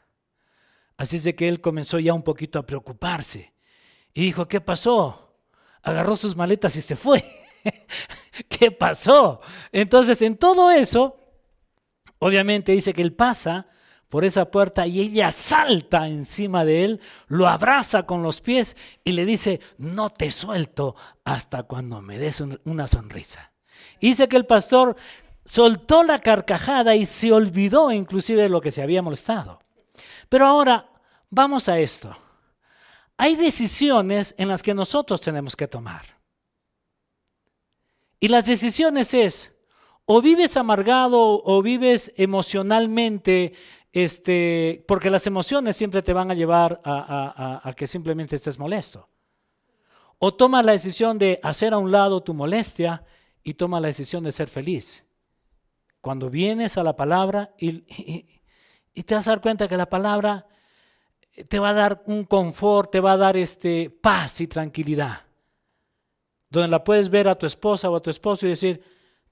Así 0.97 1.17
es 1.17 1.23
de 1.23 1.35
que 1.35 1.47
él 1.47 1.61
comenzó 1.61 1.99
ya 1.99 2.13
un 2.13 2.23
poquito 2.23 2.57
a 2.57 2.65
preocuparse 2.65 3.53
y 4.13 4.21
dijo, 4.21 4.47
¿qué 4.47 4.59
pasó? 4.59 5.35
Agarró 5.83 6.15
sus 6.15 6.35
maletas 6.35 6.75
y 6.75 6.81
se 6.81 6.95
fue. 6.95 7.23
¿Qué 8.49 8.71
pasó? 8.71 9.39
Entonces, 9.71 10.19
en 10.23 10.35
todo 10.37 10.71
eso, 10.71 11.19
obviamente 12.17 12.71
dice 12.71 12.93
que 12.93 13.03
él 13.03 13.13
pasa 13.13 13.67
por 14.09 14.23
esa 14.23 14.49
puerta 14.49 14.87
y 14.87 15.01
ella 15.01 15.31
salta 15.31 16.07
encima 16.07 16.63
de 16.63 16.85
él, 16.85 17.01
lo 17.27 17.47
abraza 17.47 18.03
con 18.03 18.23
los 18.23 18.41
pies 18.41 18.77
y 19.03 19.11
le 19.11 19.25
dice, 19.25 19.59
no 19.77 20.09
te 20.09 20.31
suelto 20.31 20.95
hasta 21.23 21.63
cuando 21.63 22.01
me 22.01 22.17
des 22.17 22.41
una 22.63 22.87
sonrisa. 22.87 23.51
dice 23.99 24.27
que 24.27 24.37
el 24.37 24.45
pastor 24.45 24.95
soltó 25.45 26.03
la 26.03 26.19
carcajada 26.19 26.95
y 26.95 27.05
se 27.05 27.31
olvidó 27.31 27.91
inclusive 27.91 28.43
de 28.43 28.49
lo 28.49 28.61
que 28.61 28.71
se 28.71 28.81
había 28.81 29.01
molestado. 29.01 29.59
Pero 30.29 30.45
ahora 30.45 30.89
vamos 31.29 31.67
a 31.69 31.79
esto. 31.79 32.15
Hay 33.17 33.35
decisiones 33.35 34.35
en 34.37 34.47
las 34.47 34.61
que 34.61 34.73
nosotros 34.73 35.19
tenemos 35.21 35.55
que 35.55 35.67
tomar. 35.67 36.17
Y 38.19 38.27
las 38.27 38.45
decisiones 38.45 39.13
es, 39.13 39.53
o 40.05 40.21
vives 40.21 40.55
amargado 40.57 41.41
o 41.43 41.61
vives 41.61 42.13
emocionalmente 42.15 43.53
este, 44.03 44.85
porque 44.87 45.09
las 45.09 45.25
emociones 45.25 45.75
siempre 45.75 46.03
te 46.03 46.13
van 46.13 46.29
a 46.29 46.35
llevar 46.35 46.79
a, 46.83 47.73
que 47.75 47.87
simplemente 47.87 48.35
estés 48.35 48.59
molesto. 48.59 49.09
O 50.19 50.35
toma 50.35 50.61
la 50.61 50.73
decisión 50.73 51.17
de 51.17 51.39
hacer 51.41 51.73
a 51.73 51.79
un 51.79 51.91
lado 51.91 52.21
tu 52.21 52.35
molestia 52.35 53.03
y 53.43 53.55
toma 53.55 53.79
la 53.79 53.87
decisión 53.87 54.23
de 54.23 54.31
ser 54.31 54.49
feliz. 54.49 55.03
Cuando 55.99 56.29
vienes 56.29 56.77
a 56.77 56.83
la 56.83 56.95
palabra 56.95 57.55
y, 57.57 58.39
y, 58.93 59.03
te 59.03 59.15
vas 59.15 59.27
a 59.27 59.31
dar 59.31 59.41
cuenta 59.41 59.67
que 59.67 59.77
la 59.77 59.89
palabra 59.89 60.45
te 61.49 61.57
va 61.57 61.69
a 61.69 61.73
dar 61.73 62.03
un 62.05 62.25
confort, 62.25 62.91
te 62.91 62.99
va 62.99 63.13
a 63.13 63.17
dar 63.17 63.35
este, 63.35 63.89
paz 63.89 64.41
y 64.41 64.47
tranquilidad. 64.47 65.21
Donde 66.51 66.67
la 66.67 66.83
puedes 66.83 67.09
ver 67.09 67.27
a 67.27 67.35
tu 67.35 67.47
esposa 67.47 67.89
o 67.89 67.95
a 67.95 67.99
tu 67.99 68.11
esposo 68.11 68.45
y 68.45 68.49
decir, 68.49 68.79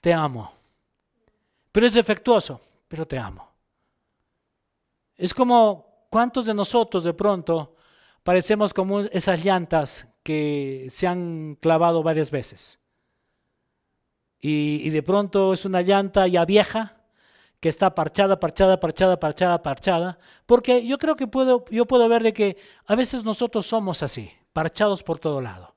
te 0.01 0.11
amo. 0.11 0.51
Pero 1.71 1.85
es 1.85 1.93
defectuoso, 1.93 2.59
pero 2.87 3.05
te 3.07 3.19
amo. 3.19 3.44
Es 5.17 5.33
como, 5.33 6.07
¿cuántos 6.09 6.45
de 6.45 6.53
nosotros 6.53 7.03
de 7.03 7.13
pronto 7.13 7.75
parecemos 8.23 8.73
como 8.73 9.01
esas 9.01 9.43
llantas 9.43 10.07
que 10.23 10.87
se 10.89 11.07
han 11.07 11.57
clavado 11.61 12.03
varias 12.03 12.31
veces? 12.31 12.79
Y, 14.47 14.89
de 14.89 15.01
pronto 15.01 15.53
es 15.53 15.65
una 15.65 15.81
llanta 15.81 16.27
ya 16.27 16.45
vieja 16.45 16.97
que 17.59 17.69
está 17.69 17.95
parchada, 17.95 18.39
parchada, 18.39 18.79
parchada, 18.79 19.19
parchada, 19.19 19.61
parchada. 19.63 20.19
Porque 20.45 20.85
yo 20.85 20.99
creo 20.99 21.15
que 21.15 21.25
puedo, 21.25 21.65
yo 21.71 21.87
puedo 21.87 22.07
ver 22.07 22.21
de 22.21 22.33
que 22.33 22.57
a 22.85 22.93
veces 22.95 23.23
nosotros 23.23 23.65
somos 23.65 24.03
así, 24.03 24.31
parchados 24.53 25.01
por 25.01 25.17
todo 25.17 25.41
lado. 25.41 25.73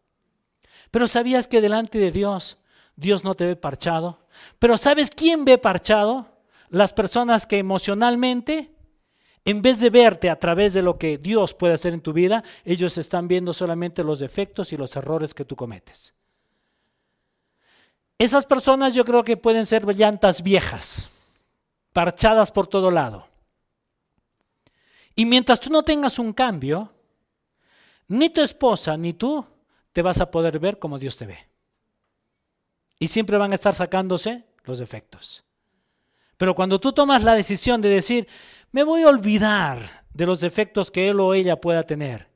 Pero 0.91 1.09
¿sabías 1.09 1.49
que 1.49 1.63
delante 1.63 1.99
de 1.99 2.11
Dios, 2.11 2.59
Dios 2.95 3.25
no 3.25 3.35
te 3.35 3.47
ve 3.47 3.57
parchado? 3.57 4.19
Pero 4.59 4.77
¿sabes 4.77 5.11
quién 5.11 5.47
ve 5.47 5.57
parchado? 5.57 6.27
Las 6.69 6.93
personas 6.93 7.47
que 7.47 7.59
emocionalmente 7.59 8.75
en 9.49 9.63
vez 9.63 9.81
de 9.81 9.89
verte 9.89 10.29
a 10.29 10.39
través 10.39 10.75
de 10.75 10.83
lo 10.83 10.99
que 10.99 11.17
Dios 11.17 11.55
puede 11.55 11.73
hacer 11.73 11.95
en 11.95 12.03
tu 12.03 12.13
vida, 12.13 12.45
ellos 12.67 12.99
están 12.99 13.29
viendo 13.29 13.55
solamente 13.55 14.05
los 14.05 14.19
defectos 14.19 14.75
y 14.75 14.77
los 14.77 14.95
errores 14.95 15.33
que 15.33 15.47
tú 15.47 15.57
cometes. 15.57 16.13
Esas 18.19 18.45
personas 18.45 18.93
yo 18.93 19.07
creo 19.07 19.25
que 19.25 19.39
pueden 19.39 19.65
ser 19.65 19.87
llantas 19.97 20.43
viejas, 20.43 21.09
parchadas 21.95 22.53
por 22.53 22.67
todo 22.67 22.91
lado. 22.91 23.27
Y 25.15 25.25
mientras 25.25 25.61
tú 25.61 25.71
no 25.71 25.83
tengas 25.83 26.19
un 26.19 26.35
cambio, 26.35 26.93
ni 28.07 28.29
tu 28.29 28.43
esposa 28.43 28.99
ni 28.99 29.15
tú 29.15 29.47
te 29.95 30.03
vas 30.03 30.21
a 30.21 30.31
poder 30.31 30.59
ver 30.59 30.79
como 30.79 30.99
Dios 30.99 31.17
te 31.17 31.25
ve. 31.25 31.39
Y 32.99 33.09
siempre 33.09 33.39
van 33.39 33.53
a 33.53 33.55
estar 33.55 33.75
sacándose 33.75 34.45
los 34.65 34.79
defectos. 34.79 35.43
Pero 36.39 36.55
cuando 36.55 36.79
tú 36.79 36.93
tomas 36.93 37.25
la 37.25 37.35
decisión 37.35 37.81
de 37.81 37.89
decir, 37.89 38.29
me 38.73 38.83
voy 38.83 39.03
a 39.03 39.09
olvidar 39.09 40.05
de 40.13 40.27
los 40.27 40.41
defectos 40.41 40.91
que 40.91 41.09
él 41.09 41.21
o 41.21 41.35
ella 41.35 41.61
pueda 41.61 41.85
tener 41.85 42.29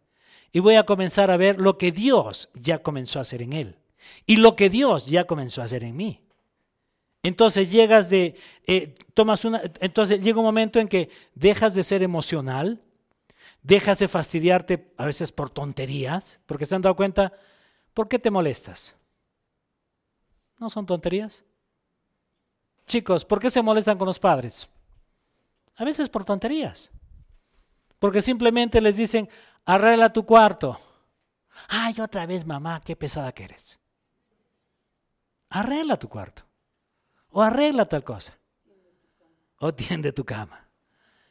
y 0.52 0.60
voy 0.60 0.76
a 0.76 0.84
comenzar 0.84 1.30
a 1.30 1.36
ver 1.36 1.58
lo 1.58 1.78
que 1.78 1.92
Dios 1.92 2.50
ya 2.54 2.78
comenzó 2.78 3.18
a 3.18 3.22
hacer 3.22 3.42
en 3.42 3.52
él 3.52 3.78
y 4.26 4.36
lo 4.36 4.56
que 4.56 4.68
Dios 4.68 5.06
ya 5.06 5.24
comenzó 5.24 5.62
a 5.62 5.64
hacer 5.64 5.84
en 5.84 5.96
mí. 5.96 6.20
Entonces 7.22 7.70
llegas 7.70 8.10
de, 8.10 8.36
eh, 8.66 8.96
tomas 9.14 9.44
una, 9.44 9.62
entonces 9.80 10.22
llega 10.22 10.40
un 10.40 10.44
momento 10.44 10.80
en 10.80 10.88
que 10.88 11.08
dejas 11.34 11.74
de 11.74 11.84
ser 11.84 12.02
emocional, 12.02 12.82
dejas 13.62 14.00
de 14.00 14.08
fastidiarte 14.08 14.92
a 14.96 15.06
veces 15.06 15.30
por 15.30 15.48
tonterías, 15.48 16.40
porque 16.46 16.66
se 16.66 16.74
han 16.74 16.82
dado 16.82 16.96
cuenta, 16.96 17.32
¿por 17.94 18.08
qué 18.08 18.18
te 18.18 18.30
molestas? 18.30 18.96
¿No 20.58 20.68
son 20.68 20.84
tonterías? 20.84 21.44
Chicos, 22.86 23.24
¿por 23.24 23.38
qué 23.38 23.50
se 23.50 23.62
molestan 23.62 23.98
con 23.98 24.06
los 24.06 24.18
padres? 24.18 24.68
A 25.76 25.84
veces 25.84 26.08
por 26.08 26.24
tonterías. 26.24 26.90
Porque 27.98 28.20
simplemente 28.20 28.80
les 28.80 28.96
dicen, 28.96 29.28
arregla 29.64 30.12
tu 30.12 30.26
cuarto. 30.26 30.78
Ay, 31.68 31.94
otra 32.00 32.26
vez, 32.26 32.44
mamá, 32.44 32.80
qué 32.84 32.96
pesada 32.96 33.32
que 33.32 33.44
eres. 33.44 33.78
Arregla 35.48 35.98
tu 35.98 36.08
cuarto. 36.08 36.42
O 37.30 37.42
arregla 37.42 37.86
tal 37.86 38.04
cosa. 38.04 38.36
O 39.58 39.72
tiende 39.72 40.12
tu 40.12 40.24
cama. 40.24 40.68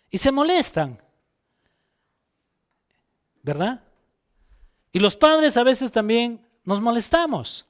Y 0.09 0.17
se 0.17 0.31
molestan. 0.31 1.01
¿Verdad? 3.43 3.81
Y 4.91 4.99
los 4.99 5.15
padres 5.15 5.57
a 5.57 5.63
veces 5.63 5.91
también 5.91 6.47
nos 6.63 6.81
molestamos. 6.81 7.65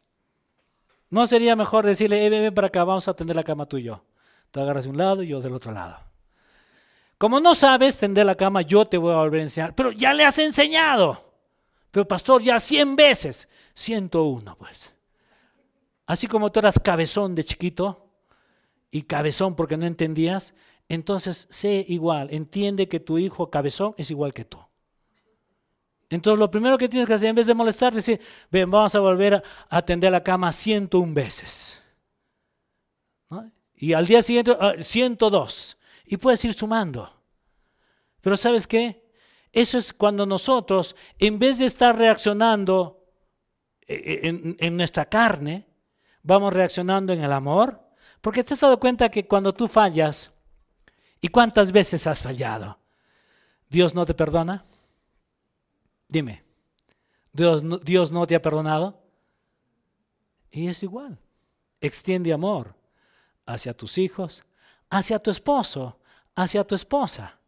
¿No 1.10 1.26
sería 1.28 1.56
mejor 1.56 1.86
decirle, 1.86 2.26
eh, 2.26 2.30
ven 2.30 2.54
para 2.54 2.68
acá, 2.68 2.84
vamos 2.84 3.08
a 3.08 3.14
tender 3.14 3.36
la 3.36 3.44
cama 3.44 3.66
tú 3.66 3.78
y 3.78 3.84
yo? 3.84 4.04
Tú 4.50 4.60
agarras 4.62 4.86
de 4.86 4.90
un 4.90 4.98
lado 4.98 5.24
y 5.24 5.28
yo 5.28 5.42
del 5.42 5.54
otro 5.54 5.72
lado. 5.72 6.11
Como 7.22 7.40
no 7.40 7.54
sabes 7.54 8.00
tender 8.00 8.26
la 8.26 8.34
cama, 8.34 8.64
yo 8.64 8.84
te 8.86 8.98
voy 8.98 9.14
a 9.14 9.18
volver 9.18 9.42
a 9.42 9.44
enseñar. 9.44 9.76
Pero 9.76 9.92
ya 9.92 10.12
le 10.12 10.26
has 10.26 10.40
enseñado. 10.40 11.36
Pero 11.92 12.08
pastor, 12.08 12.42
ya 12.42 12.60
100 12.60 12.96
veces. 12.96 13.48
101, 13.76 14.56
pues. 14.58 14.92
Así 16.08 16.26
como 16.26 16.52
tú 16.52 16.62
eras 16.62 16.80
cabezón 16.80 17.36
de 17.36 17.44
chiquito 17.44 18.08
y 18.90 19.04
cabezón 19.04 19.56
porque 19.56 19.78
no 19.78 19.86
entendías, 19.86 20.56
entonces 20.90 21.46
sé 21.52 21.86
igual, 21.90 22.30
entiende 22.32 22.88
que 22.88 23.00
tu 23.00 23.20
hijo 23.20 23.52
cabezón 23.52 23.94
es 24.00 24.10
igual 24.10 24.34
que 24.34 24.46
tú. 24.46 24.58
Entonces 26.10 26.40
lo 26.40 26.50
primero 26.50 26.76
que 26.76 26.90
tienes 26.90 27.08
que 27.08 27.14
hacer, 27.14 27.30
en 27.30 27.36
vez 27.36 27.46
de 27.46 27.54
molestar, 27.54 27.94
decir, 27.94 28.20
ven, 28.50 28.72
vamos 28.72 28.96
a 28.96 29.00
volver 29.00 29.36
a 29.36 29.44
atender 29.70 30.12
la 30.12 30.24
cama 30.24 30.52
101 30.52 31.14
veces. 31.14 31.80
Y 33.76 33.94
al 33.94 34.08
día 34.08 34.24
siguiente, 34.24 34.58
102. 34.80 35.78
Y 36.12 36.18
puedes 36.18 36.44
ir 36.44 36.54
sumando. 36.54 37.10
Pero 38.20 38.36
¿sabes 38.36 38.68
qué? 38.68 39.10
Eso 39.52 39.78
es 39.78 39.94
cuando 39.94 40.26
nosotros, 40.26 40.96
en 41.18 41.40
vez 41.40 41.60
de 41.60 41.66
estar 41.66 41.98
reaccionando 41.98 43.06
eh, 43.88 44.20
eh, 44.24 44.56
en, 44.60 44.78
nuestra 44.78 45.06
carne, 45.06 45.66
vamos 46.22 46.54
reaccionando 46.54 47.14
en 47.14 47.24
el 47.24 47.32
amor. 47.32 47.80
Porque 48.20 48.44
te 48.44 48.54
has 48.54 48.60
dado 48.60 48.80
cuenta 48.80 49.10
que 49.10 49.26
cuando 49.26 49.54
tú 49.54 49.68
fallas, 49.68 50.32
¿Y 51.22 51.28
cuántas 51.28 51.72
veces 51.72 52.08
has 52.08 52.22
fallado? 52.24 52.80
¿Dios 53.70 53.94
no 53.94 54.06
te 54.06 54.16
perdona? 54.16 54.66
Dime, 56.08 56.44
¿Dios 57.32 57.64
Dios 57.84 58.12
no 58.12 58.26
te 58.26 58.36
ha 58.36 58.42
perdonado? 58.42 59.00
Y 60.50 60.68
es 60.68 60.82
igual. 60.82 61.20
Extiende 61.80 62.34
amor 62.34 62.76
hacia 63.46 63.78
tus 63.78 64.00
hijos, 64.00 64.44
hacia 64.90 65.20
tu 65.20 65.30
esposo, 65.30 66.01
hacia 66.36 66.64
tu 66.64 66.76
esposa. 66.76 67.40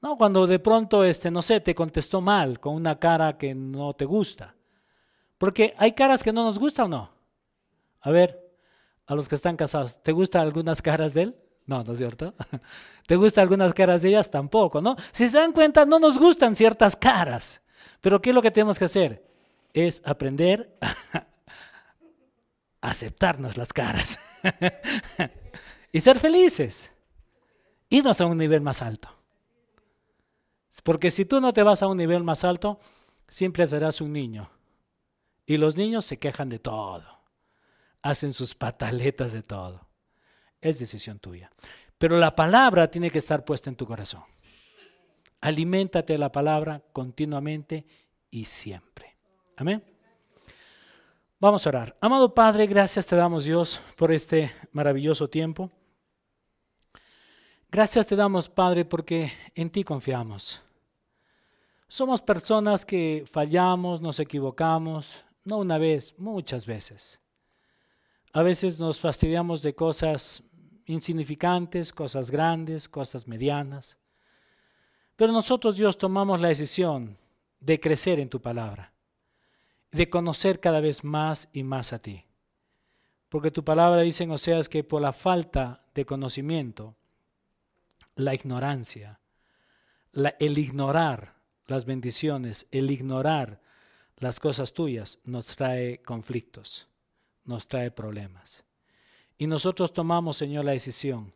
No, 0.00 0.16
cuando 0.16 0.46
de 0.46 0.58
pronto, 0.58 1.02
este, 1.02 1.30
no 1.30 1.42
sé, 1.42 1.60
te 1.60 1.74
contestó 1.74 2.20
mal, 2.20 2.60
con 2.60 2.74
una 2.74 2.98
cara 2.98 3.36
que 3.36 3.54
no 3.54 3.92
te 3.94 4.04
gusta. 4.04 4.54
Porque 5.38 5.74
hay 5.76 5.92
caras 5.92 6.22
que 6.22 6.32
no 6.32 6.44
nos 6.44 6.58
gustan 6.58 6.86
o 6.86 6.88
no. 6.88 7.10
A 8.00 8.10
ver, 8.10 8.38
a 9.06 9.14
los 9.14 9.28
que 9.28 9.34
están 9.34 9.56
casados, 9.56 10.00
¿te 10.02 10.12
gustan 10.12 10.42
algunas 10.42 10.82
caras 10.82 11.14
de 11.14 11.22
él? 11.22 11.36
No, 11.66 11.82
¿no 11.82 11.92
es 11.92 11.98
cierto? 11.98 12.34
¿Te 13.06 13.16
gustan 13.16 13.42
algunas 13.42 13.74
caras 13.74 14.02
de 14.02 14.10
ellas? 14.10 14.30
Tampoco, 14.30 14.80
¿no? 14.80 14.96
Si 15.12 15.28
se 15.28 15.36
dan 15.36 15.52
cuenta, 15.52 15.84
no 15.84 15.98
nos 15.98 16.18
gustan 16.18 16.54
ciertas 16.54 16.94
caras. 16.94 17.60
Pero 18.00 18.22
¿qué 18.22 18.30
es 18.30 18.34
lo 18.34 18.42
que 18.42 18.50
tenemos 18.50 18.78
que 18.78 18.84
hacer? 18.84 19.24
Es 19.72 20.02
aprender 20.04 20.76
a 22.80 22.80
aceptarnos 22.80 23.56
las 23.56 23.72
caras 23.72 24.20
y 25.92 26.00
ser 26.00 26.18
felices. 26.18 26.90
Irnos 27.88 28.20
a 28.20 28.26
un 28.26 28.36
nivel 28.36 28.60
más 28.60 28.82
alto. 28.82 29.08
Porque 30.82 31.10
si 31.10 31.24
tú 31.24 31.40
no 31.40 31.52
te 31.52 31.62
vas 31.62 31.82
a 31.82 31.86
un 31.86 31.96
nivel 31.96 32.22
más 32.22 32.44
alto, 32.44 32.78
siempre 33.28 33.66
serás 33.66 34.00
un 34.00 34.12
niño. 34.12 34.50
Y 35.46 35.56
los 35.56 35.76
niños 35.76 36.04
se 36.04 36.18
quejan 36.18 36.48
de 36.48 36.58
todo. 36.58 37.04
Hacen 38.02 38.32
sus 38.32 38.54
pataletas 38.54 39.32
de 39.32 39.42
todo. 39.42 39.86
Es 40.60 40.78
decisión 40.78 41.18
tuya. 41.18 41.50
Pero 41.98 42.16
la 42.18 42.34
palabra 42.36 42.90
tiene 42.90 43.10
que 43.10 43.18
estar 43.18 43.44
puesta 43.44 43.70
en 43.70 43.76
tu 43.76 43.86
corazón. 43.86 44.22
Aliméntate 45.40 46.14
de 46.14 46.18
la 46.18 46.32
palabra 46.32 46.82
continuamente 46.92 47.86
y 48.30 48.44
siempre. 48.44 49.16
Amén. 49.56 49.82
Vamos 51.40 51.66
a 51.66 51.68
orar. 51.70 51.96
Amado 52.00 52.34
Padre, 52.34 52.66
gracias 52.66 53.06
te 53.06 53.16
damos 53.16 53.44
Dios 53.44 53.80
por 53.96 54.12
este 54.12 54.52
maravilloso 54.72 55.28
tiempo. 55.28 55.70
Gracias 57.70 58.06
te 58.06 58.16
damos 58.16 58.48
Padre 58.48 58.86
porque 58.86 59.30
en 59.54 59.68
ti 59.68 59.84
confiamos. 59.84 60.62
Somos 61.86 62.22
personas 62.22 62.86
que 62.86 63.26
fallamos, 63.30 64.00
nos 64.00 64.20
equivocamos, 64.20 65.22
no 65.44 65.58
una 65.58 65.76
vez, 65.76 66.14
muchas 66.16 66.64
veces. 66.64 67.20
A 68.32 68.42
veces 68.42 68.80
nos 68.80 68.98
fastidiamos 68.98 69.60
de 69.60 69.74
cosas 69.74 70.42
insignificantes, 70.86 71.92
cosas 71.92 72.30
grandes, 72.30 72.88
cosas 72.88 73.28
medianas. 73.28 73.98
Pero 75.16 75.30
nosotros, 75.32 75.76
Dios, 75.76 75.98
tomamos 75.98 76.40
la 76.40 76.48
decisión 76.48 77.18
de 77.60 77.78
crecer 77.78 78.18
en 78.18 78.30
tu 78.30 78.40
palabra, 78.40 78.94
de 79.90 80.08
conocer 80.08 80.58
cada 80.58 80.80
vez 80.80 81.04
más 81.04 81.50
y 81.52 81.64
más 81.64 81.92
a 81.92 81.98
ti. 81.98 82.24
Porque 83.28 83.50
tu 83.50 83.62
palabra 83.62 84.00
dice 84.00 84.24
en 84.24 84.30
Oseas 84.30 84.70
que 84.70 84.84
por 84.84 85.02
la 85.02 85.12
falta 85.12 85.84
de 85.92 86.06
conocimiento, 86.06 86.96
la 88.18 88.34
ignorancia, 88.34 89.20
el 90.12 90.58
ignorar 90.58 91.36
las 91.66 91.84
bendiciones, 91.84 92.66
el 92.72 92.90
ignorar 92.90 93.60
las 94.16 94.40
cosas 94.40 94.72
tuyas 94.72 95.20
nos 95.22 95.46
trae 95.46 96.02
conflictos, 96.02 96.88
nos 97.44 97.68
trae 97.68 97.92
problemas. 97.92 98.64
Y 99.38 99.46
nosotros 99.46 99.92
tomamos, 99.92 100.36
Señor, 100.36 100.64
la 100.64 100.72
decisión 100.72 101.32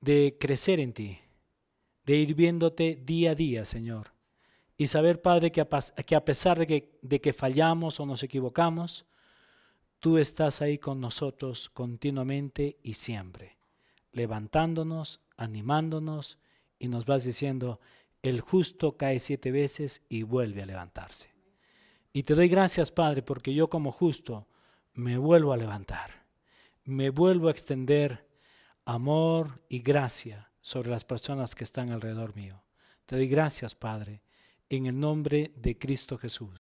de 0.00 0.38
crecer 0.40 0.80
en 0.80 0.94
ti, 0.94 1.18
de 2.06 2.16
ir 2.16 2.34
viéndote 2.34 2.98
día 3.04 3.32
a 3.32 3.34
día, 3.34 3.66
Señor. 3.66 4.12
Y 4.78 4.86
saber, 4.86 5.20
Padre, 5.20 5.52
que 5.52 5.60
a, 5.60 6.24
pesar 6.24 6.58
de 6.58 6.66
que, 6.66 6.98
de 7.02 7.20
que 7.20 7.34
fallamos 7.34 8.00
o 8.00 8.06
nos 8.06 8.22
equivocamos, 8.22 9.04
tú 10.00 10.16
estás 10.16 10.62
ahí 10.62 10.78
con 10.78 11.02
nosotros 11.02 11.68
continuamente 11.68 12.78
y 12.82 12.94
siempre, 12.94 13.58
levantándonos, 14.12 15.20
animándonos 15.36 16.38
y 16.78 16.88
nos 16.88 17.06
vas 17.06 17.24
diciendo, 17.24 17.80
el 18.22 18.40
justo 18.40 18.96
cae 18.96 19.18
siete 19.18 19.50
veces 19.50 20.02
y 20.08 20.22
vuelve 20.22 20.62
a 20.62 20.66
levantarse. 20.66 21.30
Y 22.12 22.22
te 22.22 22.34
doy 22.34 22.48
gracias, 22.48 22.90
Padre, 22.90 23.22
porque 23.22 23.54
yo 23.54 23.68
como 23.68 23.92
justo 23.92 24.46
me 24.94 25.18
vuelvo 25.18 25.52
a 25.52 25.56
levantar, 25.56 26.24
me 26.84 27.10
vuelvo 27.10 27.48
a 27.48 27.50
extender 27.50 28.26
amor 28.84 29.62
y 29.68 29.80
gracia 29.80 30.50
sobre 30.60 30.90
las 30.90 31.04
personas 31.04 31.54
que 31.54 31.64
están 31.64 31.90
alrededor 31.90 32.34
mío. 32.34 32.62
Te 33.04 33.16
doy 33.16 33.28
gracias, 33.28 33.74
Padre, 33.74 34.22
en 34.68 34.86
el 34.86 34.98
nombre 34.98 35.52
de 35.56 35.78
Cristo 35.78 36.18
Jesús. 36.18 36.65